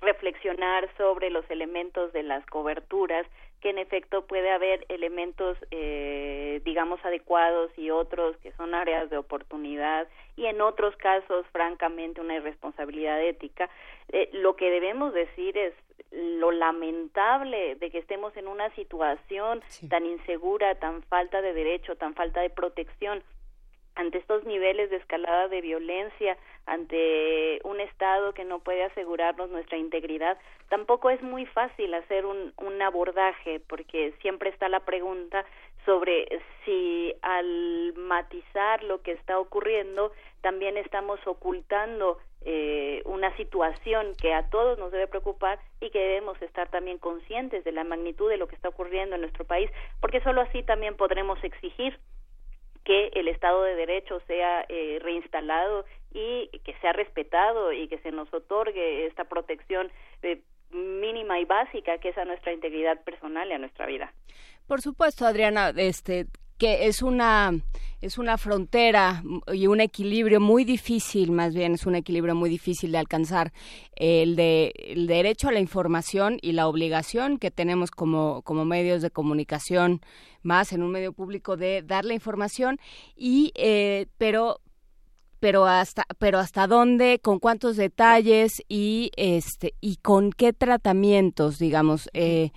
[0.00, 3.26] reflexionar sobre los elementos de las coberturas,
[3.62, 9.16] que en efecto puede haber elementos, eh, digamos, adecuados y otros que son áreas de
[9.16, 13.70] oportunidad y en otros casos, francamente, una irresponsabilidad ética.
[14.08, 15.74] Eh, lo que debemos decir es
[16.10, 22.14] lo lamentable de que estemos en una situación tan insegura, tan falta de derecho, tan
[22.14, 23.22] falta de protección
[23.94, 29.76] ante estos niveles de escalada de violencia, ante un Estado que no puede asegurarnos nuestra
[29.76, 30.38] integridad,
[30.68, 35.44] tampoco es muy fácil hacer un, un abordaje, porque siempre está la pregunta
[35.84, 36.26] sobre
[36.64, 44.48] si al matizar lo que está ocurriendo también estamos ocultando eh, una situación que a
[44.50, 48.48] todos nos debe preocupar y que debemos estar también conscientes de la magnitud de lo
[48.48, 51.98] que está ocurriendo en nuestro país, porque solo así también podremos exigir
[52.84, 58.10] que el Estado de Derecho sea eh, reinstalado y que sea respetado y que se
[58.10, 59.90] nos otorgue esta protección
[60.22, 60.40] eh,
[60.72, 64.12] mínima y básica que es a nuestra integridad personal y a nuestra vida.
[64.66, 66.26] Por supuesto, Adriana, este
[66.58, 67.50] que es una
[68.00, 69.22] es una frontera
[69.52, 73.52] y un equilibrio muy difícil, más bien es un equilibrio muy difícil de alcanzar
[73.96, 79.02] el de el derecho a la información y la obligación que tenemos como como medios
[79.02, 80.02] de comunicación
[80.42, 82.78] más en un medio público de dar la información
[83.16, 84.60] y eh, pero
[85.42, 92.08] pero hasta pero hasta dónde con cuántos detalles y este y con qué tratamientos digamos
[92.14, 92.52] eh,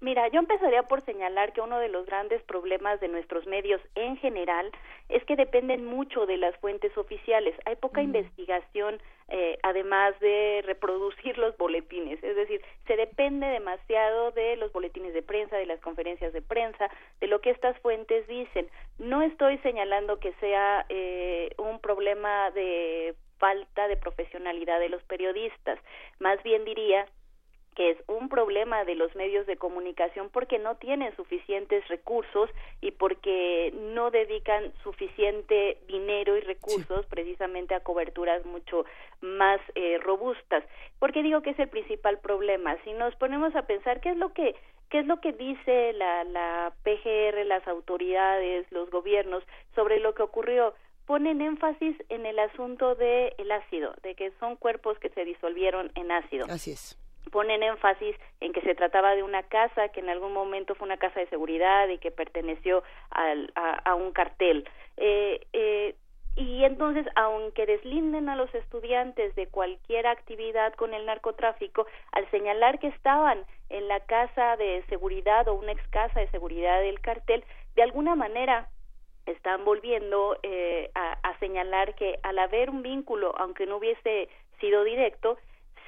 [0.00, 4.16] Mira, yo empezaría por señalar que uno de los grandes problemas de nuestros medios en
[4.18, 4.70] general
[5.08, 7.54] es que dependen mucho de las fuentes oficiales.
[7.64, 12.22] Hay poca investigación, eh, además de reproducir los boletines.
[12.22, 16.90] Es decir, se depende demasiado de los boletines de prensa, de las conferencias de prensa,
[17.20, 18.68] de lo que estas fuentes dicen.
[18.98, 25.78] No estoy señalando que sea eh, un problema de falta de profesionalidad de los periodistas.
[26.18, 27.06] Más bien diría
[27.76, 32.48] que es un problema de los medios de comunicación porque no tienen suficientes recursos
[32.80, 38.86] y porque no dedican suficiente dinero y recursos precisamente a coberturas mucho
[39.20, 40.64] más eh, robustas.
[40.98, 42.76] Porque digo que es el principal problema.
[42.82, 44.56] Si nos ponemos a pensar qué es lo que
[44.88, 49.42] qué es lo que dice la, la PGR, las autoridades, los gobiernos
[49.74, 50.74] sobre lo que ocurrió,
[51.06, 55.90] ponen énfasis en el asunto del el ácido, de que son cuerpos que se disolvieron
[55.96, 56.46] en ácido.
[56.48, 56.96] Así es
[57.30, 60.96] ponen énfasis en que se trataba de una casa que en algún momento fue una
[60.96, 64.68] casa de seguridad y que perteneció al, a, un cartel.
[64.96, 65.94] Eh, eh,
[66.36, 72.78] y entonces, aunque deslinden a los estudiantes de cualquier actividad con el narcotráfico, al señalar
[72.78, 77.42] que estaban en la casa de seguridad o una ex casa de seguridad del cartel,
[77.74, 78.68] de alguna manera
[79.24, 84.28] están volviendo eh, a, a señalar que al haber un vínculo, aunque no hubiese
[84.60, 85.38] sido directo,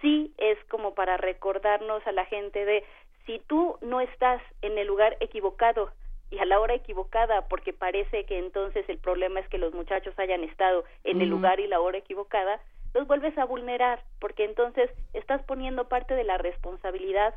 [0.01, 2.85] sí es como para recordarnos a la gente de
[3.27, 5.91] si tú no estás en el lugar equivocado
[6.31, 10.19] y a la hora equivocada, porque parece que entonces el problema es que los muchachos
[10.19, 12.61] hayan estado en el lugar y la hora equivocada,
[12.95, 17.35] los vuelves a vulnerar, porque entonces estás poniendo parte de la responsabilidad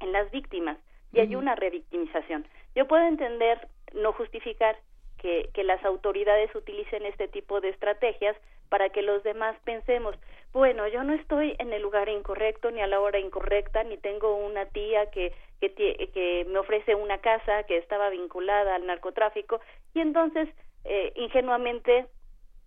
[0.00, 0.78] en las víctimas
[1.12, 2.46] y hay una revictimización.
[2.74, 4.76] Yo puedo entender, no justificar,
[5.18, 8.36] que, que las autoridades utilicen este tipo de estrategias
[8.68, 10.14] para que los demás pensemos,
[10.52, 14.34] bueno, yo no estoy en el lugar incorrecto ni a la hora incorrecta, ni tengo
[14.36, 19.60] una tía que, que, que me ofrece una casa que estaba vinculada al narcotráfico
[19.94, 20.48] y entonces
[20.84, 22.06] eh, ingenuamente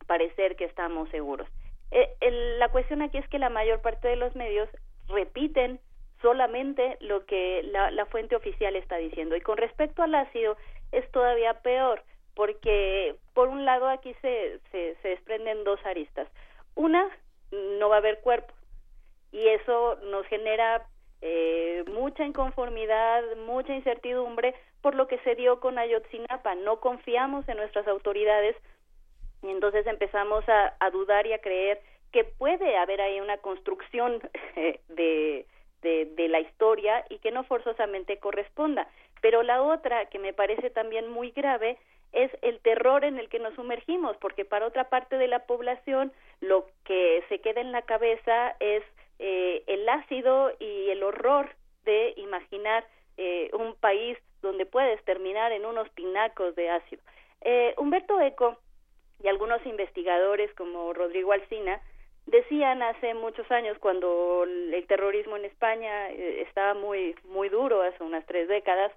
[0.08, 1.48] parecer que estamos seguros.
[1.92, 2.08] Eh,
[2.58, 4.70] la cuestión aquí es que la mayor parte de los medios
[5.08, 5.80] repiten
[6.22, 10.56] solamente lo que la, la fuente oficial está diciendo y con respecto al ácido
[10.92, 12.04] es todavía peor
[12.36, 16.28] porque por un lado aquí se, se, desprenden dos aristas.
[16.76, 17.10] Una,
[17.52, 18.54] no va a haber cuerpo
[19.32, 20.86] y eso nos genera
[21.22, 26.56] eh, mucha inconformidad, mucha incertidumbre por lo que se dio con Ayotzinapa.
[26.56, 28.56] No confiamos en nuestras autoridades
[29.42, 31.82] y entonces empezamos a, a dudar y a creer
[32.12, 34.20] que puede haber ahí una construcción
[34.90, 35.46] de,
[35.82, 38.88] de, de la historia y que no forzosamente corresponda.
[39.22, 41.78] Pero la otra, que me parece también muy grave,
[42.14, 46.12] es el terror en el que nos sumergimos, porque para otra parte de la población
[46.42, 48.84] lo que se queda en la cabeza es
[49.20, 51.50] eh, el ácido y el horror
[51.86, 52.86] de imaginar
[53.18, 57.02] eh, un país donde puedes terminar en unos pinacos de ácido.
[57.42, 58.58] Eh, Humberto Eco
[59.24, 61.80] y algunos investigadores como Rodrigo Alsina
[62.26, 68.26] decían hace muchos años cuando el terrorismo en España estaba muy muy duro hace unas
[68.28, 68.92] tres décadas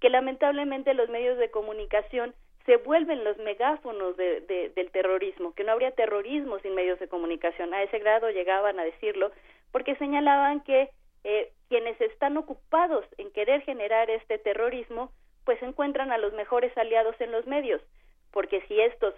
[0.00, 2.34] que lamentablemente los medios de comunicación
[2.70, 7.74] se vuelven los megáfonos de, del terrorismo, que no habría terrorismo sin medios de comunicación.
[7.74, 9.32] A ese grado llegaban a decirlo,
[9.72, 10.88] porque señalaban que
[11.24, 15.10] eh, quienes están ocupados en querer generar este terrorismo,
[15.44, 17.82] pues encuentran a los mejores aliados en los medios,
[18.30, 19.14] porque si estos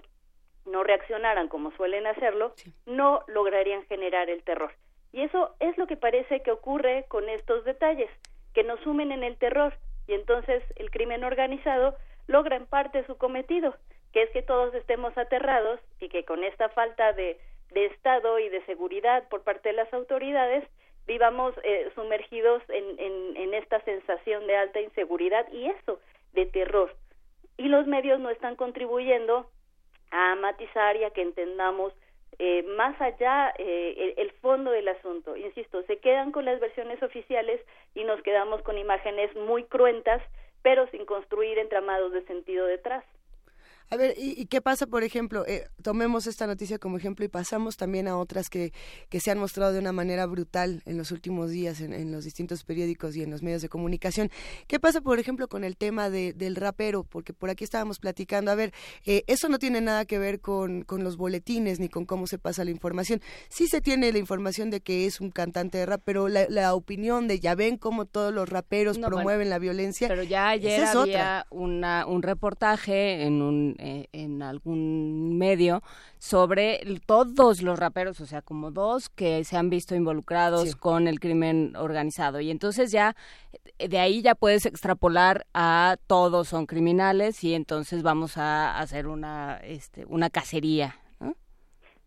[0.64, 2.54] no reaccionaran como suelen hacerlo,
[2.86, 4.72] no lograrían generar el terror.
[5.12, 8.08] Y eso es lo que parece que ocurre con estos detalles,
[8.54, 9.74] que nos sumen en el terror,
[10.06, 11.98] y entonces el crimen organizado
[12.32, 13.74] logra en parte su cometido,
[14.12, 17.38] que es que todos estemos aterrados y que con esta falta de,
[17.70, 20.64] de Estado y de seguridad por parte de las autoridades
[21.06, 26.00] vivamos eh, sumergidos en, en, en esta sensación de alta inseguridad y eso,
[26.32, 26.94] de terror.
[27.58, 29.46] Y los medios no están contribuyendo
[30.10, 31.92] a matizar y a que entendamos
[32.38, 35.36] eh, más allá eh, el, el, fondo del asunto.
[35.36, 37.60] Insisto, se quedan con las versiones oficiales
[37.94, 40.22] y nos quedamos con imágenes muy cruentas
[40.62, 43.04] pero sin construir entramados de sentido detrás.
[43.92, 45.44] A ver, ¿y, qué pasa, por ejemplo?
[45.46, 48.72] Eh, tomemos esta noticia como ejemplo y pasamos también a otras que,
[49.10, 52.64] que se han mostrado de una manera brutal en los últimos días en, los distintos
[52.64, 54.30] periódicos y en los medios de comunicación.
[54.66, 57.04] ¿Qué pasa, por ejemplo, con el tema de, del rapero?
[57.04, 58.50] Porque por aquí estábamos platicando.
[58.50, 58.72] A ver,
[59.04, 62.38] eh, eso no tiene nada que ver con, con los boletines ni con cómo se
[62.38, 63.20] pasa la información.
[63.50, 67.28] Sí se tiene la información de que es un cantante de rap, pero la, opinión
[67.28, 70.08] de ya ven cómo todos los raperos promueven la violencia.
[70.08, 75.82] Pero ya ayer había una, un reportaje en un eh, en algún medio
[76.18, 81.18] sobre todos los raperos, o sea, como dos que se han visto involucrados con el
[81.18, 82.38] crimen organizado.
[82.38, 83.16] Y entonces ya
[83.80, 89.08] eh, de ahí ya puedes extrapolar a todos son criminales y entonces vamos a hacer
[89.08, 90.94] una, este, una cacería.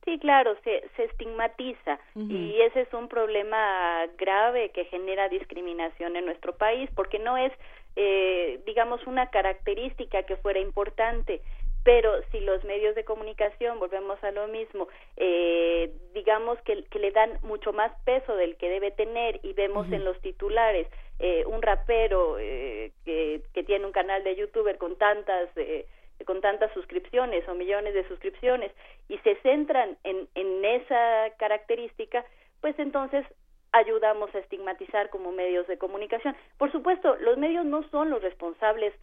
[0.06, 6.26] Sí, claro, se, se estigmatiza y ese es un problema grave que genera discriminación en
[6.26, 7.52] nuestro país porque no es,
[7.96, 11.42] eh, digamos, una característica que fuera importante
[11.86, 14.88] pero si los medios de comunicación, volvemos a lo mismo,
[15.18, 19.90] eh, digamos que, que, le dan mucho más peso del que debe tener y vemos
[19.92, 20.88] en los titulares
[21.20, 25.86] eh, un rapero eh, que, que, tiene un canal de youtuber con tantas eh,
[26.26, 28.72] con tantas suscripciones o millones de suscripciones
[29.08, 32.26] y se centran en, en esa característica,
[32.62, 33.28] pues entonces
[33.74, 36.36] ayudamos a estigmatizar como medios de comunicación.
[36.58, 38.94] Por supuesto, los medios no son los responsables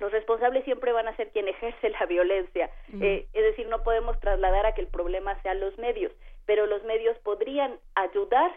[0.00, 2.70] los responsables siempre van a ser quien ejerce la violencia.
[3.00, 6.10] Eh, es decir, no podemos trasladar a que el problema sean los medios,
[6.46, 8.50] pero los medios podrían ayudar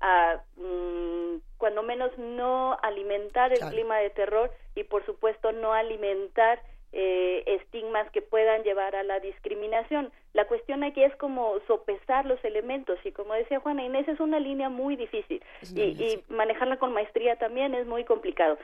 [0.00, 6.60] a, mm, cuando menos, no alimentar el clima de terror y, por supuesto, no alimentar
[6.94, 10.12] eh, estigmas que puedan llevar a la discriminación.
[10.34, 14.38] La cuestión aquí es como sopesar los elementos y como decía Juana Inés es una
[14.38, 15.42] línea muy difícil
[15.74, 18.58] y, y, manejarla con maestría también es muy complicado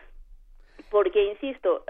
[0.90, 1.84] porque insisto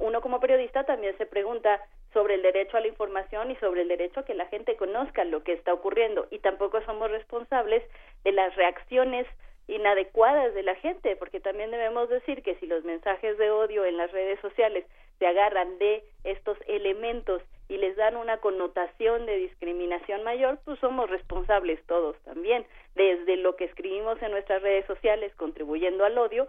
[0.00, 1.80] uno como periodista también se pregunta
[2.12, 5.24] sobre el derecho a la información y sobre el derecho a que la gente conozca
[5.24, 6.26] lo que está ocurriendo.
[6.30, 7.82] Y tampoco somos responsables
[8.24, 9.26] de las reacciones
[9.68, 13.96] inadecuadas de la gente, porque también debemos decir que si los mensajes de odio en
[13.96, 14.86] las redes sociales
[15.18, 21.10] se agarran de estos elementos y les dan una connotación de discriminación mayor, pues somos
[21.10, 22.64] responsables todos también,
[22.94, 26.46] desde lo que escribimos en nuestras redes sociales contribuyendo al odio,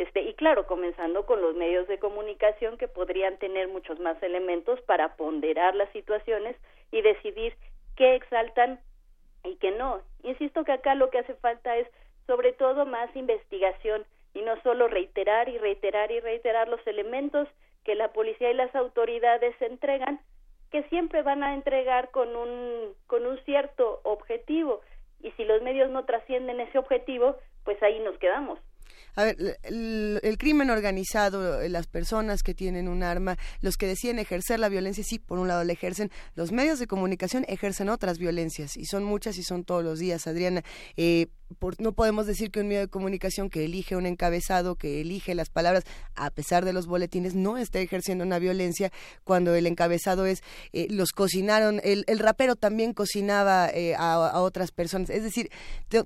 [0.00, 4.80] este, y claro, comenzando con los medios de comunicación que podrían tener muchos más elementos
[4.82, 6.56] para ponderar las situaciones
[6.90, 7.54] y decidir
[7.96, 8.80] qué exaltan
[9.44, 10.00] y qué no.
[10.22, 11.86] Insisto que acá lo que hace falta es
[12.26, 17.46] sobre todo más investigación y no solo reiterar y reiterar y reiterar los elementos
[17.84, 20.18] que la policía y las autoridades entregan,
[20.70, 24.80] que siempre van a entregar con un, con un cierto objetivo.
[25.22, 28.58] Y si los medios no trascienden ese objetivo, pues ahí nos quedamos.
[29.14, 34.60] A ver, el, crimen organizado, las personas que tienen un arma, los que deciden ejercer
[34.60, 38.76] la violencia, sí, por un lado la ejercen, los medios de comunicación ejercen otras violencias
[38.76, 40.62] y son muchas y son todos los días, Adriana.
[40.96, 41.28] Eh,
[41.78, 45.50] no podemos decir que un medio de comunicación que elige un encabezado, que elige las
[45.50, 48.92] palabras, a pesar de los boletines, no esté ejerciendo una violencia
[49.24, 54.70] cuando el encabezado es, eh, los cocinaron, el, el, rapero también cocinaba eh, a, otras
[54.70, 55.10] personas.
[55.10, 55.50] Es decir,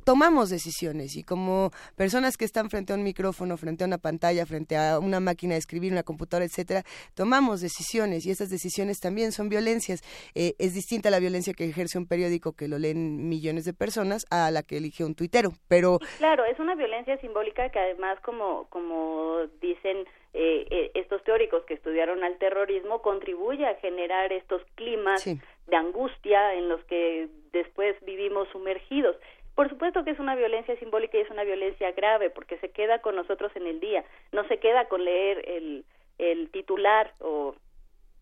[0.04, 4.46] tomamos decisiones y como personas que están frente a un micrófono, frente a una pantalla,
[4.46, 6.84] frente a una máquina de escribir, una computadora, etcétera,
[7.14, 10.00] tomamos decisiones y estas decisiones también son violencias.
[10.34, 14.24] Eh, es distinta la violencia que ejerce un periódico que lo leen millones de personas
[14.30, 15.34] a la que elige un Twitter
[15.69, 15.98] pero...
[16.19, 21.74] claro, es una violencia simbólica que además, como, como dicen eh, eh, estos teóricos que
[21.74, 28.48] estudiaron al terrorismo, contribuye a generar estos climas de angustia en los que después vivimos
[28.51, 29.16] sumergidos.
[29.55, 32.98] Por supuesto que es una violencia simbólica y es una violencia grave porque se queda
[33.01, 35.85] con nosotros en el día, no se queda con leer el,
[36.19, 37.55] el titular o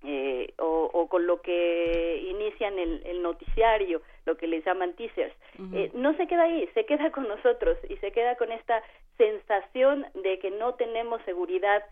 [0.04, 5.34] eh, o, con lo que inician el, el, noticiario, lo que les llaman teasers,
[5.72, 8.82] eh, no se queda ahí, se queda con nosotros y se queda con esta
[9.16, 11.84] sensación de que no tenemos seguridad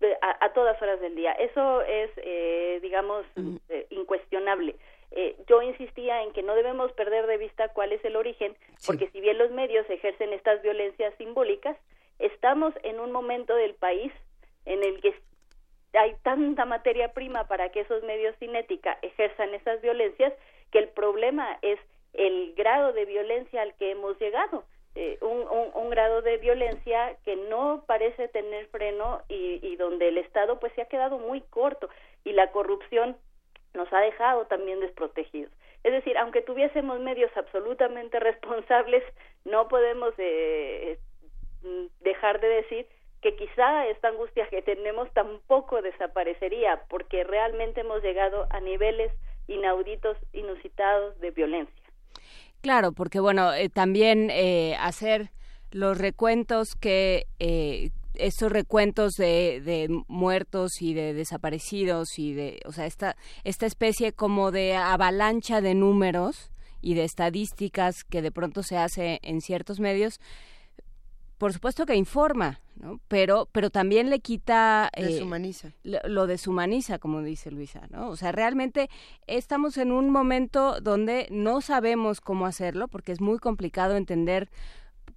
[0.00, 1.32] eh, a, todas horas del día.
[1.32, 3.24] Eso es, eh, digamos,
[3.90, 4.76] incuestionable.
[5.48, 8.54] yo insistía en que no debemos perder de vista cuál es el origen,
[8.86, 11.76] porque si bien los medios ejercen estas violencias simbólicas,
[12.18, 14.12] estamos en un momento del país
[14.66, 15.14] en el que
[15.92, 20.32] hay tanta materia prima para que esos medios cinética ejerzan esas violencias
[20.70, 21.78] que el problema es
[22.12, 24.64] el grado de violencia al que hemos llegado.
[24.96, 30.18] Eh, un, un, grado de violencia que no parece tener freno y, y donde el
[30.18, 31.88] Estado pues se ha quedado muy corto
[32.24, 33.16] y la corrupción
[33.72, 35.52] nos ha dejado también desprotegidos.
[35.84, 39.04] Es decir, aunque tuviésemos medios absolutamente responsables,
[39.44, 40.98] no podemos eh,
[42.00, 42.86] dejar de decir
[43.22, 49.12] que quizá esta angustia que tenemos tampoco desaparecería porque realmente hemos llegado a niveles
[49.46, 51.74] inauditos, inusitados de violencia.
[52.62, 55.30] Claro, porque bueno, eh, también eh, hacer
[55.70, 62.72] los recuentos que eh, estos recuentos de, de, muertos y de desaparecidos y de, o
[62.72, 66.50] sea, esta esta especie como de avalancha de números
[66.82, 70.20] y de estadísticas que de pronto se hace en ciertos medios,
[71.38, 73.00] por supuesto que informa, ¿no?
[73.08, 74.90] Pero, pero también le quita...
[74.96, 75.72] Eh, deshumaniza.
[75.82, 78.08] lo, deshumaniza, como dice Luisa, ¿no?
[78.08, 78.88] O sea, realmente
[79.26, 84.50] estamos en un momento donde no sabemos cómo hacerlo, porque es muy complicado entender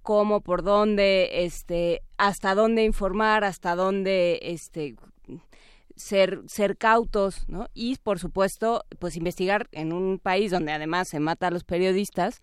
[0.02, 4.96] cómo, por dónde, este, hasta dónde informar, hasta dónde, este,
[5.96, 7.68] ser, ser cautos, ¿no?
[7.72, 12.42] Y, por supuesto, pues investigar en un país donde además se mata a los periodistas,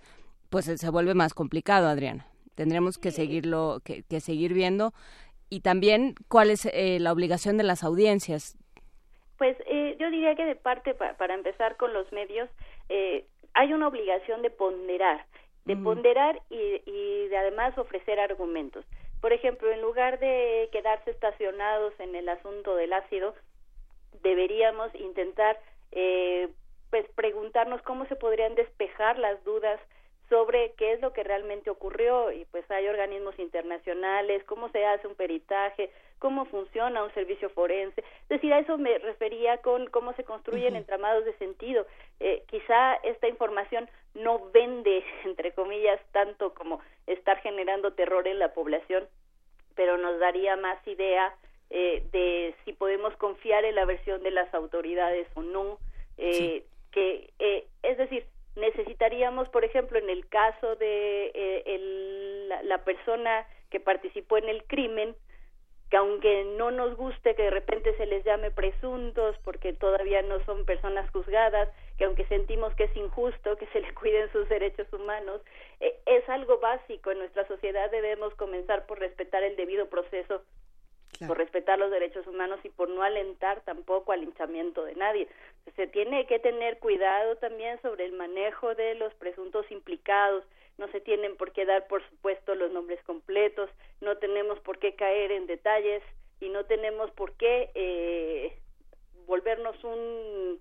[0.49, 2.30] pues se vuelve más complicado, Adriana.
[2.61, 4.93] Tendremos que seguirlo, que, seguir viendo.
[5.49, 8.55] Y también, ¿cuál es eh, la obligación de las audiencias?
[9.39, 12.47] Pues eh, yo diría que de parte, para empezar con los medios,
[12.89, 13.25] eh,
[13.55, 15.25] hay una obligación de ponderar,
[15.65, 18.85] de ponderar y, y de además ofrecer argumentos.
[19.21, 23.33] Por ejemplo, en lugar de quedarse estacionados en el asunto del ácido,
[24.21, 25.57] deberíamos intentar
[25.93, 26.47] eh,
[26.91, 29.79] pues preguntarnos cómo se podrían despejar las dudas
[30.31, 35.05] sobre qué es lo que realmente ocurrió y pues hay organismos internacionales, cómo se hace
[35.05, 37.99] un peritaje, cómo funciona un servicio forense.
[37.99, 41.85] Es decir, a eso me refería con cómo se construyen entramados de sentido.
[42.21, 48.53] Eh, quizá esta información no vende, entre comillas, tanto como estar generando terror en la
[48.53, 49.09] población,
[49.75, 51.35] pero nos daría más idea
[51.69, 55.77] eh, de si podemos confiar en la versión de las autoridades o no.
[56.17, 58.25] Eh, que eh, es decir,
[58.55, 64.63] necesitaríamos, por ejemplo, en el caso de eh, el, la, persona que participó en el
[64.65, 65.15] crimen,
[65.89, 70.43] que aunque no nos guste que de repente se les llame presuntos porque todavía no
[70.45, 74.91] son personas juzgadas, que aunque sentimos que es injusto que se le cuiden sus derechos
[74.93, 75.41] humanos,
[75.79, 80.43] eh, es algo básico en nuestra sociedad debemos comenzar por respetar el debido proceso
[81.27, 85.27] por respetar los derechos humanos y por no alentar tampoco al hinchamiento de nadie.
[85.75, 90.43] Se tiene que tener cuidado también sobre el manejo de los presuntos implicados,
[90.77, 93.69] no se tienen por qué dar, por supuesto, los nombres completos,
[93.99, 96.01] no tenemos por qué caer en detalles
[96.39, 98.57] y no tenemos por qué eh,
[99.27, 100.59] volvernos un,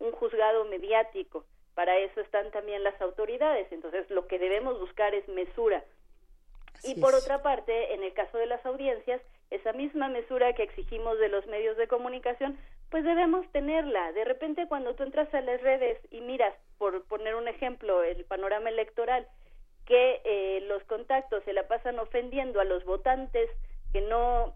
[0.00, 1.44] un juzgado mediático.
[1.74, 3.66] Para eso están también las autoridades.
[3.72, 5.82] Entonces, lo que debemos buscar es mesura.
[6.82, 9.20] Y por otra parte, en el caso de las audiencias,
[9.50, 12.58] esa misma mesura que exigimos de los medios de comunicación,
[12.90, 14.12] pues debemos tenerla.
[14.12, 18.24] De repente cuando tú entras a las redes y miras, por poner un ejemplo, el
[18.24, 19.26] panorama electoral,
[19.86, 23.50] que eh, los contactos se la pasan ofendiendo a los votantes
[23.92, 24.54] que no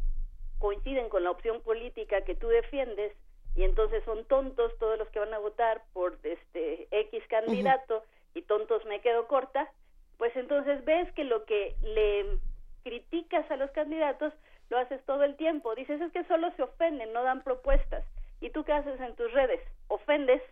[0.59, 3.13] coinciden con la opción política que tú defiendes
[3.55, 8.03] y entonces son tontos todos los que van a votar por este X candidato
[8.35, 9.71] y tontos me quedo corta,
[10.19, 12.39] pues entonces ves que lo que le
[12.83, 14.33] criticas a los candidatos
[14.71, 15.75] lo haces todo el tiempo.
[15.75, 18.05] Dices, es que solo se ofenden, no dan propuestas.
[18.41, 19.61] ¿Y tú qué haces en tus redes?
[19.89, 20.43] Ofendes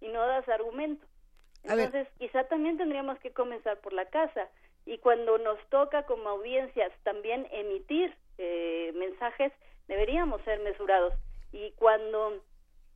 [0.00, 1.06] y no das argumento.
[1.64, 4.48] Entonces, quizá también tendríamos que comenzar por la casa.
[4.84, 9.52] Y cuando nos toca como audiencias también emitir eh, mensajes,
[9.86, 11.14] deberíamos ser mesurados.
[11.52, 12.42] Y cuando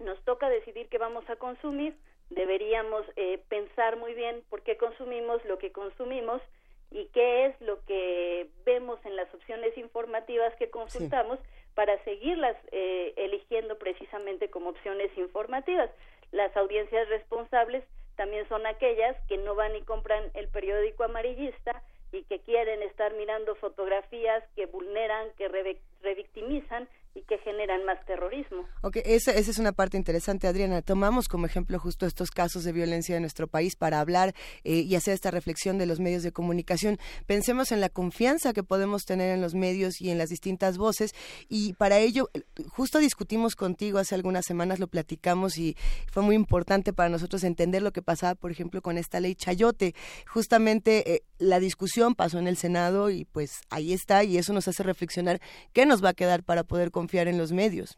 [0.01, 1.97] nos toca decidir qué vamos a consumir,
[2.31, 6.43] deberíamos eh, pensar muy bien por qué consumimos lo que consumimos
[6.91, 11.39] y qué es lo que vemos en las opciones informativas que consultamos
[11.75, 15.91] para seguirlas eh, eligiendo precisamente como opciones informativas.
[16.33, 17.85] Las audiencias responsables
[18.17, 21.83] también son aquellas que no van y compran el periódico amarillista
[22.13, 25.49] y que quieren estar mirando fotografías que vulneran, que
[26.03, 28.67] revictimizan y que generan más terrorismo.
[28.83, 30.83] Ok, esa, esa, es una parte interesante, Adriana.
[30.83, 34.35] Tomamos como ejemplo justo estos casos de violencia en nuestro país para hablar
[34.65, 36.99] eh, y hacer esta reflexión de los medios de comunicación.
[37.25, 41.15] Pensemos en la confianza que podemos tener en los medios y en las distintas voces
[41.49, 42.29] y para ello,
[42.69, 45.75] justo discutimos contigo hace algunas semanas, lo platicamos y
[46.13, 49.95] fue muy importante para nosotros entender lo que pasaba, por ejemplo, con esta ley Chayote.
[50.27, 54.69] Justamente eh, la discusión pasó en el Senado y pues ahí está y eso nos
[54.69, 55.41] hace reflexionar
[55.73, 57.97] qué nos va a quedar para poder confiar confiar en los medios.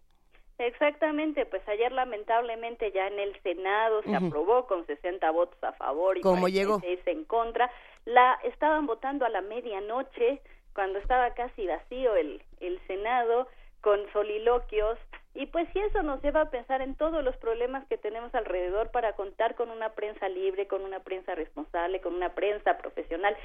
[0.58, 6.18] Exactamente, pues ayer lamentablemente ya en el Senado se aprobó con 60 votos a favor
[6.18, 6.82] y ¿Cómo llegó?
[6.84, 7.70] en contra.
[8.04, 10.42] La estaban votando a la medianoche
[10.74, 13.46] cuando estaba casi vacío el el Senado
[13.80, 14.98] con soliloquios
[15.34, 18.90] y pues si eso nos lleva a pensar en todos los problemas que tenemos alrededor
[18.90, 23.36] para contar con una prensa libre, con una prensa responsable, con una prensa profesional,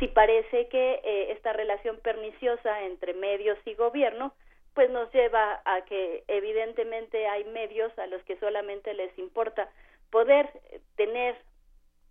[0.00, 4.34] si parece que eh, esta relación perniciosa entre medios y gobierno
[4.76, 9.70] pues nos lleva a que evidentemente hay medios a los que solamente les importa
[10.10, 10.50] poder
[10.96, 11.34] tener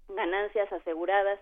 [0.09, 1.39] ganancias aseguradas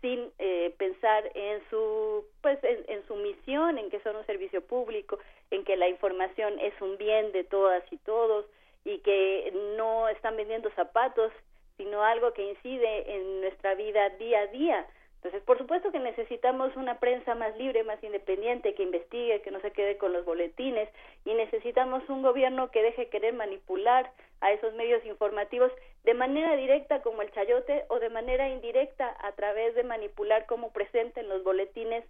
[0.00, 5.18] sin eh, pensar en su pues en, su misión en que son un servicio público
[5.50, 8.46] en que la información es un bien de todas y todos
[8.86, 11.32] y que no están vendiendo zapatos
[11.76, 14.86] sino algo que incide en nuestra vida día a día
[15.22, 19.60] entonces, por supuesto que necesitamos una prensa más libre, más independiente, que investigue, que no
[19.60, 20.88] se quede con los boletines,
[21.24, 25.70] y necesitamos un gobierno que deje querer manipular a esos medios informativos
[26.02, 30.72] de manera directa como el chayote o de manera indirecta a través de manipular cómo
[30.72, 32.04] presenten los boletines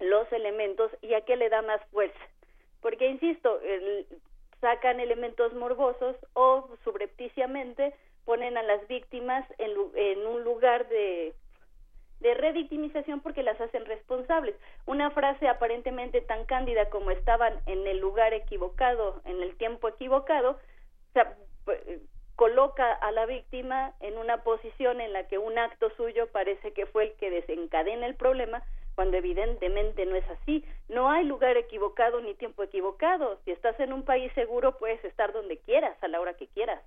[0.00, 2.18] los elementos y a qué le da más fuerza.
[2.80, 3.60] Porque, insisto,
[4.62, 7.92] sacan elementos morbosos o subrepticiamente
[8.24, 11.34] ponen a las víctimas en un lugar de
[12.24, 14.56] de revictimización porque las hacen responsables.
[14.86, 20.58] Una frase aparentemente tan cándida como estaban en el lugar equivocado, en el tiempo equivocado,
[21.12, 21.36] sea,
[22.34, 26.86] coloca a la víctima en una posición en la que un acto suyo parece que
[26.86, 28.62] fue el que desencadena el problema,
[28.94, 30.64] cuando evidentemente no es así.
[30.88, 33.38] No hay lugar equivocado ni tiempo equivocado.
[33.44, 36.80] Si estás en un país seguro, puedes estar donde quieras, a la hora que quieras.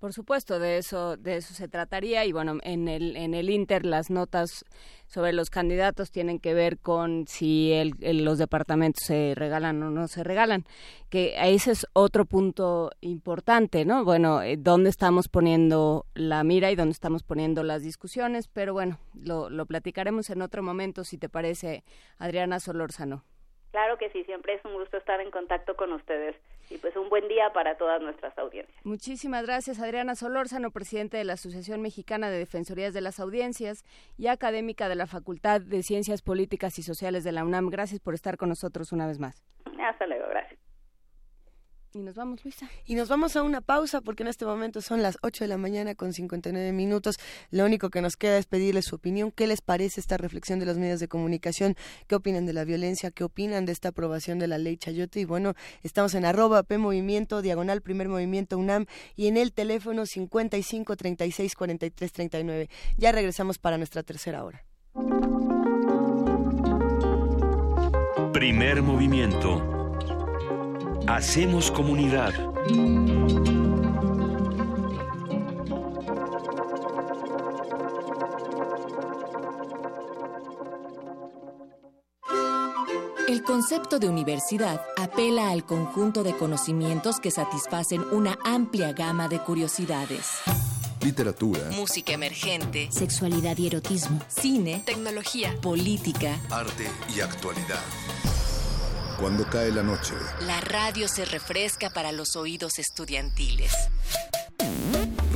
[0.00, 3.84] Por supuesto, de eso, de eso se trataría y bueno, en el, en el Inter
[3.84, 4.64] las notas
[5.06, 10.08] sobre los candidatos tienen que ver con si el, los departamentos se regalan o no
[10.08, 10.64] se regalan,
[11.10, 14.02] que ese es otro punto importante, ¿no?
[14.02, 18.98] Bueno, eh, dónde estamos poniendo la mira y dónde estamos poniendo las discusiones, pero bueno,
[19.12, 21.84] lo, lo platicaremos en otro momento, si te parece,
[22.18, 23.22] Adriana Solórzano.
[23.70, 26.36] Claro que sí, siempre es un gusto estar en contacto con ustedes
[26.70, 28.74] y pues un buen día para todas nuestras audiencias.
[28.84, 33.84] Muchísimas gracias Adriana Solórzano, presidente de la Asociación Mexicana de Defensorías de las Audiencias
[34.16, 37.68] y académica de la Facultad de Ciencias Políticas y Sociales de la UNAM.
[37.68, 39.44] Gracias por estar con nosotros una vez más.
[39.80, 40.59] Hasta luego, gracias.
[41.92, 42.70] Y nos vamos, Luisa.
[42.86, 45.56] Y nos vamos a una pausa porque en este momento son las 8 de la
[45.56, 47.16] mañana con 59 minutos.
[47.50, 49.32] Lo único que nos queda es pedirles su opinión.
[49.32, 51.74] ¿Qué les parece esta reflexión de los medios de comunicación?
[52.06, 53.10] ¿Qué opinan de la violencia?
[53.10, 55.18] ¿Qué opinan de esta aprobación de la ley Chayote?
[55.18, 58.86] Y bueno, estamos en arroba P Movimiento, diagonal Primer Movimiento UNAM
[59.16, 62.70] y en el teléfono 55 36 43 39.
[62.98, 64.64] Ya regresamos para nuestra tercera hora.
[68.32, 69.79] Primer movimiento
[71.12, 72.32] Hacemos comunidad.
[83.26, 89.40] El concepto de universidad apela al conjunto de conocimientos que satisfacen una amplia gama de
[89.40, 90.38] curiosidades.
[91.02, 97.82] Literatura, música emergente, sexualidad y erotismo, cine, tecnología, política, arte y actualidad.
[99.20, 100.14] Cuando cae la noche,
[100.46, 103.70] la radio se refresca para los oídos estudiantiles.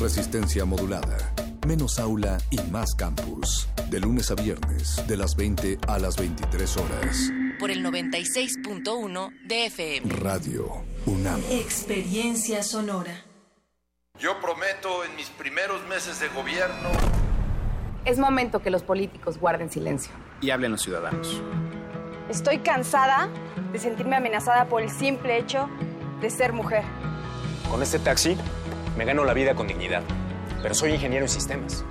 [0.01, 1.35] Resistencia modulada.
[1.67, 3.69] Menos aula y más campus.
[3.91, 7.31] De lunes a viernes, de las 20 a las 23 horas.
[7.61, 10.15] Por el 96.1 de FM.
[10.15, 11.43] Radio UNAM.
[11.51, 13.23] Experiencia sonora.
[14.19, 16.89] Yo prometo en mis primeros meses de gobierno.
[18.07, 20.11] Es momento que los políticos guarden silencio.
[20.41, 21.43] Y hablen los ciudadanos.
[22.35, 23.29] Estoy cansada
[23.73, 25.69] de sentirme amenazada por el simple hecho
[26.21, 26.83] de ser mujer.
[27.71, 28.37] Con este taxi
[28.99, 30.03] me gano la vida con dignidad,
[30.61, 31.85] pero soy ingeniero en sistemas.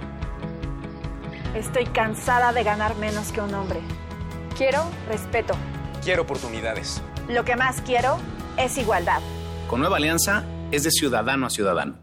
[1.55, 3.79] Estoy cansada de ganar menos que un hombre.
[4.57, 5.53] Quiero respeto.
[6.03, 7.01] Quiero oportunidades.
[7.29, 8.17] Lo que más quiero
[8.57, 9.21] es igualdad.
[9.69, 12.02] Con Nueva Alianza es de ciudadano a ciudadano.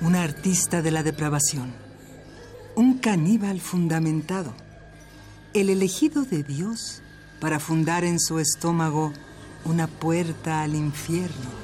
[0.00, 1.72] una artista de la depravación,
[2.76, 4.54] un caníbal fundamentado,
[5.54, 7.02] el elegido de Dios
[7.40, 9.12] para fundar en su estómago
[9.64, 11.58] una puerta al infierno.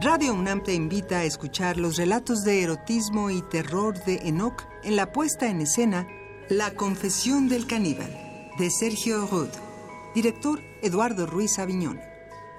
[0.00, 4.96] Radio UNAM te invita a escuchar los relatos de erotismo y terror de Enoch en
[4.96, 6.06] la puesta en escena
[6.48, 8.10] La confesión del caníbal,
[8.58, 9.48] de Sergio Rud,
[10.14, 12.11] director Eduardo Ruiz Aviñón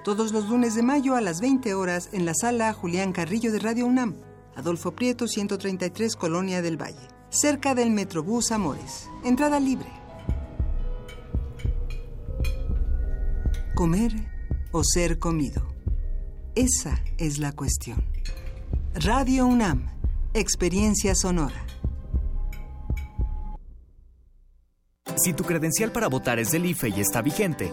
[0.04, 3.58] todos los lunes de mayo a las 20 horas en la sala Julián Carrillo de
[3.58, 4.16] Radio UNAM,
[4.54, 9.08] Adolfo Prieto 133, Colonia del Valle, cerca del Metrobús Amores.
[9.24, 9.88] Entrada libre.
[13.74, 14.12] Comer
[14.72, 15.66] o ser comido.
[16.54, 18.04] Esa es la cuestión.
[18.94, 19.88] Radio UNAM,
[20.34, 21.64] experiencia sonora.
[25.16, 27.72] Si tu credencial para votar es del IFE y está vigente,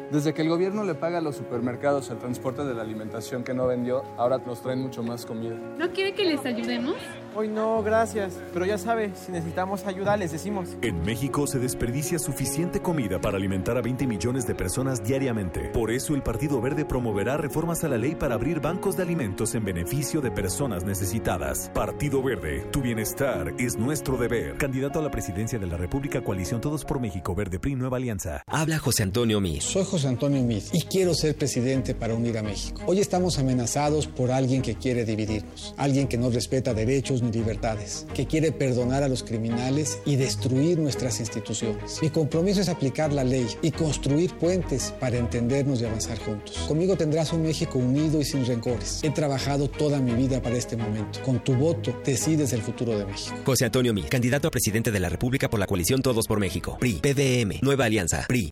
[0.11, 3.53] Desde que el gobierno le paga a los supermercados el transporte de la alimentación que
[3.53, 5.55] no vendió, ahora nos traen mucho más comida.
[5.77, 6.97] ¿No quiere que les ayudemos?
[7.33, 8.33] Hoy no, gracias.
[8.53, 10.67] Pero ya sabe, si necesitamos ayuda, les decimos.
[10.81, 15.69] En México se desperdicia suficiente comida para alimentar a 20 millones de personas diariamente.
[15.69, 19.55] Por eso el Partido Verde promoverá reformas a la ley para abrir bancos de alimentos
[19.55, 21.71] en beneficio de personas necesitadas.
[21.73, 24.57] Partido Verde, tu bienestar es nuestro deber.
[24.57, 28.43] Candidato a la presidencia de la República Coalición Todos por México Verde PRI Nueva Alianza.
[28.45, 29.63] Habla José Antonio Mis.
[29.63, 32.81] Soy José Antonio Mis y quiero ser presidente para unir a México.
[32.87, 38.05] Hoy estamos amenazados por alguien que quiere dividirnos, alguien que no respeta derechos ni libertades,
[38.13, 41.99] que quiere perdonar a los criminales y destruir nuestras instituciones.
[42.01, 46.57] Mi compromiso es aplicar la ley y construir puentes para entendernos y avanzar juntos.
[46.67, 49.03] Conmigo tendrás un México unido y sin rencores.
[49.03, 51.21] He trabajado toda mi vida para este momento.
[51.23, 53.35] Con tu voto decides el futuro de México.
[53.45, 56.77] José Antonio Mis, candidato a presidente de la República por la coalición Todos por México.
[56.79, 58.51] PRI, PDM, Nueva Alianza, PRI.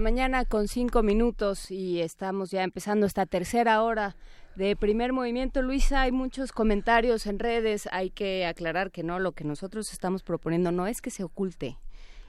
[0.00, 4.16] la mañana con cinco minutos y estamos ya empezando esta tercera hora
[4.56, 5.60] de primer movimiento.
[5.60, 7.86] Luisa, hay muchos comentarios en redes.
[7.92, 11.76] Hay que aclarar que no, lo que nosotros estamos proponiendo no es que se oculte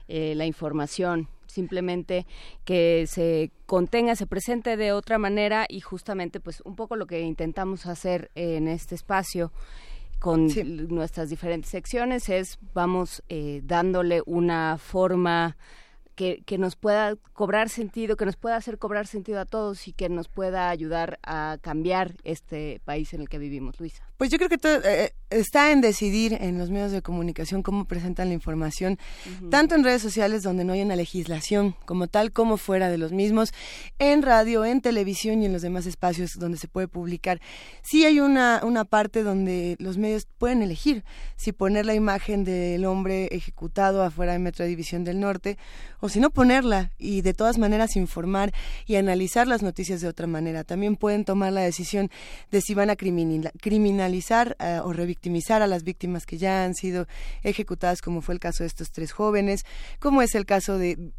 [0.06, 2.26] eh, la información, simplemente
[2.66, 7.22] que se contenga, se presente de otra manera y justamente pues un poco lo que
[7.22, 9.50] intentamos hacer en este espacio
[10.18, 10.46] con
[10.88, 15.56] nuestras diferentes secciones es vamos eh, dándole una forma
[16.14, 19.92] que, que, nos pueda cobrar sentido, que nos pueda hacer cobrar sentido a todos y
[19.92, 24.04] que nos pueda ayudar a cambiar este país en el que vivimos, Luisa.
[24.16, 27.86] Pues yo creo que todo, eh, está en decidir en los medios de comunicación cómo
[27.86, 29.50] presentan la información, uh -huh.
[29.50, 33.12] tanto en redes sociales donde no hay una legislación como tal, como fuera de los
[33.12, 33.52] mismos,
[33.98, 37.40] en radio, en televisión y en los demás espacios donde se puede publicar.
[37.82, 41.04] Sí hay una, una parte donde los medios pueden elegir
[41.36, 45.56] si poner la imagen del hombre ejecutado afuera de Metro División del Norte
[46.00, 48.52] o si no ponerla y de todas maneras informar
[48.86, 50.64] y analizar las noticias de otra manera.
[50.64, 52.10] También pueden tomar la decisión
[52.50, 55.21] de si van a criminalizar uh, o revictimizar
[55.62, 57.06] a las víctimas que ya han sido
[57.42, 59.64] ejecutadas, como fue el caso de estos tres jóvenes,
[59.98, 61.12] como es el caso de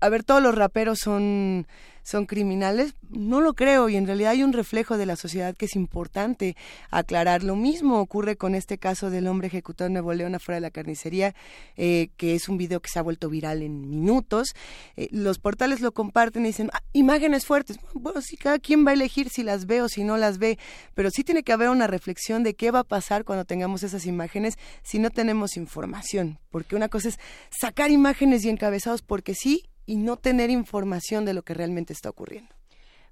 [0.00, 1.66] a ver, todos los raperos son,
[2.02, 5.66] son criminales, no lo creo y en realidad hay un reflejo de la sociedad que
[5.66, 6.56] es importante
[6.90, 7.42] aclarar.
[7.42, 10.70] Lo mismo ocurre con este caso del hombre ejecutado en Nuevo León afuera de la
[10.70, 11.34] carnicería,
[11.76, 14.54] eh, que es un video que se ha vuelto viral en minutos.
[14.96, 17.78] Eh, los portales lo comparten y dicen, ah, imágenes fuertes.
[17.94, 20.58] Bueno, sí, cada quien va a elegir si las ve o si no las ve,
[20.94, 24.06] pero sí tiene que haber una reflexión de qué va a pasar cuando tengamos esas
[24.06, 27.18] imágenes si no tenemos información, porque una cosa es
[27.50, 32.08] sacar imágenes y encabezados porque sí y no tener información de lo que realmente está
[32.08, 32.48] ocurriendo.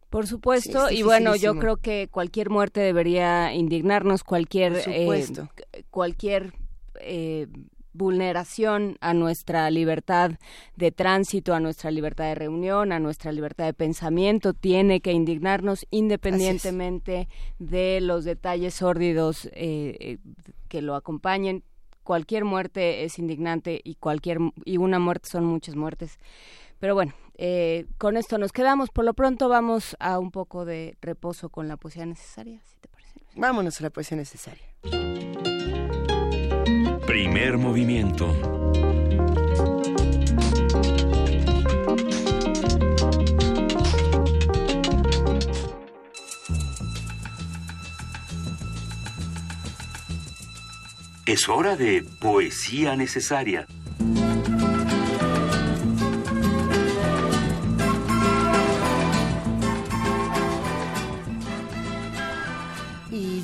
[0.08, 5.30] Por supuesto, sí, y bueno, yo creo que cualquier muerte debería indignarnos, cualquier eh,
[5.90, 6.54] cualquier
[7.00, 7.48] eh,
[7.92, 10.38] vulneración a nuestra libertad
[10.74, 15.86] de tránsito, a nuestra libertad de reunión, a nuestra libertad de pensamiento, tiene que indignarnos
[15.90, 17.28] independientemente
[17.58, 20.16] de los detalles sórdidos eh,
[20.68, 21.62] que lo acompañen.
[22.04, 26.18] Cualquier muerte es indignante y cualquier y una muerte son muchas muertes.
[26.80, 28.88] Pero bueno, eh, con esto nos quedamos.
[28.90, 32.88] Por lo pronto vamos a un poco de reposo con la poesía necesaria, si te
[32.88, 33.20] parece.
[33.36, 34.64] Vámonos a la poesía necesaria.
[37.06, 38.34] Primer movimiento.
[51.26, 53.66] Es hora de poesía necesaria.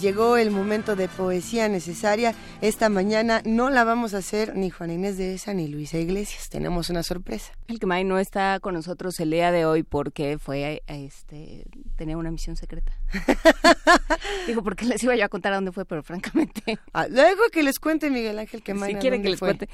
[0.06, 2.32] Llegó el momento de poesía necesaria.
[2.60, 6.48] Esta mañana no la vamos a hacer ni Juana Inés de esa ni Luisa Iglesias.
[6.48, 7.52] Tenemos una sorpresa.
[7.66, 11.64] El que no está con nosotros el día de hoy porque fue este
[11.96, 12.92] tenía una misión secreta.
[14.46, 16.78] Digo, porque les iba yo a contar a dónde fue, pero francamente.
[16.92, 19.68] Ah, luego que les cuente Miguel Ángel que Si quieren que les cuente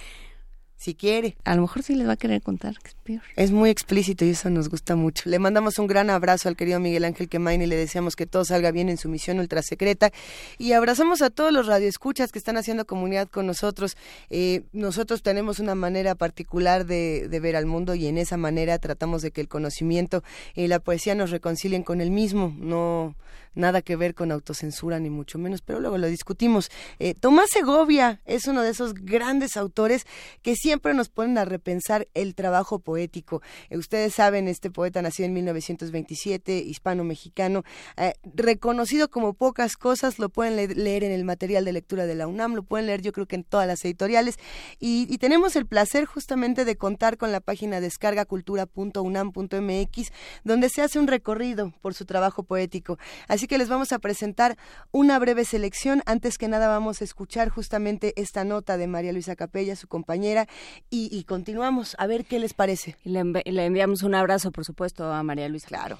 [0.82, 1.36] si quiere.
[1.44, 3.22] A lo mejor sí les va a querer contar, que es peor.
[3.36, 5.30] Es muy explícito y eso nos gusta mucho.
[5.30, 8.44] Le mandamos un gran abrazo al querido Miguel Ángel Quemain y le deseamos que todo
[8.44, 10.10] salga bien en su misión ultra secreta.
[10.58, 13.96] Y abrazamos a todos los radioescuchas que están haciendo comunidad con nosotros.
[14.28, 18.76] Eh, nosotros tenemos una manera particular de, de, ver al mundo y en esa manera
[18.80, 20.24] tratamos de que el conocimiento
[20.56, 22.52] y la poesía nos reconcilien con el mismo.
[22.58, 23.14] No
[23.54, 26.70] nada que ver con autocensura ni mucho menos, pero luego lo discutimos.
[26.98, 30.06] Eh, Tomás Segovia es uno de esos grandes autores
[30.42, 33.42] que siempre nos ponen a repensar el trabajo poético.
[33.70, 37.64] Eh, ustedes saben, este poeta nació en 1927, hispano-mexicano,
[37.96, 42.26] eh, reconocido como pocas cosas, lo pueden leer en el material de lectura de la
[42.26, 44.36] UNAM, lo pueden leer yo creo que en todas las editoriales
[44.78, 50.12] y, y tenemos el placer justamente de contar con la página descargacultura.unam.mx
[50.44, 52.98] donde se hace un recorrido por su trabajo poético.
[53.28, 54.56] Así Así que les vamos a presentar
[54.92, 56.00] una breve selección.
[56.06, 60.46] Antes que nada vamos a escuchar justamente esta nota de María Luisa Capella, su compañera,
[60.90, 62.96] y, continuamos a ver qué les parece.
[63.02, 65.66] Le, enviamos un abrazo, por supuesto, a María Luisa.
[65.66, 65.98] Claro.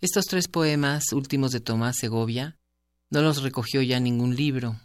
[0.00, 2.56] Estos tres poemas últimos de Tomás Segovia
[3.10, 4.80] no los recogió ya ningún libro.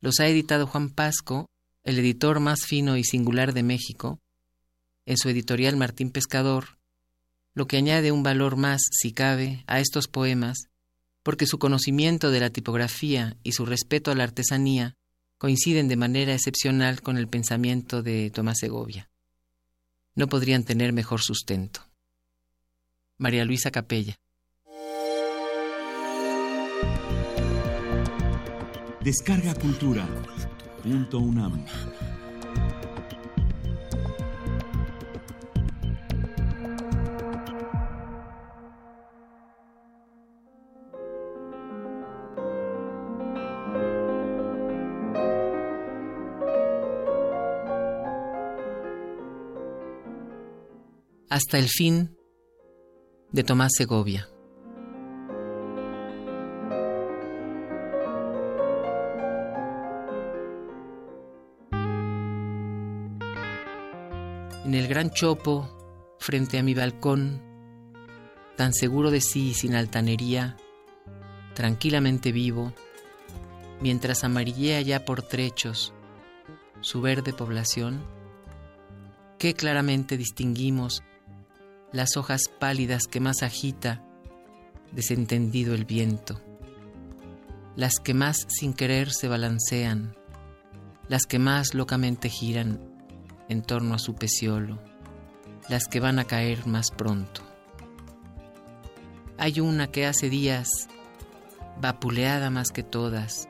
[0.00, 1.46] Los ha editado Juan Pasco,
[1.84, 4.18] el editor más fino y singular de México,
[5.06, 6.78] en su editorial Martín Pescador,
[7.54, 10.68] lo que añade un valor más, si cabe, a estos poemas,
[11.22, 14.96] porque su conocimiento de la tipografía y su respeto a la artesanía
[15.38, 19.10] coinciden de manera excepcional con el pensamiento de Tomás Segovia.
[20.14, 21.80] No podrían tener mejor sustento.
[23.18, 24.16] María Luisa Capella.
[29.00, 30.06] Descarga Cultura.
[30.82, 31.64] Punto UNAM.
[51.34, 52.16] Hasta el fin
[53.32, 54.28] de Tomás Segovia.
[64.64, 65.68] En el gran chopo,
[66.20, 67.42] frente a mi balcón,
[68.56, 70.56] tan seguro de sí y sin altanería,
[71.54, 72.72] tranquilamente vivo,
[73.80, 75.92] mientras amarillea ya por trechos
[76.80, 78.04] su verde población,
[79.40, 81.02] qué claramente distinguimos
[81.94, 84.02] las hojas pálidas que más agita,
[84.90, 86.40] desentendido el viento,
[87.76, 90.16] las que más sin querer se balancean,
[91.06, 92.80] las que más locamente giran
[93.48, 94.82] en torno a su peciolo,
[95.68, 97.42] las que van a caer más pronto.
[99.38, 100.88] Hay una que hace días,
[101.80, 103.48] vapuleada más que todas,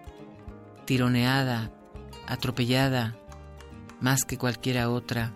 [0.85, 1.73] tironeada,
[2.27, 3.17] atropellada
[4.03, 5.33] más que cualquiera otra,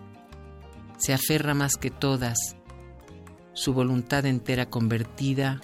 [0.99, 2.55] se aferra más que todas
[3.53, 5.61] su voluntad entera convertida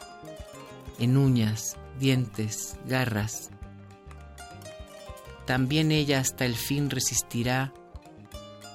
[1.00, 3.50] en uñas, dientes, garras.
[5.46, 7.74] También ella hasta el fin resistirá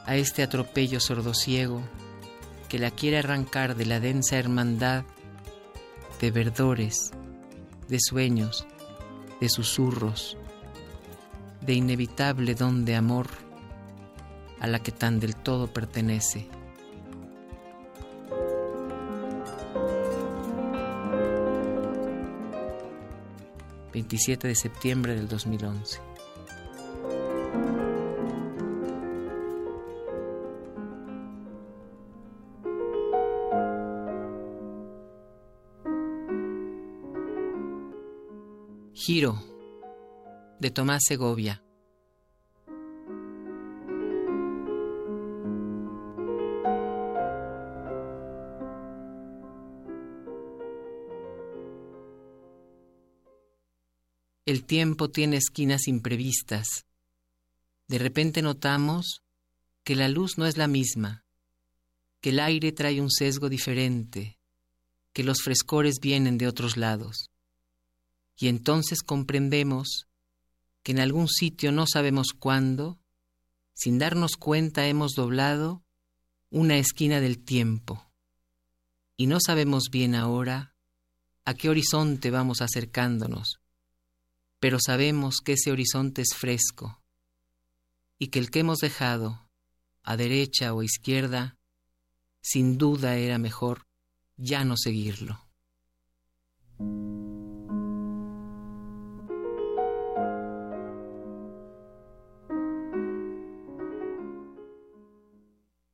[0.07, 1.82] a este atropello sordosiego
[2.69, 5.05] que la quiere arrancar de la densa hermandad
[6.20, 7.11] de verdores,
[7.89, 8.66] de sueños,
[9.41, 10.37] de susurros,
[11.61, 13.28] de inevitable don de amor
[14.61, 16.49] a la que tan del todo pertenece.
[23.93, 26.01] 27 de septiembre del 2011.
[38.93, 39.43] Giro
[40.59, 41.62] de Tomás Segovia.
[54.51, 56.85] El tiempo tiene esquinas imprevistas.
[57.86, 59.22] De repente notamos
[59.85, 61.24] que la luz no es la misma,
[62.20, 64.40] que el aire trae un sesgo diferente,
[65.12, 67.31] que los frescores vienen de otros lados.
[68.36, 70.09] Y entonces comprendemos
[70.82, 72.98] que en algún sitio no sabemos cuándo,
[73.72, 75.85] sin darnos cuenta hemos doblado
[76.51, 78.05] una esquina del tiempo,
[79.16, 80.74] y no sabemos bien ahora
[81.44, 83.60] a qué horizonte vamos acercándonos,
[84.61, 87.03] pero sabemos que ese horizonte es fresco
[88.19, 89.49] y que el que hemos dejado,
[90.03, 91.59] a derecha o izquierda,
[92.43, 93.87] sin duda era mejor
[94.37, 95.51] ya no seguirlo.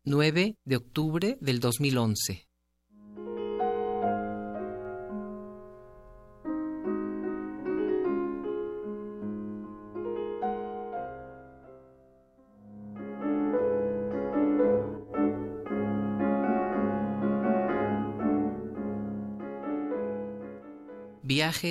[0.08, 2.45] 9 de octubre del 2011.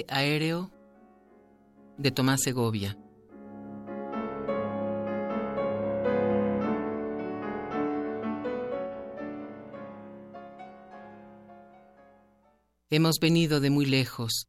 [0.07, 0.71] Aéreo
[1.97, 2.97] de Tomás Segovia.
[12.89, 14.47] Hemos venido de muy lejos,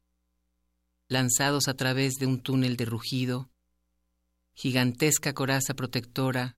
[1.07, 3.49] lanzados a través de un túnel de rugido,
[4.53, 6.57] gigantesca coraza protectora,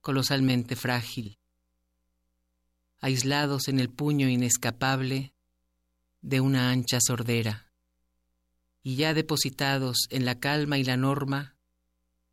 [0.00, 1.38] colosalmente frágil,
[3.00, 5.34] aislados en el puño inescapable
[6.22, 7.67] de una ancha sordera,
[8.88, 11.54] y ya depositados en la calma y la norma,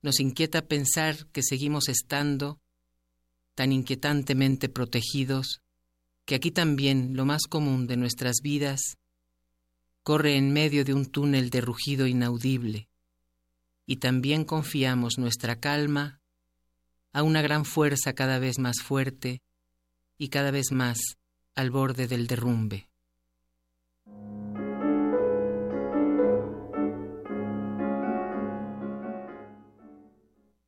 [0.02, 2.62] nos inquieta pensar que seguimos estando
[3.56, 5.62] tan inquietantemente protegidos
[6.24, 8.98] que aquí también lo más común de nuestras vidas
[10.02, 12.88] corre en medio de un túnel de rugido inaudible,
[13.86, 16.22] y también confiamos nuestra calma
[17.12, 19.42] a una gran fuerza cada vez más fuerte
[20.18, 21.00] y cada vez más
[21.54, 22.88] al borde del derrumbe.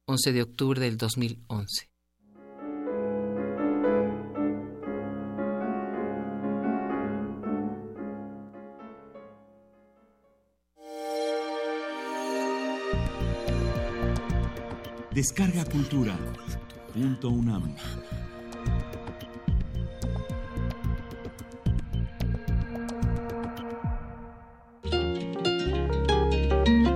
[0.10, 1.90] ...11 de octubre del 2011.
[15.18, 16.16] Descarga Cultura.
[16.94, 17.76] Punto UNAM.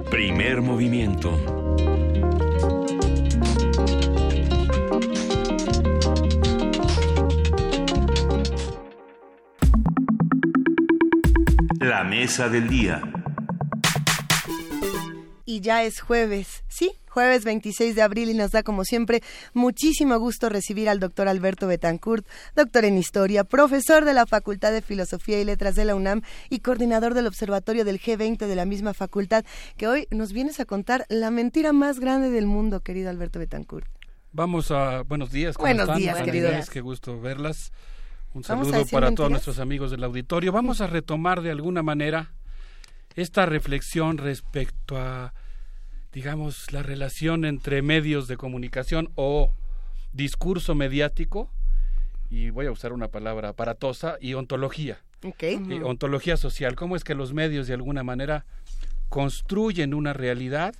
[0.10, 1.61] Primer movimiento.
[12.32, 13.02] Mesa del día.
[15.44, 16.94] Y ya es jueves, ¿sí?
[17.10, 19.22] jueves 26 de abril y nos da como siempre
[19.54, 22.26] muchísimo gusto recibir al doctor Alberto Betancourt,
[22.56, 26.60] doctor en historia, profesor de la Facultad de Filosofía y Letras de la UNAM y
[26.60, 29.44] coordinador del Observatorio del G20 de la misma facultad,
[29.76, 33.90] que hoy nos vienes a contar la mentira más grande del mundo, querido Alberto Betancourt.
[34.32, 35.58] Vamos a buenos días.
[35.58, 36.70] buenos días, queridos.
[36.70, 37.74] Qué gusto verlas.
[38.34, 40.52] Un saludo para todos nuestros amigos del auditorio.
[40.52, 42.32] Vamos a retomar de alguna manera
[43.16, 45.34] esta reflexión respecto a
[46.14, 49.54] digamos, la relación entre medios de comunicación o
[50.14, 51.50] discurso mediático,
[52.30, 55.00] y voy a usar una palabra aparatosa, y ontología.
[55.84, 56.76] ontología social.
[56.76, 58.46] ¿Cómo es que los medios de alguna manera
[59.10, 60.74] construyen una realidad,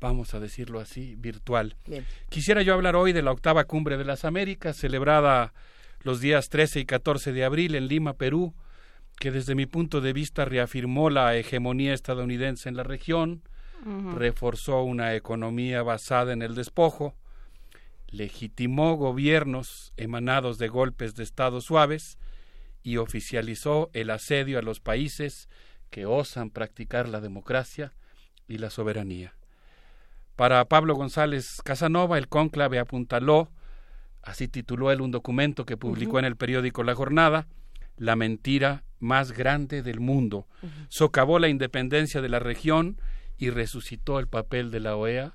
[0.00, 1.76] vamos a decirlo así, virtual?
[2.28, 5.52] Quisiera yo hablar hoy de la octava cumbre de las Américas, celebrada
[6.00, 8.54] los días 13 y 14 de abril en Lima, Perú,
[9.18, 13.42] que desde mi punto de vista reafirmó la hegemonía estadounidense en la región,
[14.14, 17.14] reforzó una economía basada en el despojo,
[18.08, 22.18] legitimó gobiernos emanados de golpes de Estado suaves
[22.82, 25.48] y oficializó el asedio a los países
[25.90, 27.92] que osan practicar la democracia
[28.48, 29.34] y la soberanía.
[30.36, 33.50] Para Pablo González Casanova, el cónclave apuntaló,
[34.26, 37.46] así tituló él un documento que publicó en el periódico La Jornada,
[37.96, 40.46] la mentira más grande del mundo.
[40.88, 43.00] Socavó la independencia de la región
[43.38, 45.34] y resucitó el papel de la OEA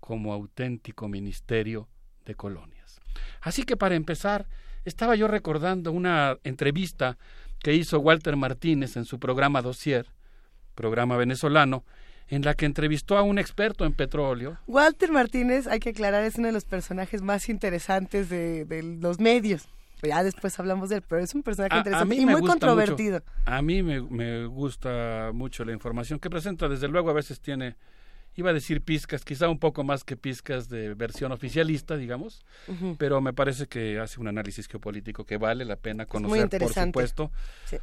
[0.00, 1.88] como auténtico ministerio
[2.24, 3.00] de colonias.
[3.42, 4.48] Así que para empezar,
[4.86, 7.18] estaba yo recordando una entrevista
[7.58, 10.06] que hizo Walter Martínez en su programa Dossier,
[10.74, 11.84] programa venezolano,
[12.28, 14.58] en la que entrevistó a un experto en petróleo.
[14.66, 19.20] Walter Martínez, hay que aclarar, es uno de los personajes más interesantes de, de los
[19.20, 19.68] medios
[20.08, 23.22] ya después hablamos de él, pero es un personaje interesante y muy controvertido.
[23.44, 27.76] a mí me, gusta mucho la información que presenta, desde luego a veces tiene,
[28.34, 32.44] iba a decir pizcas, quizá un poco más que pizcas de versión oficialista, digamos,
[32.98, 37.30] pero me parece que hace un análisis geopolítico que vale la pena conocer, por supuesto,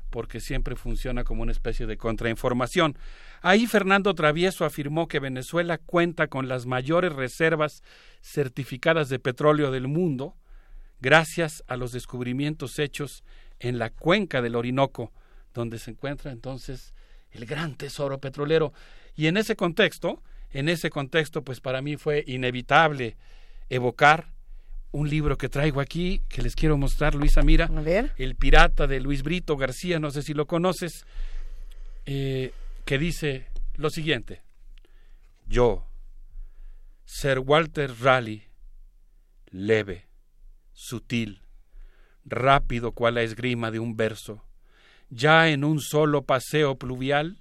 [0.10, 2.98] porque siempre funciona como una especie de contrainformación.
[3.42, 7.84] Ahí Fernando Travieso afirmó que Venezuela cuenta con las mayores reservas
[8.22, 10.36] certificadas de petróleo del mundo,
[11.00, 13.24] gracias a los descubrimientos hechos
[13.60, 15.12] en la cuenca del Orinoco
[15.54, 16.94] donde se encuentra entonces
[17.32, 18.74] el gran tesoro petrolero.
[19.16, 20.22] Y en ese contexto,
[20.52, 23.16] en ese contexto, pues para mí fue inevitable
[23.70, 24.28] evocar
[24.92, 27.70] un libro que traigo aquí, que les quiero mostrar, Luisa Mira,
[28.18, 31.06] El pirata de Luis Brito García, no sé si lo conoces,
[32.06, 32.54] eh,
[32.86, 34.42] que dice lo siguiente,
[35.48, 35.86] yo,
[37.06, 38.48] Sir Walter Raleigh,
[39.52, 40.08] leve,
[40.74, 41.42] sutil,
[42.26, 44.44] rápido cual la esgrima de un verso,
[45.10, 47.38] ya en un solo paseo pluvial,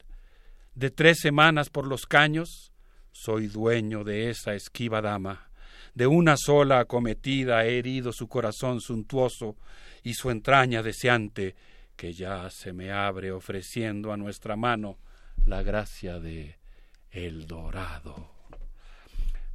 [0.74, 2.68] de tres semanas por los caños,
[3.20, 5.51] soy dueño de esa esquiva dama.
[5.93, 9.57] De una sola acometida he herido su corazón suntuoso
[10.05, 11.57] y su entraña deseante,
[11.97, 14.99] que ya se me abre ofreciendo a nuestra mano
[15.47, 16.59] la gracia de
[17.11, 18.31] El Dorado.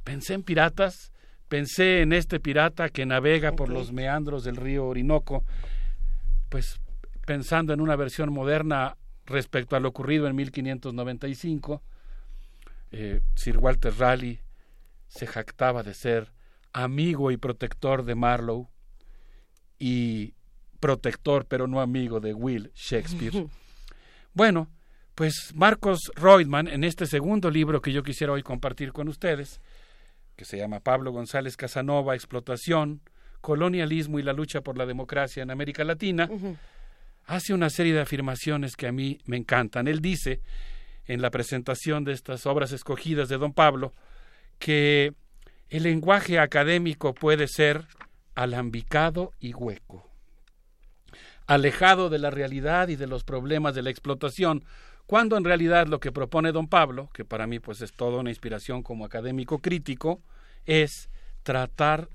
[0.04, 1.10] Pensé en piratas,
[1.48, 5.42] pensé en este pirata que navega por los meandros del río Orinoco,
[6.50, 6.80] pues
[7.26, 11.82] pensando en una versión moderna respecto a lo ocurrido en 1595,
[12.96, 14.40] eh, Sir Walter Raleigh
[15.08, 16.32] se jactaba de ser
[16.72, 18.68] amigo y protector de Marlowe
[19.80, 20.34] y
[20.78, 23.46] protector pero no amigo de Will Shakespeare.
[24.32, 24.70] bueno,
[25.16, 29.60] pues Marcos Reutemann, en este segundo libro que yo quisiera hoy compartir con ustedes,
[30.36, 33.00] que se llama Pablo González Casanova, Explotación,
[33.40, 36.30] Colonialismo y la lucha por la democracia en América Latina,
[37.26, 39.88] hace una serie de afirmaciones que a mí me encantan.
[39.88, 40.40] Él dice,
[41.06, 43.92] en la presentación de estas obras escogidas de don Pablo,
[44.58, 45.12] que
[45.68, 47.86] el lenguaje académico puede ser
[48.34, 50.08] alambicado y hueco,
[51.46, 54.64] alejado de la realidad y de los problemas de la explotación,
[55.06, 58.30] cuando en realidad lo que propone don Pablo, que para mí pues es toda una
[58.30, 60.22] inspiración como académico crítico,
[60.64, 61.10] es
[61.42, 62.08] tratar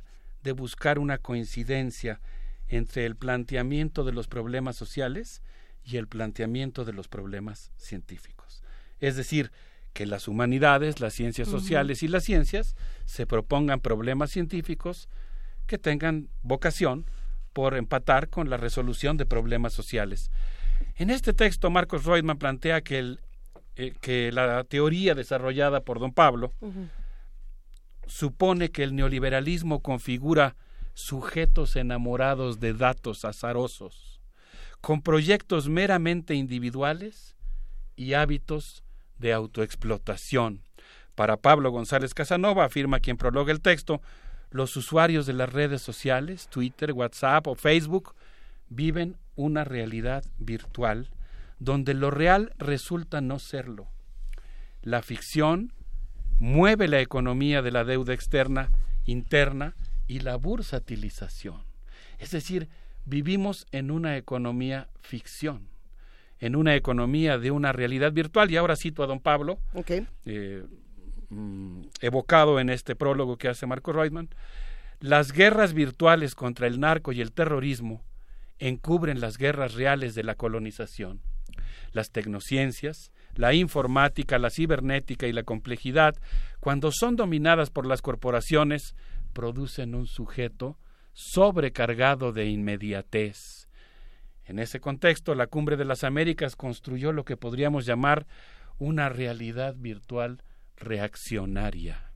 [0.43, 2.19] de buscar una coincidencia
[2.67, 5.41] entre el planteamiento de los problemas sociales
[5.83, 8.63] y el planteamiento de los problemas científicos.
[8.99, 9.51] Es decir,
[9.93, 15.09] que las humanidades, las ciencias sociales y las ciencias se propongan problemas científicos
[15.65, 17.05] que tengan vocación
[17.53, 20.31] por empatar con la resolución de problemas sociales.
[20.95, 23.19] En este texto, Marcos Reutemann plantea que, el,
[23.75, 26.53] eh, que la teoría desarrollada por don Pablo
[28.07, 30.55] supone que el neoliberalismo configura
[30.93, 34.21] sujetos enamorados de datos azarosos,
[34.81, 37.35] con proyectos meramente individuales
[37.95, 38.83] y hábitos
[39.19, 40.61] de autoexplotación.
[41.15, 44.01] Para Pablo González Casanova, afirma quien prologa el texto,
[44.51, 48.15] los usuarios de las redes sociales, Twitter, WhatsApp o Facebook,
[48.69, 51.09] viven una realidad virtual
[51.59, 53.87] donde lo real resulta no serlo.
[54.81, 55.73] La ficción
[56.39, 58.71] mueve la economía de la deuda externa,
[59.05, 59.75] interna
[60.07, 61.63] y la bursatilización.
[62.17, 62.69] Es decir,
[63.05, 65.67] vivimos en una economía ficción,
[66.39, 68.51] en una economía de una realidad virtual.
[68.51, 69.59] Y ahora cito a don Pablo,
[70.25, 70.63] eh,
[71.29, 74.29] mm, evocado en este prólogo que hace Marco Reutemann,
[74.99, 78.03] las guerras virtuales contra el narco y el terrorismo
[78.59, 81.21] encubren las guerras reales de la colonización.
[81.93, 86.15] Las tecnociencias, la informática, la cibernética y la complejidad,
[86.59, 88.95] cuando son dominadas por las corporaciones,
[89.33, 90.77] producen un sujeto
[91.13, 93.58] sobrecargado de inmediatez.
[94.49, 98.25] En ese contexto, la Cumbre de las Américas construyó lo que podríamos llamar
[98.79, 100.41] una realidad virtual
[100.75, 102.11] reaccionaria.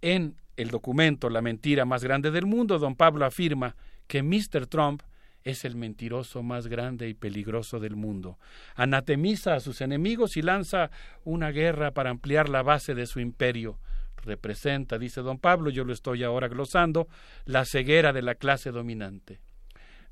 [0.00, 3.76] En el documento La mentira más grande del mundo, don Pablo afirma
[4.06, 4.66] que Mr.
[4.66, 5.02] Trump
[5.44, 8.38] es el mentiroso más grande y peligroso del mundo.
[8.74, 10.90] Anatemiza a sus enemigos y lanza
[11.22, 13.78] una guerra para ampliar la base de su imperio
[14.24, 17.06] representa, dice don Pablo, yo lo estoy ahora glosando,
[17.44, 19.38] la ceguera de la clase dominante.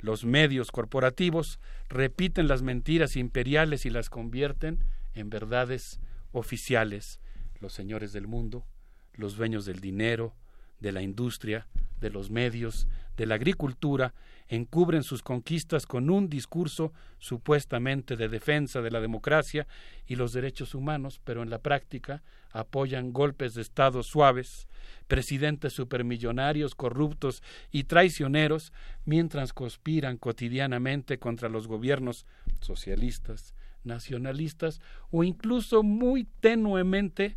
[0.05, 1.59] Los medios corporativos
[1.89, 5.98] repiten las mentiras imperiales y las convierten en verdades
[6.32, 7.20] oficiales.
[7.59, 8.66] Los señores del mundo,
[9.14, 10.35] los dueños del dinero,
[10.81, 11.67] de la industria,
[12.01, 12.87] de los medios,
[13.17, 14.15] de la agricultura,
[14.49, 19.67] encubren sus conquistas con un discurso supuestamente de defensa de la democracia
[20.07, 24.69] y los derechos humanos, pero en la práctica apoyan golpes de Estado suaves,
[25.09, 28.73] presidentes supermillonarios, corruptos y traicioneros,
[29.05, 32.27] mientras conspiran cotidianamente contra los gobiernos
[32.61, 34.81] socialistas, nacionalistas
[35.11, 37.37] o incluso muy tenuemente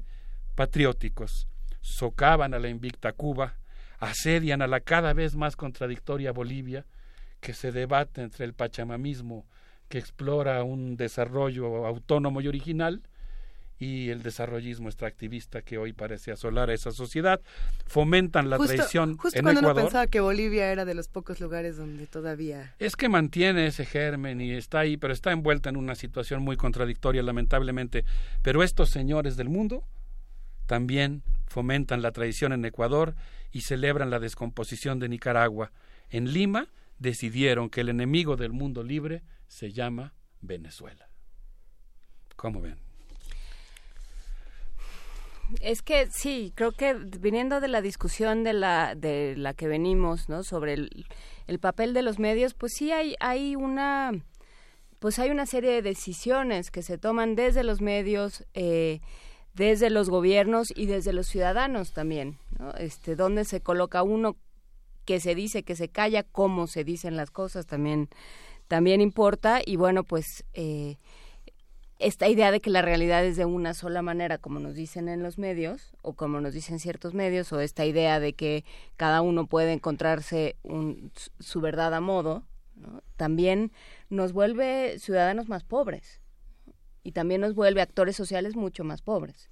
[0.56, 1.48] patrióticos.
[1.88, 3.56] Socavan a la invicta Cuba,
[3.98, 6.86] asedian a la cada vez más contradictoria Bolivia,
[7.40, 9.46] que se debate entre el pachamamismo
[9.88, 13.02] que explora un desarrollo autónomo y original
[13.80, 17.40] y el desarrollismo extractivista que hoy parece asolar a esa sociedad
[17.86, 19.82] fomentan la traición justo en cuando Ecuador.
[19.82, 23.86] Uno pensaba que Bolivia era de los pocos lugares donde todavía es que mantiene ese
[23.86, 28.04] germen y está ahí, pero está envuelta en una situación muy contradictoria, lamentablemente.
[28.42, 29.86] Pero estos señores del mundo
[30.66, 33.16] también fomentan la traición en Ecuador
[33.52, 35.72] y celebran la descomposición de Nicaragua.
[36.10, 36.68] En Lima
[37.00, 41.10] decidieron que el enemigo del mundo libre se llama Venezuela.
[42.36, 42.78] ¿Cómo ven?
[45.62, 50.28] Es que sí, creo que viniendo de la discusión de la de la que venimos,
[50.28, 50.44] ¿no?
[50.44, 51.06] Sobre el,
[51.48, 54.12] el papel de los medios, pues sí hay hay una
[55.00, 59.00] pues hay una serie de decisiones que se toman desde los medios, eh,
[59.58, 62.74] desde los gobiernos y desde los ciudadanos también, ¿no?
[62.76, 64.38] Este, donde se coloca uno
[65.04, 68.10] que se dice, que se calla, cómo se dicen las cosas también
[68.68, 69.62] también importa.
[69.66, 70.98] Y bueno pues eh,
[71.98, 75.24] esta idea de que la realidad es de una sola manera, como nos dicen en
[75.24, 78.64] los medios, o como nos dicen ciertos medios, o esta idea de que
[78.96, 82.44] cada uno puede encontrarse un, su verdad a modo,
[83.16, 83.72] también
[84.10, 86.22] nos vuelve ciudadanos más pobres
[87.08, 89.50] y también nos vuelve actores sociales mucho más pobres.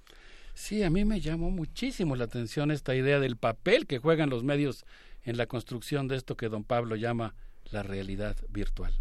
[0.52, 4.44] Sí, a mí me llamó muchísimo la atención esta idea del papel que juegan los
[4.44, 4.84] medios
[5.22, 7.34] en la construcción de esto que don Pablo llama
[7.70, 8.92] la realidad virtual.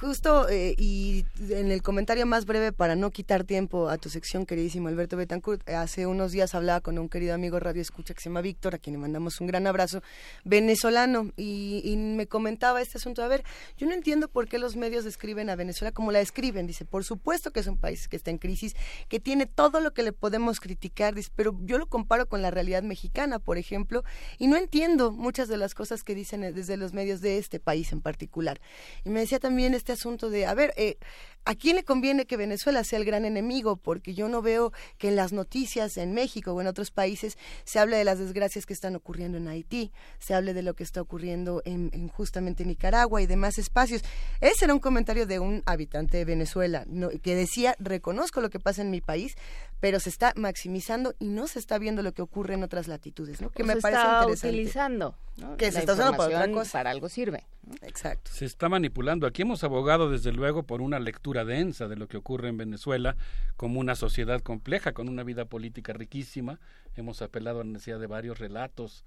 [0.00, 4.46] Justo, eh, y en el comentario más breve, para no quitar tiempo a tu sección,
[4.46, 8.30] queridísimo Alberto Betancourt, hace unos días hablaba con un querido amigo Radio Escucha que se
[8.30, 10.02] llama Víctor, a quien le mandamos un gran abrazo,
[10.42, 13.22] venezolano, y, me comentaba este asunto.
[13.22, 13.44] A ver,
[13.76, 16.66] yo no entiendo por qué los medios describen a Venezuela como la describen.
[16.66, 18.74] Dice, por supuesto que es un país que está en crisis,
[19.10, 22.50] que tiene todo lo que le podemos criticar, dice, pero yo lo comparo con la
[22.50, 24.02] realidad mexicana, por ejemplo,
[24.38, 27.92] y no entiendo muchas de las cosas que dicen desde los medios de este país
[27.92, 28.62] en particular.
[29.04, 30.98] Y me decía también este asunto de, a ver, eh,
[31.44, 33.76] ¿a quién le conviene que Venezuela sea el gran enemigo?
[33.76, 37.78] Porque yo no veo que en las noticias en México o en otros países se
[37.78, 41.00] hable de las desgracias que están ocurriendo en Haití, se hable de lo que está
[41.00, 44.02] ocurriendo en, justamente Nicaragua y demás espacios.
[44.40, 46.86] Ese era un comentario de un habitante de Venezuela
[47.22, 49.34] que decía, reconozco lo que pasa en mi país,
[49.80, 53.40] pero se está maximizando y no se está viendo lo que ocurre en otras latitudes,
[53.40, 53.50] ¿no?
[53.50, 55.16] Que me parece está utilizando,
[55.56, 56.72] Que se está usando para otra cosa.
[56.72, 57.46] Para algo sirve.
[57.82, 58.30] Exacto.
[58.30, 59.26] Se está manipulando.
[59.26, 63.16] Aquí hemos abogado, desde luego, por una lectura densa de lo que ocurre en Venezuela
[63.56, 66.60] como una sociedad compleja, con una vida política riquísima.
[66.94, 69.04] Hemos apelado a la necesidad de varios relatos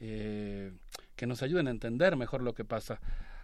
[0.00, 0.72] eh,
[1.14, 3.00] que nos ayuden a entender mejor lo que pasa.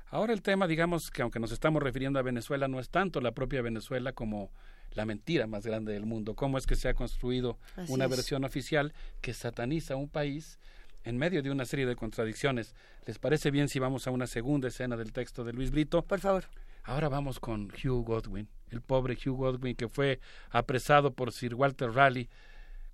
[0.08, 3.32] Ahora el tema, digamos que aunque nos estamos refiriendo a Venezuela, no es tanto la
[3.32, 4.50] propia Venezuela como
[4.96, 6.34] la mentira más grande del mundo.
[6.34, 7.58] ¿Cómo es que se ha construido
[7.88, 10.58] una versión oficial que sataniza a un país
[11.04, 12.74] en medio de una serie de contradicciones?
[13.04, 16.02] ¿Les parece bien si vamos a una segunda escena del texto de Luis Brito?
[16.02, 16.46] Por favor.
[16.82, 20.18] Ahora vamos con Hugh Godwin, el pobre Hugh Godwin que fue
[20.50, 22.28] apresado por Sir Walter Raleigh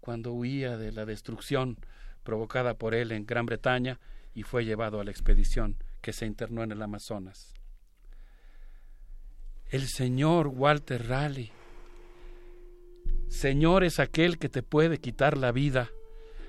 [0.00, 1.78] cuando huía de la destrucción
[2.24, 4.00] provocada por él en Gran Bretaña
[4.34, 7.55] y fue llevado a la expedición que se internó en el Amazonas.
[9.70, 11.52] El señor Walter Raleigh
[13.33, 15.89] Señor es aquel que te puede quitar la vida.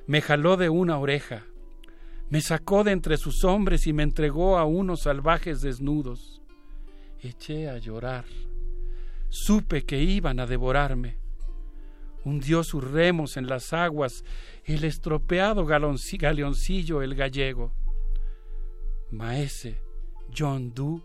[0.05, 1.45] Me jaló de una oreja,
[2.29, 6.41] me sacó de entre sus hombres y me entregó a unos salvajes desnudos.
[7.21, 8.25] Eché a llorar.
[9.29, 11.17] Supe que iban a devorarme.
[12.25, 14.25] Hundió sus remos en las aguas
[14.65, 17.73] el estropeado galeoncillo el gallego.
[19.09, 19.81] Maese
[20.37, 21.01] John Doe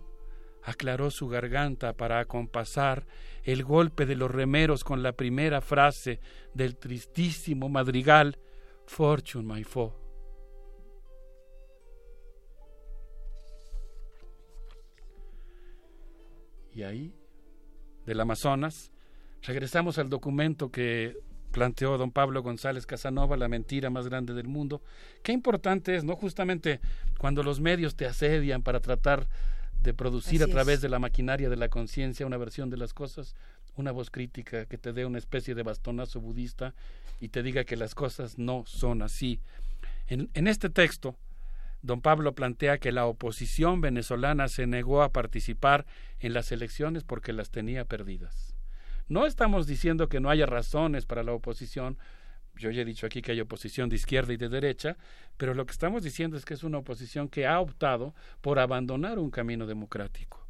[0.64, 3.06] aclaró su garganta para acompasar
[3.48, 6.20] el golpe de los remeros con la primera frase
[6.52, 8.38] del tristísimo madrigal
[8.84, 9.94] Fortune my foe.
[16.74, 17.14] Y ahí,
[18.04, 18.92] del Amazonas,
[19.40, 21.16] regresamos al documento que
[21.50, 24.82] planteó don Pablo González Casanova, la mentira más grande del mundo.
[25.22, 26.16] Qué importante es, ¿no?
[26.16, 26.80] Justamente
[27.18, 29.26] cuando los medios te asedian para tratar
[29.80, 33.34] de producir a través de la maquinaria de la conciencia una versión de las cosas,
[33.76, 36.74] una voz crítica que te dé una especie de bastonazo budista
[37.20, 39.40] y te diga que las cosas no son así.
[40.06, 41.16] En, en este texto,
[41.82, 45.86] don Pablo plantea que la oposición venezolana se negó a participar
[46.18, 48.54] en las elecciones porque las tenía perdidas.
[49.08, 51.98] No estamos diciendo que no haya razones para la oposición,
[52.58, 54.96] yo ya he dicho aquí que hay oposición de izquierda y de derecha,
[55.36, 59.18] pero lo que estamos diciendo es que es una oposición que ha optado por abandonar
[59.18, 60.46] un camino democrático.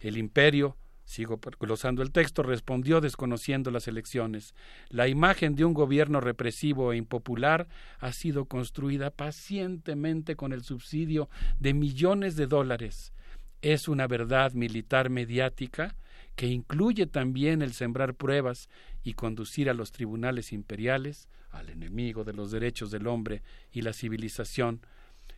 [0.00, 4.54] El imperio, sigo glosando el texto, respondió desconociendo las elecciones.
[4.88, 7.68] La imagen de un gobierno represivo e impopular
[7.98, 13.12] ha sido construida pacientemente con el subsidio de millones de dólares.
[13.62, 15.96] Es una verdad militar mediática
[16.36, 18.68] que incluye también el sembrar pruebas
[19.02, 23.42] y conducir a los tribunales imperiales, al enemigo de los derechos del hombre
[23.72, 24.80] y la civilización,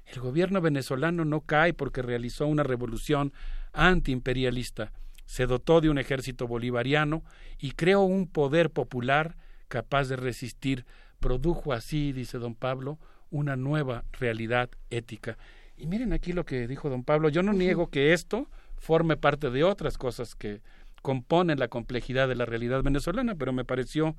[0.06, 3.32] el gobierno venezolano no cae porque realizó una revolución
[3.72, 4.92] antiimperialista,
[5.26, 7.22] se dotó de un ejército bolivariano
[7.58, 9.36] y creó un poder popular
[9.68, 10.86] capaz de resistir.
[11.18, 12.98] Produjo así, dice don Pablo,
[13.30, 15.36] una nueva realidad ética.
[15.76, 17.28] Y miren aquí lo que dijo don Pablo.
[17.28, 20.60] Yo no niego que esto forme parte de otras cosas que
[21.02, 24.16] componen la complejidad de la realidad venezolana, pero me pareció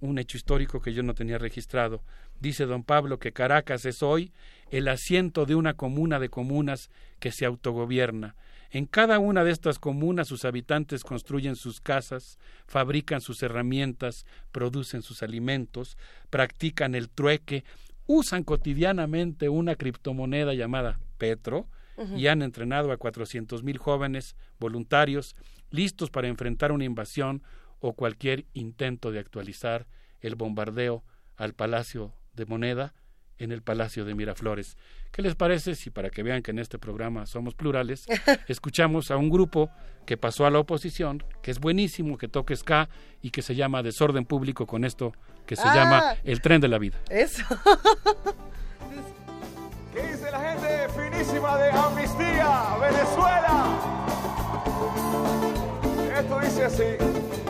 [0.00, 2.02] un hecho histórico que yo no tenía registrado.
[2.40, 4.32] Dice don Pablo que Caracas es hoy
[4.70, 6.90] el asiento de una comuna de comunas
[7.20, 8.36] que se autogobierna.
[8.70, 15.02] En cada una de estas comunas sus habitantes construyen sus casas, fabrican sus herramientas, producen
[15.02, 15.96] sus alimentos,
[16.28, 17.64] practican el trueque,
[18.06, 21.68] usan cotidianamente una criptomoneda llamada Petro
[22.16, 25.36] y han entrenado a cuatrocientos mil jóvenes voluntarios
[25.70, 27.42] listos para enfrentar una invasión
[27.86, 29.86] o cualquier intento de actualizar
[30.22, 31.04] el bombardeo
[31.36, 32.94] al Palacio de Moneda
[33.36, 34.78] en el Palacio de Miraflores.
[35.12, 38.06] ¿Qué les parece si para que vean que en este programa somos plurales,
[38.48, 39.70] escuchamos a un grupo
[40.06, 42.88] que pasó a la oposición, que es buenísimo, que toca ska
[43.20, 45.12] y que se llama Desorden Público con esto
[45.44, 46.16] que se llama ah.
[46.24, 46.98] El Tren de la Vida?
[47.10, 47.44] Eso.
[49.92, 53.78] ¿Qué dice la gente finísima de Amnistía, Venezuela?
[56.18, 57.43] Esto dice así.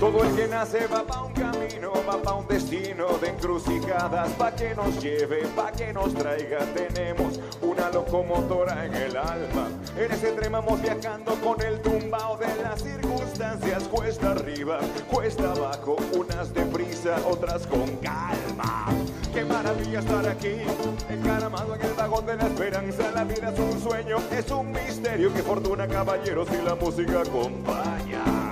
[0.00, 4.50] Todo el que nace va pa' un camino, va pa' un destino de encrucijadas, pa'
[4.56, 6.60] que nos lleve, pa' que nos traiga.
[6.72, 9.68] Tenemos una locomotora en el alma.
[9.98, 13.82] En ese tren vamos viajando con el tumbao de las circunstancias.
[13.88, 14.78] Cuesta arriba,
[15.12, 18.86] cuesta abajo, unas deprisa, otras con calma.
[19.34, 20.62] Qué maravilla estar aquí,
[21.10, 23.10] encaramado en el vagón de la esperanza.
[23.14, 25.30] La vida es un sueño, es un misterio.
[25.34, 28.49] Qué fortuna, caballeros, si la música acompaña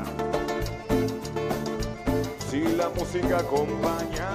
[2.59, 4.31] si la música acompaña,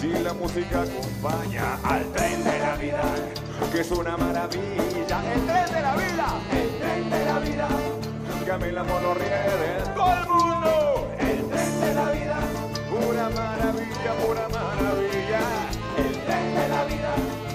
[0.00, 3.02] si la música acompaña al tren de la vida,
[3.70, 7.68] que es una maravilla, el tren de la vida, el tren de la vida,
[8.46, 12.38] Camila de todo el mundo, el tren de la vida,
[12.90, 15.40] pura maravilla, pura maravilla,
[15.98, 17.14] el tren de la vida,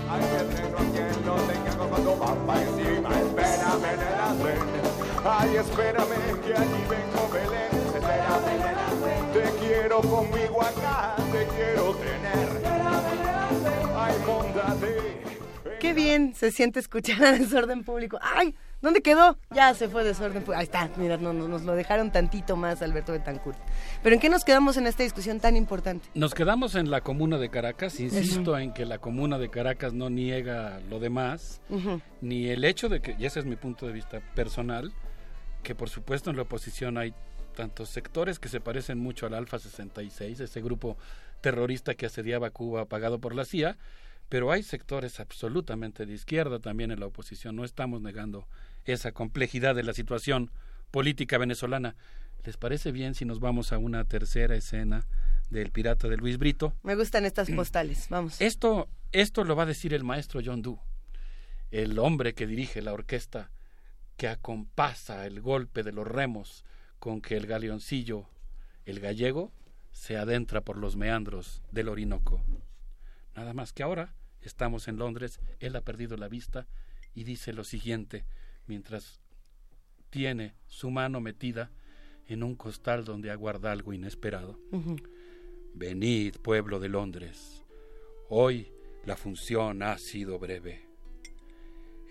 [0.10, 4.74] hay que tenerlo quien no tenga cuando va para encima, espérame en el andén.
[5.26, 7.73] Ay, espérame que allí vengo Belén.
[9.84, 12.48] Quiero conmigo acá, te quiero tener.
[13.98, 14.14] Ay.
[15.82, 18.18] Qué bien se siente escuchar a desorden público.
[18.22, 18.56] ¡Ay!
[18.82, 19.38] ¿Dónde quedó?
[19.52, 20.58] Ya se fue desorden público.
[20.58, 23.58] Ahí está, mira, no, nos lo dejaron tantito más, Alberto Betancourt.
[24.02, 26.08] Pero ¿en qué nos quedamos en esta discusión tan importante?
[26.14, 28.00] Nos quedamos en la comuna de Caracas.
[28.00, 31.60] Insisto en que la comuna de Caracas no niega lo demás,
[32.22, 34.94] ni el hecho de que, y ese es mi punto de vista personal,
[35.62, 37.14] que por supuesto en la oposición hay
[37.54, 40.98] tantos sectores que se parecen mucho al Alfa 66, ese grupo
[41.42, 43.78] terrorista que asediaba Cuba pagado por la CIA,
[44.30, 47.56] pero hay sectores absolutamente de izquierda también en la oposición.
[47.56, 48.48] No estamos negando
[48.86, 50.52] esa complejidad de la situación
[50.92, 51.96] política venezolana.
[52.44, 55.06] ¿Les parece bien si nos vamos a una tercera escena
[55.50, 56.74] del Pirata de Luis Brito?
[56.84, 57.56] Me gustan estas mm.
[57.56, 58.42] postales, vamos.
[58.42, 60.80] Esto, esto lo va a decir el maestro John Doe,
[61.72, 63.52] el hombre que dirige la orquesta
[64.18, 66.64] que acompasa el golpe de los remos
[67.04, 68.30] con que el galeoncillo,
[68.86, 69.52] el gallego,
[69.92, 72.42] se adentra por los meandros del Orinoco.
[73.36, 76.66] Nada más que ahora estamos en Londres, él ha perdido la vista
[77.14, 78.24] y dice lo siguiente
[78.68, 79.20] mientras
[80.12, 81.72] tiene su mano metida
[82.30, 84.58] en un costal donde aguarda algo inesperado.
[85.74, 87.66] Venid, pueblo de Londres.
[88.30, 88.72] Hoy
[89.04, 90.86] la función ha sido breve.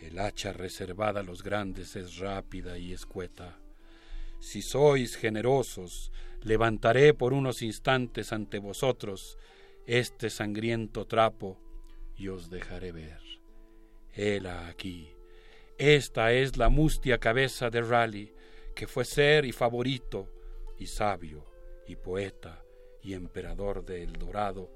[0.02, 3.61] El hacha reservada a los grandes es rápida y escueta.
[4.42, 9.38] Si sois generosos, levantaré por unos instantes ante vosotros
[9.86, 11.60] este sangriento trapo
[12.16, 13.20] y os dejaré ver.
[14.12, 15.14] Hela aquí.
[15.78, 18.34] Esta es la mustia cabeza de Raleigh,
[18.74, 20.28] que fue ser y favorito,
[20.76, 21.44] y sabio,
[21.86, 22.64] y poeta,
[23.00, 24.72] y emperador de El Dorado,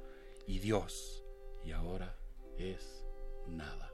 [0.46, 1.24] y Dios,
[1.64, 2.16] y ahora
[2.56, 3.04] es
[3.48, 3.92] nada.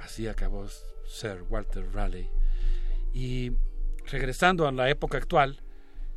[0.00, 0.66] Así acabó
[1.06, 2.28] Sir Walter Raleigh.
[3.12, 3.52] Y
[4.06, 5.60] regresando a la época actual,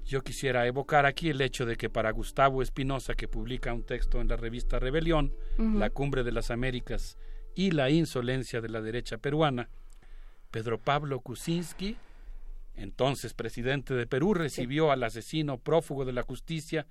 [0.05, 4.21] yo quisiera evocar aquí el hecho de que para Gustavo Espinosa, que publica un texto
[4.21, 7.17] en la revista Rebelión, La cumbre de las Américas
[7.55, 9.69] y la insolencia de la derecha peruana,
[10.49, 11.97] Pedro Pablo Kuczynski,
[12.75, 16.87] entonces presidente de Perú, recibió al asesino prófugo de la justicia,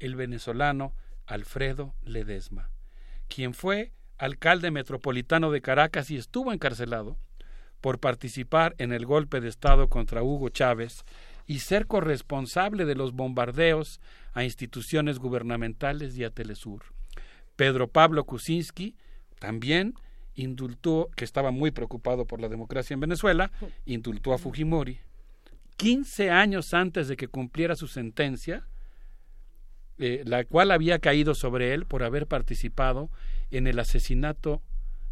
[0.00, 0.92] el venezolano
[1.26, 2.70] Alfredo Ledesma,
[3.28, 7.16] quien fue alcalde metropolitano de Caracas y estuvo encarcelado
[7.80, 11.04] por participar en el golpe de Estado contra Hugo Chávez
[11.46, 14.00] y ser corresponsable de los bombardeos
[14.34, 16.82] a instituciones gubernamentales y a Telesur.
[17.54, 18.96] Pedro Pablo Kuczynski
[19.38, 19.94] también
[20.34, 23.50] indultó, que estaba muy preocupado por la democracia en Venezuela,
[23.86, 24.98] indultó a Fujimori.
[25.76, 28.66] 15 años antes de que cumpliera su sentencia,
[29.98, 33.10] eh, la cual había caído sobre él por haber participado
[33.50, 34.62] en el asesinato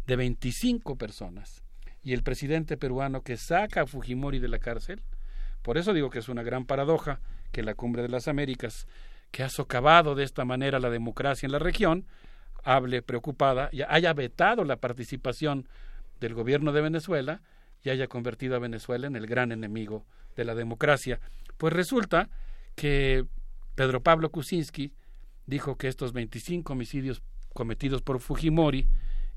[0.05, 1.64] de 25 personas.
[2.05, 5.01] Y el presidente peruano que saca a Fujimori de la cárcel,
[5.63, 7.19] por eso digo que es una gran paradoja
[7.51, 8.87] que la Cumbre de las Américas,
[9.31, 12.05] que ha socavado de esta manera la democracia en la región,
[12.63, 15.67] hable preocupada y haya vetado la participación
[16.19, 17.41] del gobierno de Venezuela
[17.83, 21.19] y haya convertido a Venezuela en el gran enemigo de la democracia.
[21.57, 22.29] Pues resulta
[22.75, 23.25] que
[23.73, 24.93] Pedro Pablo Kuczynski
[25.47, 27.23] dijo que estos 25 homicidios
[27.55, 28.87] cometidos por Fujimori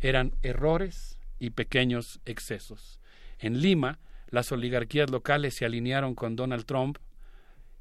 [0.00, 3.00] eran errores y pequeños excesos.
[3.38, 6.98] En Lima, las oligarquías locales se alinearon con Donald Trump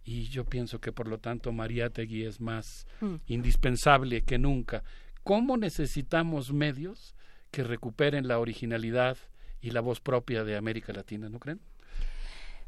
[0.04, 3.16] y yo pienso que por lo tanto Mariátegui es más mm.
[3.28, 4.84] indispensable que nunca
[5.24, 7.14] cómo necesitamos medios
[7.52, 9.18] que recuperen la originalidad
[9.60, 11.60] y la voz propia de América Latina, ¿no creen?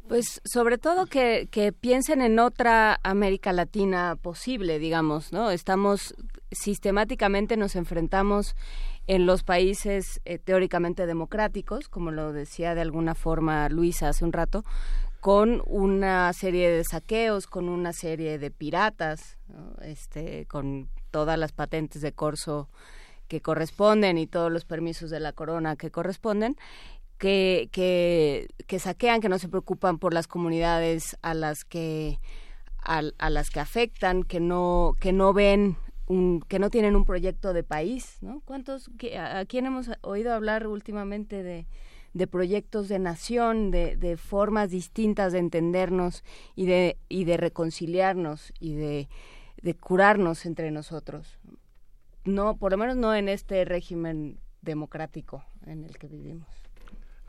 [0.08, 5.52] Pues sobre todo que, que, piensen en otra América Latina posible, digamos, ¿no?
[5.52, 6.16] Estamos
[6.52, 8.56] sistemáticamente nos enfrentamos
[9.08, 14.34] en los países eh, teóricamente democráticos, como lo decía de alguna forma Luisa hace un
[14.34, 14.64] rato,
[15.20, 19.38] con una serie de saqueos, con una serie de piratas,
[19.82, 22.70] este, con todas las patentes de corso
[23.28, 26.56] que corresponden y todos los permisos de la corona que corresponden,
[27.20, 32.20] que, que, que saquean, que no se preocupan por las comunidades a las que
[32.82, 37.54] a, las que afectan, que no que no ven un, que no tienen un proyecto
[37.54, 38.42] de país, ¿no?
[38.46, 41.68] ¿Cuántos a, quién hemos oído hablar últimamente de,
[42.14, 46.24] de proyectos de nación, de, de, formas distintas de entendernos
[46.56, 49.10] y de, y de reconciliarnos y de
[49.62, 51.38] de curarnos entre nosotros.
[52.26, 56.48] No, por lo menos no en este régimen democrático en el que vivimos.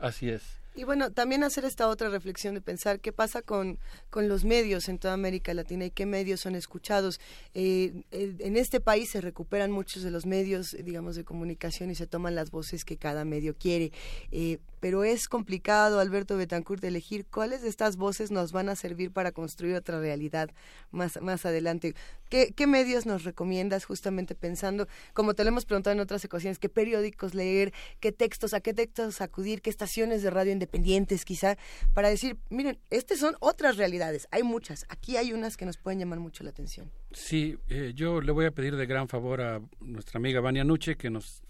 [0.01, 0.61] Así es.
[0.73, 3.77] Y bueno, también hacer esta otra reflexión de pensar qué pasa con,
[4.09, 7.19] con los medios en toda América Latina y qué medios son escuchados.
[7.53, 12.07] Eh, en este país se recuperan muchos de los medios, digamos, de comunicación y se
[12.07, 13.91] toman las voces que cada medio quiere.
[14.31, 19.11] Eh, pero es complicado, Alberto Betancourt, elegir cuáles de estas voces nos van a servir
[19.11, 20.49] para construir otra realidad
[20.89, 21.95] más, más adelante.
[22.31, 26.59] ¿Qué, ¿Qué medios nos recomiendas justamente pensando, como te lo hemos preguntado en otras ecuaciones,
[26.59, 31.57] qué periódicos leer, qué textos, a qué textos acudir, qué estaciones de radio independientes quizá,
[31.93, 35.99] para decir, miren, estas son otras realidades, hay muchas, aquí hay unas que nos pueden
[35.99, 36.89] llamar mucho la atención.
[37.11, 40.95] Sí, eh, yo le voy a pedir de gran favor a nuestra amiga Vania Nuche
[40.95, 41.43] que nos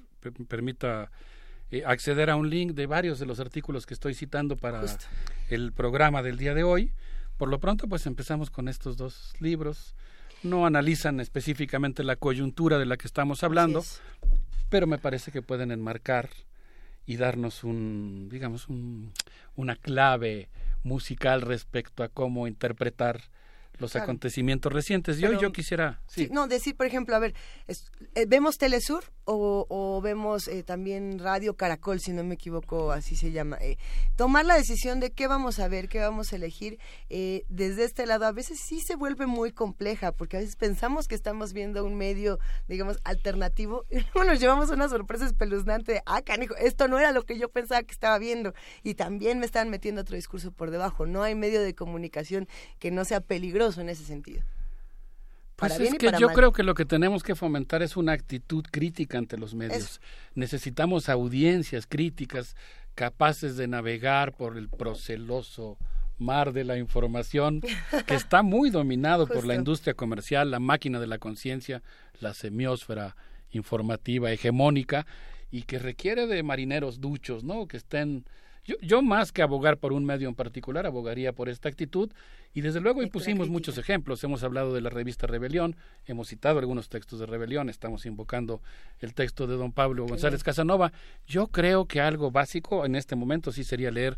[0.47, 1.11] permita
[1.69, 4.83] eh, acceder a un link de varios de los artículos que estoy citando para
[5.51, 6.91] el programa del día de hoy.
[7.37, 9.95] Por lo pronto, pues empezamos con estos dos libros.
[10.43, 13.83] No analizan específicamente la coyuntura de la que estamos hablando,
[14.69, 16.29] pero me parece que pueden enmarcar
[17.05, 19.11] y darnos un, digamos, un,
[19.55, 20.49] una clave
[20.83, 23.21] musical respecto a cómo interpretar
[23.81, 25.19] los acontecimientos recientes.
[25.19, 25.99] Y hoy yo quisiera...
[26.07, 26.29] Sí.
[26.31, 27.33] No, decir, por ejemplo, a ver,
[27.67, 33.31] eh, ¿vemos Telesur o, vemos eh, también Radio Caracol, si no me equivoco, así se
[33.31, 33.57] llama?
[33.61, 33.77] Eh,
[34.17, 36.79] tomar la decisión de qué vamos a ver, qué vamos a elegir,
[37.09, 41.15] desde este lado a veces sí se vuelve muy compleja, porque a veces pensamos que
[41.15, 46.21] estamos viendo un medio, digamos, alternativo, y luego nos llevamos una sorpresa espeluznante de, ah,
[46.21, 48.53] canijo, esto no era lo que yo pensaba que estaba viendo,
[48.83, 51.05] y también me están metiendo otro discurso por debajo.
[51.05, 54.41] No hay medio de comunicación que no sea peligroso en ese sentido.
[55.55, 59.19] Pues es que yo creo que lo que tenemos que fomentar es una actitud crítica
[59.19, 60.01] ante los medios.
[60.33, 62.55] Necesitamos audiencias críticas
[62.95, 65.77] capaces de navegar por el proceloso
[66.17, 67.61] mar de la información
[68.05, 71.83] que está muy dominado por la industria comercial, la máquina de la conciencia,
[72.19, 73.15] la semiósfera
[73.51, 75.05] informativa hegemónica
[75.51, 77.67] y que requiere de marineros duchos, ¿no?
[77.67, 78.25] Que estén
[78.63, 82.11] yo, yo más que abogar por un medio en particular, abogaría por esta actitud
[82.53, 84.23] y desde luego impusimos muchos ejemplos.
[84.23, 85.75] Hemos hablado de la revista Rebelión,
[86.05, 88.61] hemos citado algunos textos de Rebelión, estamos invocando
[88.99, 90.91] el texto de don Pablo González Casanova.
[91.25, 94.17] Yo creo que algo básico en este momento sí sería leer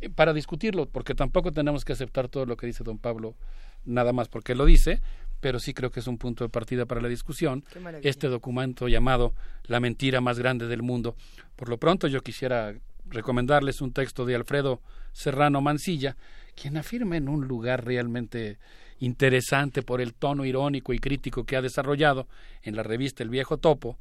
[0.00, 3.34] eh, para discutirlo, porque tampoco tenemos que aceptar todo lo que dice don Pablo,
[3.84, 5.00] nada más porque lo dice,
[5.40, 7.64] pero sí creo que es un punto de partida para la discusión,
[8.02, 11.16] este documento llamado La mentira más grande del mundo.
[11.56, 12.74] Por lo pronto yo quisiera
[13.10, 14.80] recomendarles un texto de Alfredo
[15.12, 16.16] Serrano Mancilla,
[16.54, 18.58] quien afirma en un lugar realmente
[18.98, 22.28] interesante por el tono irónico y crítico que ha desarrollado
[22.62, 23.98] en la revista El Viejo Topo,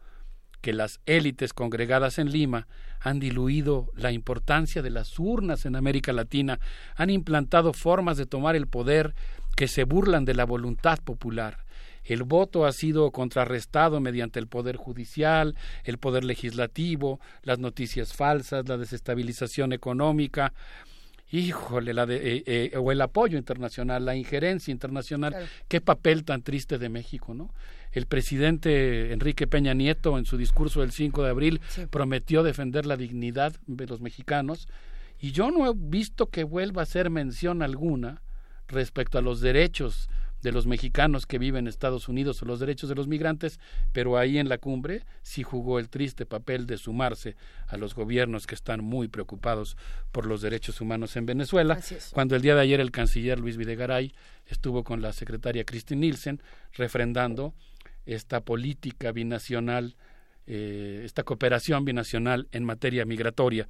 [0.61, 2.67] que las élites congregadas en Lima
[2.99, 6.59] han diluido la importancia de las urnas en América Latina,
[6.95, 9.15] han implantado formas de tomar el poder
[9.55, 11.65] que se burlan de la voluntad popular.
[12.09, 18.67] El voto ha sido contrarrestado mediante el poder judicial, el poder legislativo, las noticias falsas,
[18.67, 20.51] la desestabilización económica,
[21.31, 25.35] híjole, la de, eh, eh, o el apoyo internacional, la injerencia internacional,
[25.67, 27.53] qué papel tan triste de México, ¿no?
[27.91, 32.97] El presidente Enrique Peña Nieto en su discurso del 5 de abril prometió defender la
[32.97, 34.67] dignidad de los mexicanos.
[35.19, 38.23] Y yo no he visto que vuelva a hacer mención alguna
[38.67, 40.09] respecto a los derechos
[40.41, 43.59] de los mexicanos que viven en Estados Unidos o los derechos de los migrantes,
[43.91, 47.35] pero ahí en la cumbre sí jugó el triste papel de sumarse
[47.67, 49.75] a los gobiernos que están muy preocupados
[50.11, 51.79] por los derechos humanos en Venezuela,
[52.11, 54.13] cuando el día de ayer el canciller Luis Videgaray
[54.47, 56.41] estuvo con la secretaria Christine Nielsen
[56.73, 57.53] refrendando
[58.05, 59.95] esta política binacional,
[60.47, 63.67] eh, esta cooperación binacional en materia migratoria.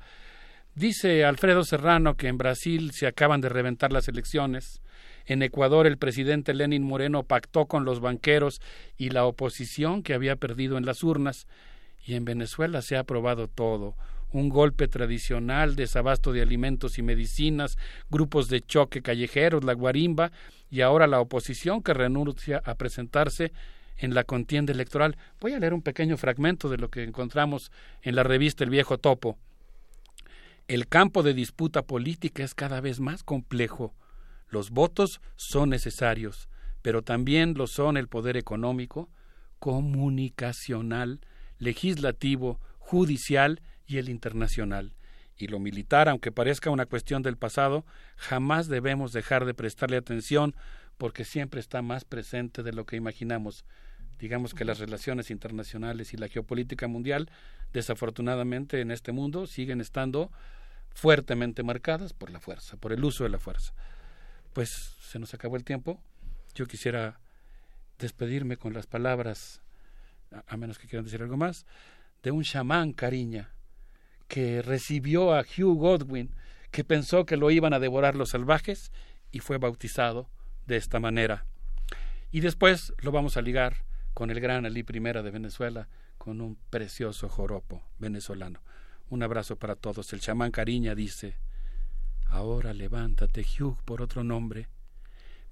[0.76, 4.82] Dice Alfredo Serrano que en Brasil se acaban de reventar las elecciones,
[5.30, 8.62] en Ecuador el presidente Lenin Moreno pactó con los banqueros
[8.98, 11.48] y la oposición que había perdido en las urnas,
[12.04, 13.96] y en Venezuela se ha aprobado todo
[14.32, 17.78] un golpe tradicional, desabasto de alimentos y medicinas,
[18.10, 20.32] grupos de choque callejeros, la guarimba,
[20.70, 23.52] y ahora la oposición que renuncia a presentarse
[23.98, 25.18] en la contienda electoral.
[25.42, 28.98] Voy a leer un pequeño fragmento de lo que encontramos en la revista El Viejo
[28.98, 29.38] Topo.
[30.68, 33.96] El campo de disputa política es cada vez más complejo.
[34.50, 36.50] Los votos son necesarios,
[36.82, 39.10] pero también lo son el poder económico,
[39.60, 41.22] comunicacional,
[41.60, 44.96] legislativo, judicial y el internacional.
[45.38, 47.86] Y lo militar, aunque parezca una cuestión del pasado,
[48.18, 50.56] jamás debemos dejar de prestarle atención
[50.98, 53.66] porque siempre está más presente de lo que imaginamos.
[54.18, 57.30] Digamos que las relaciones internacionales y la geopolítica mundial,
[57.72, 60.32] desafortunadamente en este mundo, siguen estando
[60.90, 63.74] fuertemente marcadas por la fuerza, por el uso de la fuerza
[64.60, 66.04] pues se nos acabó el tiempo.
[66.54, 67.22] Yo quisiera
[67.98, 69.62] despedirme con las palabras,
[70.48, 71.66] a, menos que quieran decir algo más,
[72.24, 73.54] de un chamán cariña
[74.28, 76.36] que recibió a Hugh Godwin,
[76.72, 78.92] que pensó que lo iban a devorar los salvajes
[79.32, 80.30] y fue bautizado
[80.68, 81.46] de esta manera.
[82.30, 86.58] Y después lo vamos a ligar con el gran Ali I de Venezuela, con un
[86.70, 88.60] precioso joropo venezolano.
[89.10, 90.12] Un abrazo para todos.
[90.12, 91.38] El chamán Cariña dice,
[92.30, 94.70] Ahora levántate, Hugh, por otro nombre.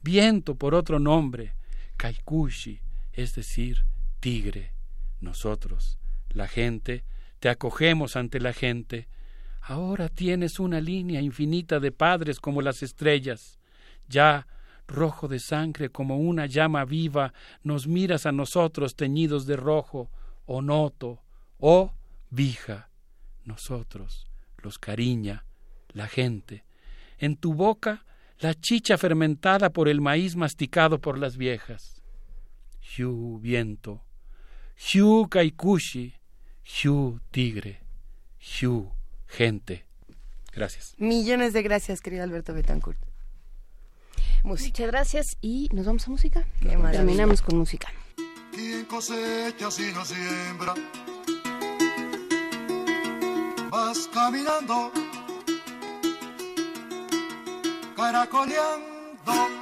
[0.02, 1.56] Viento por otro nombre.
[1.98, 2.80] Kaikushi,
[3.14, 3.86] es decir,
[4.20, 4.74] tigre.
[5.20, 5.98] Nosotros,
[6.30, 7.04] la gente,
[7.40, 9.08] te acogemos ante la gente.
[9.62, 13.60] Ahora tienes una línea infinita de padres como las estrellas.
[14.08, 14.48] Ya,
[14.88, 17.34] rojo de sangre como una llama viva,
[17.64, 20.10] nos miras a nosotros teñidos de rojo,
[20.46, 21.22] o noto,
[21.60, 21.94] o
[22.30, 22.90] vija.
[23.44, 25.46] Nosotros, los cariña,
[25.90, 26.64] la gente,
[27.20, 28.06] en tu boca
[28.40, 32.02] la chicha fermentada por el maíz masticado por las viejas.
[32.82, 34.02] Xiu viento,
[34.76, 36.14] Xiu kaikushi,
[36.64, 37.82] Xiu tigre,
[38.40, 38.92] Xiu
[39.28, 39.86] gente.
[40.54, 40.96] Gracias.
[40.98, 42.98] Millones de gracias, querido Alberto Betancourt.
[44.44, 46.48] Muchas gracias y nos vamos a música.
[46.92, 47.88] Terminamos con música.
[48.52, 50.74] Quien cosecha si no siembra,
[53.70, 54.92] vas caminando
[57.98, 59.57] caracoleando.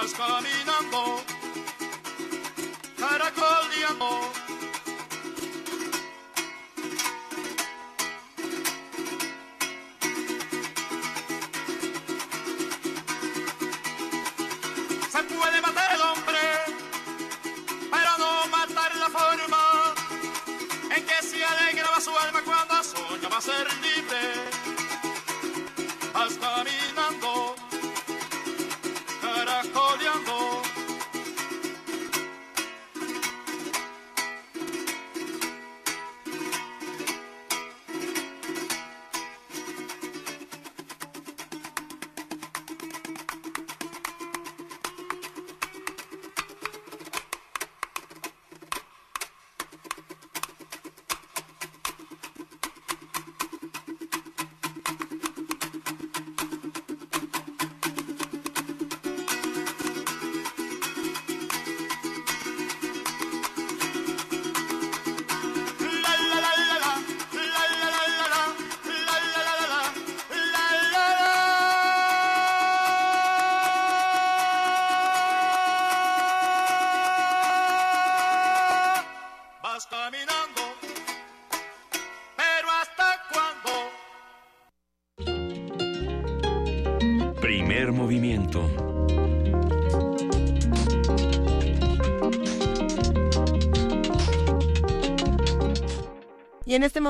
[0.00, 1.22] Vas caminando,
[2.96, 4.49] caracoleando.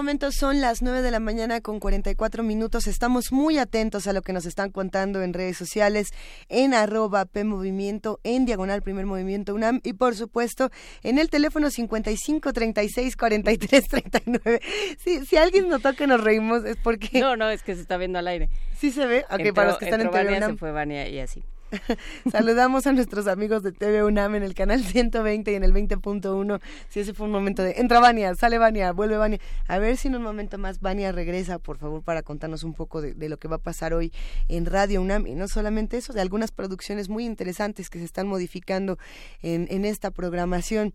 [0.00, 2.86] Y en este momento son las 9 de la mañana con 44 minutos.
[2.86, 6.08] Estamos muy atentos a lo que nos están contando en redes sociales,
[6.48, 10.70] en arroba PMovimiento, en Diagonal Primer Movimiento UNAM y por supuesto
[11.02, 14.60] en el teléfono 55 36 43 39.
[14.98, 17.20] Si, si alguien notó que nos reímos es porque...
[17.20, 18.48] No, no, es que se está viendo al aire.
[18.78, 20.52] Sí se ve, ok, para los que están en UNAM.
[20.52, 21.44] se fue Vania y así.
[22.30, 26.60] Saludamos a nuestros amigos de TV UNAM en el canal 120 y en el 20.1.
[26.88, 29.38] Si ese fue un momento de entra Vania, sale Vania, vuelve Vania.
[29.68, 33.00] A ver si en un momento más Vania regresa, por favor, para contarnos un poco
[33.00, 34.12] de, lo que va a pasar hoy
[34.48, 35.26] en Radio UNAM.
[35.26, 38.98] Y no solamente eso, de algunas producciones muy interesantes que se están modificando
[39.42, 40.92] en, esta programación.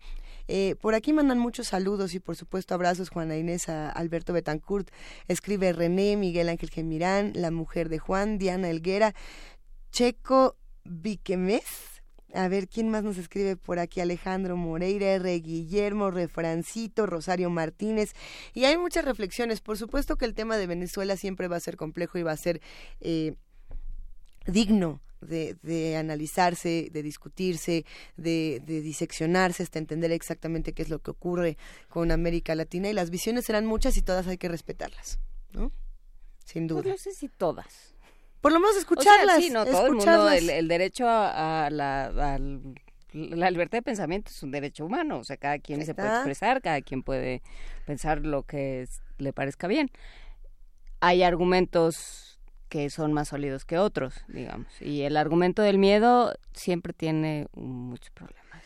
[0.48, 4.90] Eh, por aquí mandan muchos saludos y por supuesto abrazos Juana Inés Alberto Betancourt,
[5.26, 9.12] escribe René, Miguel Ángel Gemirán, la mujer de Juan, Diana Elguera,
[9.90, 10.56] Checo
[10.88, 11.96] Viquemés.
[12.34, 14.00] A ver, ¿quién más nos escribe por aquí?
[14.00, 15.38] Alejandro Moreira, R.
[15.40, 18.12] Guillermo, Refrancito, Rosario Martínez.
[18.52, 19.60] Y hay muchas reflexiones.
[19.60, 22.36] Por supuesto que el tema de Venezuela siempre va a ser complejo y va a
[22.36, 22.60] ser
[23.00, 23.36] eh,
[24.46, 27.84] digno de, analizarse, de discutirse,
[28.16, 31.56] de, diseccionarse hasta entender exactamente qué es lo que ocurre
[31.88, 32.88] con América Latina.
[32.88, 35.18] Y las visiones serán muchas y todas hay que respetarlas,
[35.52, 35.72] ¿no?
[36.44, 36.92] Sin pues duda.
[36.92, 37.95] no sé si todas
[38.46, 39.42] por lo menos escucharlas.
[39.42, 42.38] sí, no, todo el mundo, el, derecho a, la,
[43.12, 46.62] la libertad de pensamiento es un derecho humano, o sea, cada quien se puede expresar,
[46.62, 47.42] cada quien puede
[47.86, 48.86] pensar lo que
[49.18, 49.90] le parezca bien.
[51.00, 56.92] Hay argumentos que son más sólidos que otros, digamos, y el argumento del miedo siempre
[56.92, 58.62] tiene muchos problemas.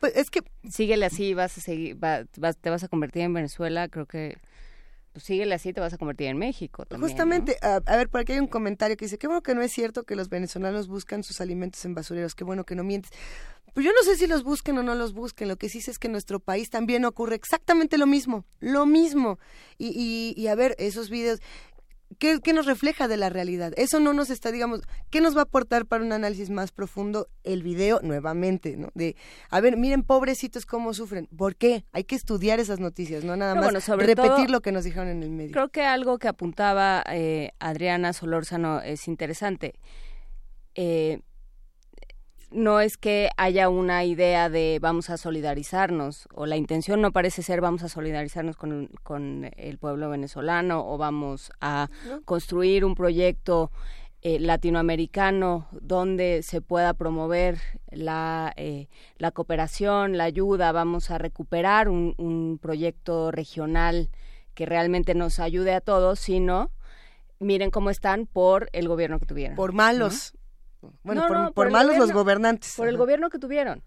[0.00, 4.06] Pues es que síguele así, vas a seguir, te vas a convertir en Venezuela, creo
[4.06, 4.38] que
[5.18, 6.84] pues síguele así, te vas a convertir en México.
[6.96, 9.72] Justamente, a, ver, por aquí hay un comentario que dice, qué bueno que no es
[9.72, 13.10] cierto que los venezolanos buscan sus alimentos en basureros, qué bueno que no mientes.
[13.74, 15.90] Pues yo no sé si los busquen o no los busquen, lo que sí sé
[15.90, 19.40] es que en nuestro país también ocurre exactamente lo mismo, lo mismo.
[19.76, 21.40] Y, y, y a ver, esos videos,
[22.18, 23.72] ¿Qué, nos refleja de la realidad?
[23.76, 24.80] Eso no nos está, digamos,
[25.10, 28.76] ¿qué nos va a aportar para un análisis más profundo el video nuevamente?
[28.76, 28.88] ¿no?
[28.94, 29.14] De,
[29.50, 31.26] a ver, miren, pobrecitos cómo sufren.
[31.26, 31.84] ¿Por qué?
[31.92, 35.30] Hay que estudiar esas noticias, no nada más repetir lo que nos dijeron en el
[35.30, 35.52] medio.
[35.52, 39.74] Creo que algo que apuntaba eh, Adriana Solórzano es interesante.
[40.74, 41.20] Eh,
[42.50, 47.42] no es que haya una idea de vamos a solidarizarnos, o la intención no parece
[47.42, 51.88] ser vamos a solidarizarnos con, con el pueblo venezolano, o vamos a
[52.24, 53.70] construir un proyecto
[54.22, 57.58] eh, latinoamericano donde se pueda promover
[57.90, 64.10] la, eh, la cooperación, la ayuda, vamos a recuperar un, un proyecto regional
[64.54, 66.72] que realmente nos ayude a todos, sino
[67.38, 69.56] miren cómo están por el gobierno que tuvieron.
[69.56, 70.34] Por malos.
[71.02, 72.74] Bueno, por, malos los gobernantes.
[72.76, 73.82] Por el gobierno que tuvieron.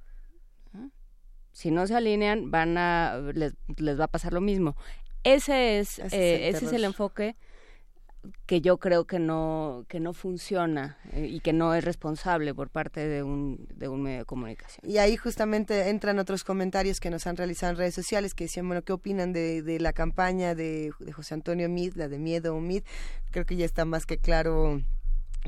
[1.51, 3.53] Si no se alinean, van a les,
[3.99, 4.75] va a pasar lo mismo.
[5.23, 7.35] Ese es, ese, es, el, eh, enfoque
[8.45, 12.69] que yo creo que no que no funciona eh, y que no es responsable por
[12.69, 14.89] parte de un, de un medio de comunicación.
[14.89, 18.67] Y ahí justamente entran otros comentarios que nos han realizado en redes sociales que decían,
[18.67, 22.57] bueno, ¿qué opinan de, de la campaña de, de José Antonio Mid, la de Miedo
[22.59, 22.83] Mid?
[23.31, 24.81] Creo que ya está más que claro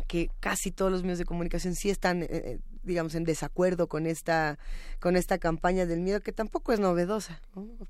[0.08, 4.06] que casi todos los medios de comunicación sí están, eh, eh, digamos, en desacuerdo con
[4.06, 4.58] esta,
[5.00, 7.42] con esta campaña del miedo, que tampoco es novedosa,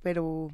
[0.01, 0.49] pero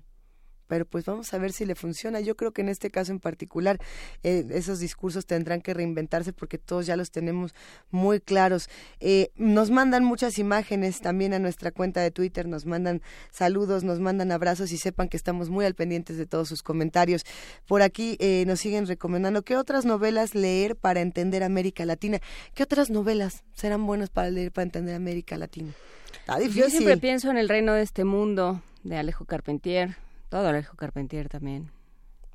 [0.70, 2.22] pero pues vamos a ver si le funciona.
[2.22, 3.80] Yo creo que en este caso en particular
[4.22, 7.56] eh, esos discursos tendrán que reinventarse porque todos ya los tenemos
[7.90, 8.70] muy claros.
[9.00, 14.00] Eh, nos mandan muchas imágenes también a nuestra cuenta de Twitter, nos mandan saludos, nos
[14.00, 17.26] mandan abrazos y sepan que estamos muy al pendientes de todos sus comentarios.
[17.66, 22.20] Por aquí eh, nos siguen recomendando qué otras novelas leer para entender América Latina.
[22.54, 25.74] ¿Qué otras novelas serán buenas para leer para entender América Latina?
[26.14, 26.62] Está difícil.
[26.62, 29.98] Yo siempre pienso en El reino de este mundo de Alejo Carpentier
[30.30, 31.72] todo Alejo Carpentier también.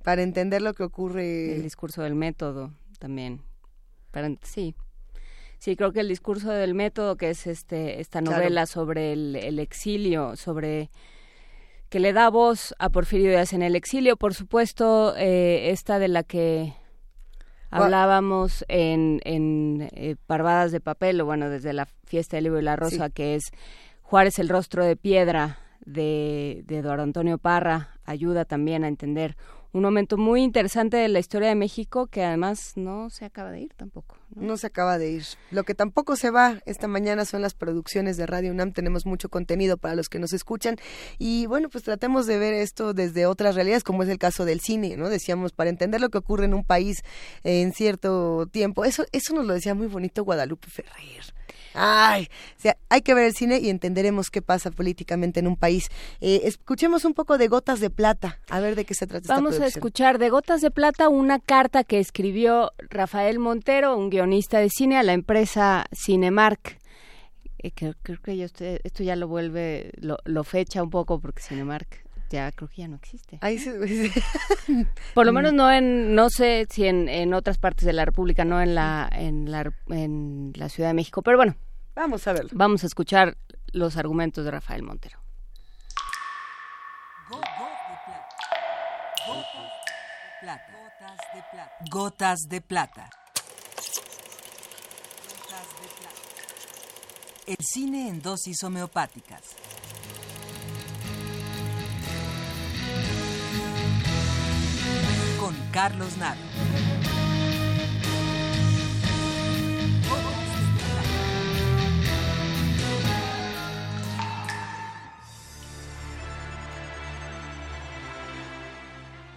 [0.02, 1.55] Para entender lo que ocurre.
[1.55, 3.40] El discurso del método también.
[4.10, 4.74] Para, sí.
[5.58, 10.36] Sí, creo que el discurso del método, que es este esta novela sobre el, exilio,
[10.36, 10.90] sobre
[11.89, 16.08] que le da voz a Porfirio Díaz en el exilio, por supuesto, eh, esta de
[16.08, 16.74] la que
[17.70, 22.64] hablábamos en, en eh, Parvadas de Papel, o bueno, desde la fiesta del libro y
[22.64, 23.44] la rosa, que es
[24.02, 29.37] Juárez el rostro de piedra, de, Eduardo Antonio Parra, ayuda también a entender
[29.73, 33.63] un momento muy interesante de la historia de México que además no se acaba de
[33.63, 34.17] ir tampoco.
[34.37, 34.57] ¿no?
[34.57, 35.25] se acaba de ir.
[35.51, 38.73] Lo que tampoco se va esta mañana son las producciones de Radio UNAM.
[38.73, 40.77] Tenemos mucho contenido para los que nos escuchan.
[41.19, 44.61] Y bueno, pues tratemos de ver esto desde otras realidades, como es el caso del
[44.61, 45.09] cine, ¿no?
[45.09, 47.03] Decíamos, para entender lo que ocurre en un país
[47.43, 48.85] en cierto tiempo.
[48.85, 51.35] Eso, eso nos lo decía muy bonito Guadalupe Ferrer.
[51.74, 55.56] Ay, o sea, hay que ver el cine y entenderemos qué pasa políticamente en un
[55.56, 55.89] país.
[56.20, 59.34] Eh, escuchemos un poco de Gotas de Plata, a ver de qué se trata.
[59.34, 64.10] Vamos esta a escuchar de Gotas de Plata una carta que escribió Rafael Montero, un
[64.10, 66.78] guionista de cine, a la empresa Cinemark.
[67.58, 72.03] Eh, creo, que yo esto ya lo vuelve, lo, lo fecha un poco porque Cinemark
[72.35, 73.39] ya creo que ya no existe.
[75.15, 78.45] Por lo menos no en, no sé si en, en otras partes de la República,
[78.45, 81.23] no en la, en la, en la Ciudad de México.
[81.23, 81.57] Pero bueno.
[81.95, 82.49] Vamos a ver.
[82.53, 83.37] Vamos a escuchar
[83.73, 85.19] los argumentos de Rafael Montero.
[91.91, 93.11] Gotas de plata.
[97.47, 99.43] El cine en dosis homeopáticas.
[105.73, 106.41] Carlos Naro.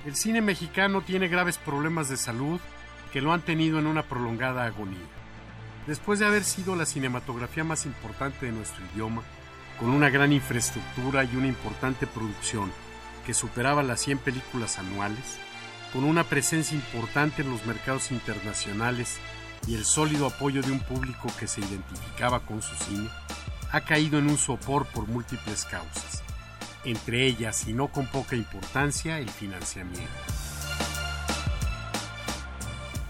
[0.05, 2.61] El cine mexicano tiene graves problemas de salud
[3.11, 5.05] que lo han tenido en una prolongada agonía.
[5.85, 9.21] Después de haber sido la cinematografía más importante de nuestro idioma,
[9.77, 12.71] con una gran infraestructura y una importante producción
[13.25, 15.39] que superaba las 100 películas anuales,
[15.93, 19.17] con una presencia importante en los mercados internacionales
[19.67, 23.09] y el sólido apoyo de un público que se identificaba con su cine,
[23.71, 26.23] ha caído en un sopor por múltiples causas,
[26.85, 30.11] entre ellas y no con poca importancia el financiamiento.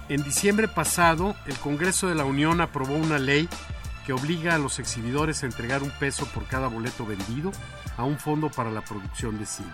[0.10, 3.50] En diciembre pasado, el Congreso de la Unión aprobó una ley
[4.06, 7.52] que obliga a los exhibidores a entregar un peso por cada boleto vendido
[7.98, 9.74] a un fondo para la producción de cine.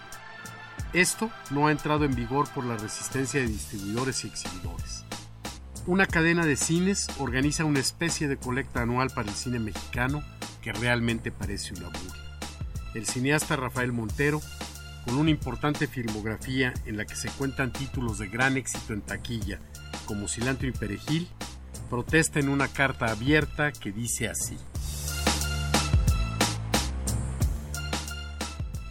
[0.93, 5.03] Esto no ha entrado en vigor por la resistencia de distribuidores y exhibidores.
[5.87, 10.23] Una cadena de cines organiza una especie de colecta anual para el cine mexicano
[10.61, 12.39] que realmente parece una burla.
[12.93, 14.39] El cineasta Rafael Montero,
[15.03, 19.59] con una importante filmografía en la que se cuentan títulos de gran éxito en taquilla,
[20.05, 21.27] como Cilantro y Perejil,
[21.89, 24.57] protesta en una carta abierta que dice así.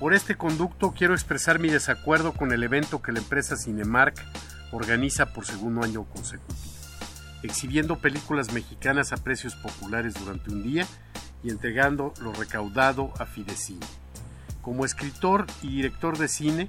[0.02, 4.16] Por este conducto quiero expresar mi desacuerdo con el evento que la empresa Cinemark
[4.72, 6.58] organiza por segundo año consecutivo,
[7.44, 10.88] exhibiendo películas mexicanas a precios populares durante un día
[11.44, 13.86] y entregando lo recaudado a Fidecine.
[14.60, 16.68] Como escritor y director de cine,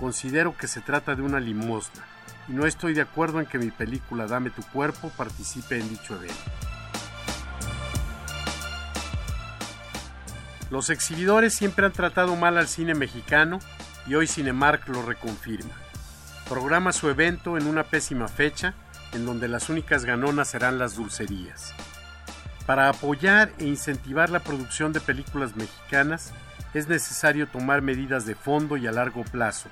[0.00, 2.04] considero que se trata de una limosna
[2.48, 6.16] y no estoy de acuerdo en que mi película Dame tu cuerpo participe en dicho
[6.16, 6.71] evento.
[10.72, 13.58] Los exhibidores siempre han tratado mal al cine mexicano
[14.06, 15.74] y hoy Cinemark lo reconfirma.
[16.48, 18.72] Programa su evento en una pésima fecha
[19.12, 21.74] en donde las únicas ganonas serán las dulcerías.
[22.64, 26.32] Para apoyar e incentivar la producción de películas mexicanas
[26.72, 29.68] es necesario tomar medidas de fondo y a largo plazo,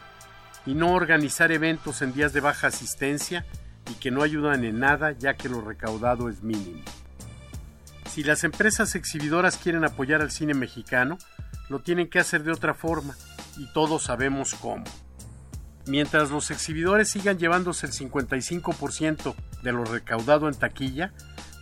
[0.67, 3.47] y no organizar eventos en días de baja asistencia
[3.91, 6.83] y que no ayudan en nada ya que lo recaudado es mínimo.
[8.11, 11.17] Si las empresas exhibidoras quieren apoyar al cine mexicano,
[11.69, 13.15] lo tienen que hacer de otra forma,
[13.57, 14.83] y todos sabemos cómo.
[15.87, 21.13] Mientras los exhibidores sigan llevándose el 55% de lo recaudado en taquilla,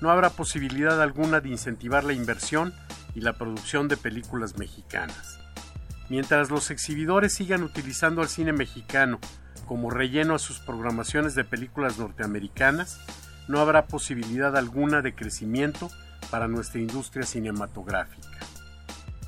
[0.01, 2.73] no habrá posibilidad alguna de incentivar la inversión
[3.15, 5.39] y la producción de películas mexicanas.
[6.09, 9.19] Mientras los exhibidores sigan utilizando al cine mexicano
[9.67, 13.01] como relleno a sus programaciones de películas norteamericanas,
[13.49, 15.91] no habrá posibilidad alguna de crecimiento
[16.31, 18.29] para nuestra industria cinematográfica.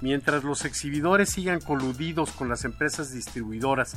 [0.01, 3.97] Mientras los exhibidores sigan coludidos con las empresas distribuidoras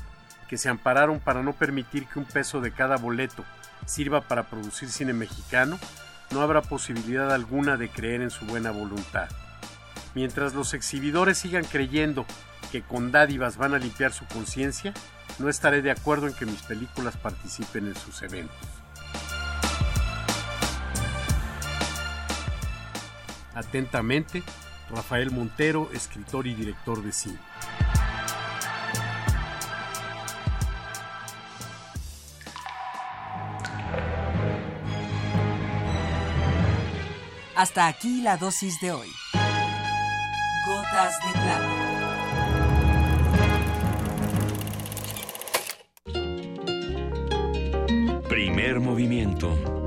[0.50, 3.44] que se ampararon para no permitir que un peso de cada boleto
[3.86, 5.80] sirva para producir cine mexicano,
[6.32, 9.30] no habrá posibilidad alguna de creer en su buena voluntad.
[10.16, 12.26] Mientras los exhibidores sigan creyendo
[12.72, 14.94] que con dádivas van a limpiar su conciencia,
[15.40, 18.83] no estaré de acuerdo en que mis películas participen en sus eventos.
[23.56, 24.44] Atentamente,
[24.90, 27.40] Rafael Montero, escritor y director de cine.
[37.56, 39.10] Hasta aquí la dosis de hoy.
[40.66, 41.70] Gotas de plata.
[48.28, 49.83] Primer movimiento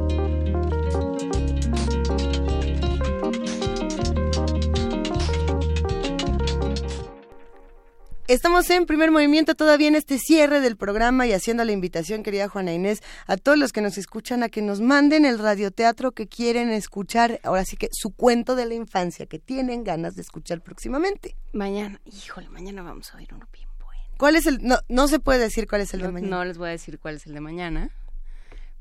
[8.28, 12.48] Estamos en primer movimiento todavía en este cierre del programa y haciendo la invitación, querida
[12.48, 16.26] Juana Inés, a todos los que nos escuchan a que nos manden el radioteatro que
[16.26, 20.60] quieren escuchar, ahora sí que su cuento de la infancia que tienen ganas de escuchar
[20.60, 21.36] próximamente.
[21.52, 24.02] Mañana, híjole, mañana vamos a oír uno bien bueno.
[24.18, 24.60] ¿Cuál es el?
[24.60, 26.36] No, no se puede decir cuál es el de mañana.
[26.36, 27.90] No les voy a decir cuál es el de mañana,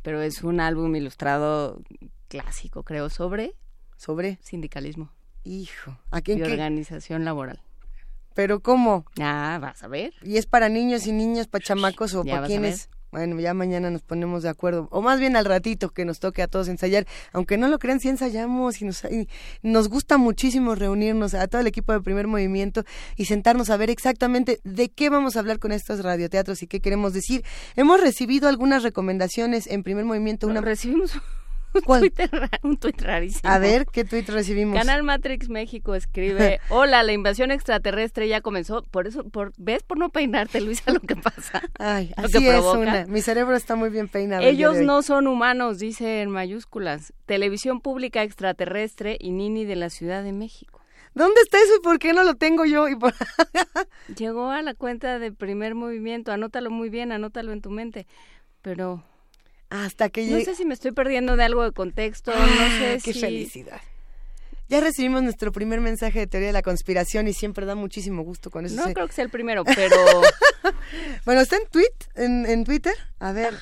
[0.01, 1.83] pero es un álbum ilustrado
[2.29, 3.53] clásico, creo, sobre
[3.95, 5.11] sobre sindicalismo.
[5.43, 6.39] Hijo, ¿a quién?
[6.39, 7.61] Y organización laboral.
[8.35, 9.05] ¿Pero cómo?
[9.19, 10.13] Ah, vas a ver.
[10.21, 12.89] ¿Y es para niños y niñas, para chamacos o para quiénes?
[13.11, 14.89] Bueno, ya mañana nos ponemos de acuerdo.
[14.91, 17.07] O más bien al ratito que nos toque a todos ensayar.
[17.31, 19.03] Aunque no lo crean, sí ensayamos y nos,
[19.61, 22.83] nos gusta muchísimo reunirnos a todo el equipo de primer movimiento
[23.15, 26.81] y sentarnos a ver exactamente de qué vamos a hablar con estos radioteatros y qué
[26.81, 27.45] queremos decir.
[27.77, 30.47] Hemos recibido algunas recomendaciones en primer movimiento.
[30.47, 30.59] Una...
[30.59, 31.13] recibimos
[31.75, 32.29] un Twitter,
[32.63, 33.49] un tweet rarísimo.
[33.49, 34.77] A ver, ¿qué tweet recibimos?
[34.77, 38.83] Canal Matrix México escribe, hola, la invasión extraterrestre ya comenzó.
[38.83, 39.83] Por eso, por, ¿ves?
[39.83, 41.61] Por no peinarte, Luisa, lo que pasa.
[41.79, 43.05] Ay, así es una.
[43.05, 44.43] Mi cerebro está muy bien peinado.
[44.43, 47.13] Ellos no son humanos, dice en mayúsculas.
[47.25, 50.81] Televisión pública extraterrestre y Nini de la Ciudad de México.
[51.15, 52.89] ¿Dónde está eso y por qué no lo tengo yo?
[52.89, 52.97] Y
[54.17, 58.05] Llegó a la cuenta de primer movimiento, anótalo muy bien, anótalo en tu mente.
[58.61, 59.01] Pero
[59.69, 63.13] hasta que No sé si me estoy perdiendo de algo de contexto, no sé qué
[63.13, 63.19] si...
[63.19, 63.81] felicidad.
[64.67, 68.49] Ya recibimos nuestro primer mensaje de teoría de la conspiración y siempre da muchísimo gusto
[68.49, 68.75] con eso.
[68.75, 69.95] No creo que sea el primero, pero...
[71.23, 72.95] bueno, está en tweet, en, Twitter.
[73.19, 73.53] A ver,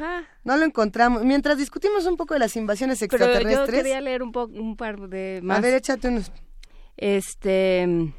[0.45, 1.25] no lo encontramos.
[1.25, 3.59] Mientras discutimos un poco de las invasiones extraterrestres...
[3.65, 5.57] Pero yo quería leer un, un par de más.
[5.57, 6.31] A ver, échate unos...
[6.95, 8.13] Este...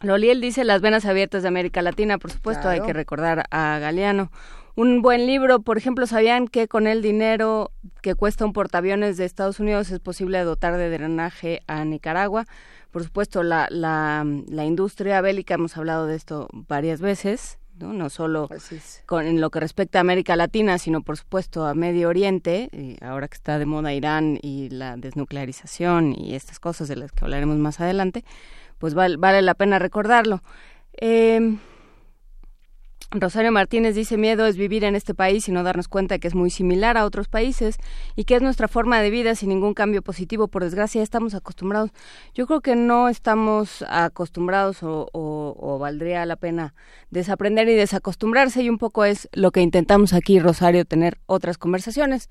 [0.00, 4.30] Loliel dice las venas abiertas de América Latina, por supuesto, hay que recordar a Galeano
[4.76, 5.60] un buen libro.
[5.60, 7.72] Por ejemplo, ¿sabían que con el dinero
[8.02, 12.44] que cuesta un portaaviones de Estados Unidos es posible dotar de drenaje a Nicaragua?
[12.92, 18.08] Por supuesto, la, la, la industria bélica, hemos hablado de esto varias veces, no, no
[18.08, 18.48] solo
[19.04, 22.96] con, en lo que respecta a América Latina, sino por supuesto a Medio Oriente, y
[23.04, 27.24] ahora que está de moda Irán y la desnuclearización y estas cosas de las que
[27.24, 28.24] hablaremos más adelante,
[28.78, 30.42] pues vale, vale la pena recordarlo.
[30.98, 31.58] Eh,
[33.12, 36.34] Rosario Martínez dice miedo es vivir en este país y no darnos cuenta que es
[36.34, 37.76] muy similar a otros países
[38.16, 40.48] y que es nuestra forma de vida sin ningún cambio positivo.
[40.48, 41.90] Por desgracia estamos acostumbrados.
[42.34, 46.74] Yo creo que no estamos acostumbrados o, o valdría la pena
[47.10, 52.28] desaprender y desacostumbrarse y un poco es lo que intentamos aquí, Rosario, tener otras conversaciones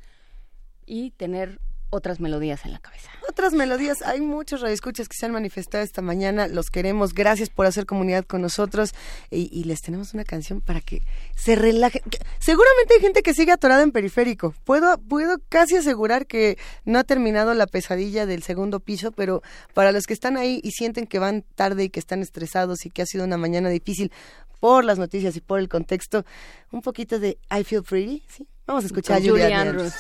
[0.86, 1.60] y tener
[1.96, 3.10] otras melodías en la cabeza.
[3.28, 7.66] Otras melodías, hay muchos radioescuchas que se han manifestado esta mañana, los queremos, gracias por
[7.66, 8.94] hacer comunidad con nosotros
[9.32, 11.02] y, les tenemos una canción para que
[11.36, 12.02] se relajen.
[12.40, 17.04] Seguramente hay gente que sigue atorada en periférico, puedo, puedo casi asegurar que no ha
[17.04, 19.42] terminado la pesadilla del segundo piso, pero
[19.74, 22.92] para los que están ahí y sienten que van tarde y que están estresados y
[22.92, 24.12] que ha sido una mañana difícil
[24.60, 26.26] por las noticias y por el contexto,
[26.72, 28.48] un poquito de I Feel Pretty, ¿sí?
[28.66, 29.94] Vamos a escuchar a Julia Andrews.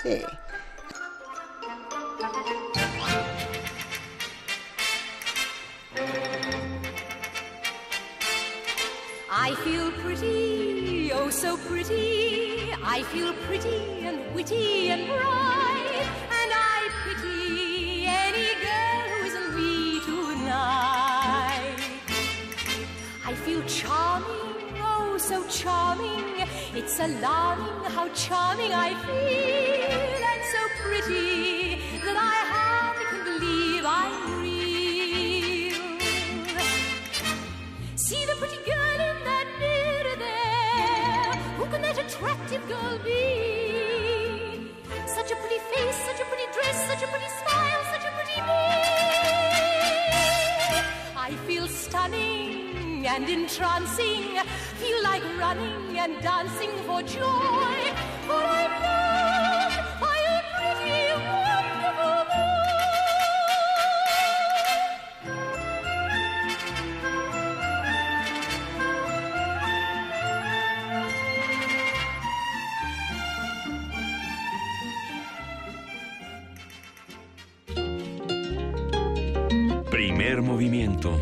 [9.38, 12.72] I feel pretty, oh so pretty.
[12.82, 16.08] I feel pretty and witty and bright.
[16.40, 21.76] And I pity any girl who isn't me tonight.
[23.26, 26.48] I feel charming, oh so charming.
[26.74, 30.24] It's alarming how charming I feel.
[30.32, 34.25] And so pretty that I hardly can believe I'm
[42.16, 44.72] attractive girl be?
[45.06, 48.40] Such a pretty face, such a pretty dress, such a pretty smile, such a pretty
[48.42, 48.64] me.
[51.18, 54.40] I feel stunning and entrancing,
[54.82, 57.94] feel like running and dancing for joy.
[58.27, 59.44] For I'm loved
[80.06, 81.19] Primer movimiento.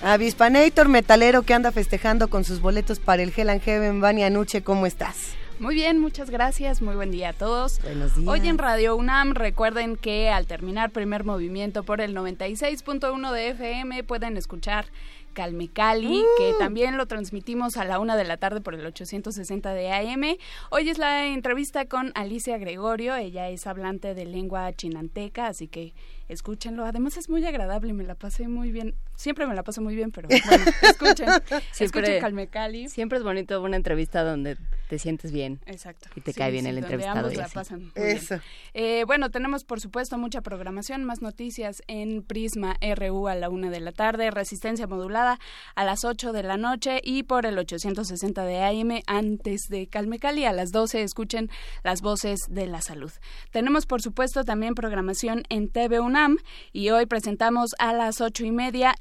[0.00, 4.62] Avispanator metalero que anda festejando con sus boletos para el Hell and Heaven, Vania Anuche,
[4.62, 5.39] ¿cómo estás?
[5.60, 6.80] Muy bien, muchas gracias.
[6.80, 7.82] Muy buen día a todos.
[7.82, 8.26] Buenos días.
[8.26, 14.02] Hoy en Radio UNAM recuerden que al terminar primer movimiento por el 96.1 de FM
[14.04, 14.86] pueden escuchar
[15.34, 16.58] Calme Cali, que uh.
[16.58, 20.38] también lo transmitimos a la una de la tarde por el 860 de AM.
[20.70, 25.92] Hoy es la entrevista con Alicia Gregorio, ella es hablante de lengua chinanteca, así que
[26.30, 26.84] escúchenlo.
[26.84, 28.94] Además es muy agradable, me la pasé muy bien.
[29.16, 31.28] Siempre me la paso muy bien, pero bueno, escuchen.
[31.72, 32.88] siempre, escuchen Calme Cali.
[32.88, 34.56] Siempre es bonito una entrevista donde
[34.88, 35.60] te sientes bien.
[35.66, 36.08] Exacto.
[36.14, 37.30] Y te cae bien el entrevistado.
[37.30, 38.40] la pasan Eso.
[38.74, 43.70] Eh, bueno, tenemos por supuesto mucha programación, más noticias en Prisma RU a la una
[43.70, 45.38] de la tarde, Resistencia Modulada
[45.74, 50.18] a las 8 de la noche y por el 860 de AM antes de Calme
[50.18, 51.50] Cali a las 12 escuchen
[51.82, 53.12] las voces de la salud.
[53.50, 56.19] Tenemos por supuesto también programación en TV UNAM
[56.72, 58.94] y hoy presentamos a las ocho y media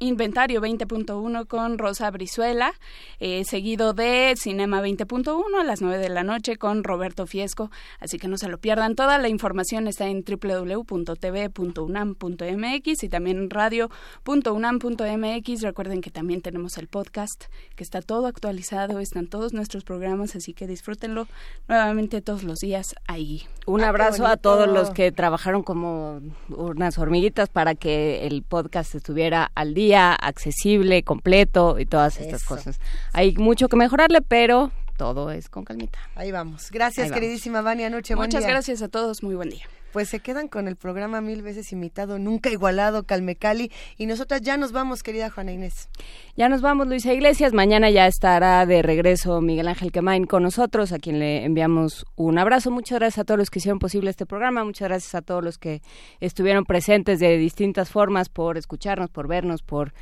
[0.00, 2.72] Inventario 20.1 con Rosa Brizuela,
[3.18, 8.16] eh, seguido de Cinema 20.1 a las 9 de la noche con Roberto Fiesco, así
[8.16, 8.94] que no se lo pierdan.
[8.94, 15.62] Toda la información está en www.tv.unam.mx y también en radio.unam.mx.
[15.62, 20.54] Recuerden que también tenemos el podcast, que está todo actualizado, están todos nuestros programas, así
[20.54, 21.26] que disfrútenlo
[21.66, 23.48] nuevamente todos los días ahí.
[23.66, 26.20] Un ah, abrazo a todos los que trabajaron como
[26.50, 32.80] unas hormiguitas para que el podcast estuviera al día accesible, completo y todas estas cosas.
[33.12, 35.98] Hay mucho que mejorarle, pero todo es con calmita.
[36.14, 36.70] Ahí vamos.
[36.70, 38.14] Gracias, queridísima Vania Noche.
[38.16, 39.22] Muchas gracias a todos.
[39.22, 39.64] Muy buen día.
[39.92, 43.72] Pues se quedan con el programa mil veces imitado, nunca igualado, Calmecali.
[43.96, 45.88] Y nosotras ya nos vamos, querida Juana Inés.
[46.36, 47.54] Ya nos vamos, Luisa Iglesias.
[47.54, 52.38] Mañana ya estará de regreso Miguel Ángel Quemain con nosotros, a quien le enviamos un
[52.38, 52.70] abrazo.
[52.70, 54.62] Muchas gracias a todos los que hicieron posible este programa.
[54.62, 55.80] Muchas gracias a todos los que
[56.20, 59.94] estuvieron presentes de distintas formas por escucharnos, por vernos, por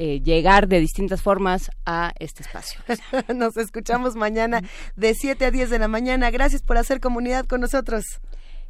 [0.00, 2.80] eh, llegar de distintas formas a este espacio.
[3.34, 4.62] Nos escuchamos mañana
[4.94, 6.30] de 7 a 10 de la mañana.
[6.30, 8.04] Gracias por hacer comunidad con nosotros.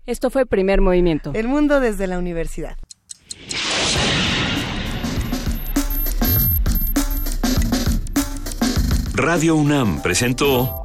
[0.06, 1.32] Esto fue Primer Movimiento.
[1.34, 2.78] El mundo desde la universidad.
[9.12, 10.82] Radio UNAM presentó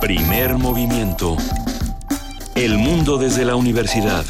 [0.00, 1.36] Primer Movimiento.
[2.54, 4.24] El mundo desde la universidad.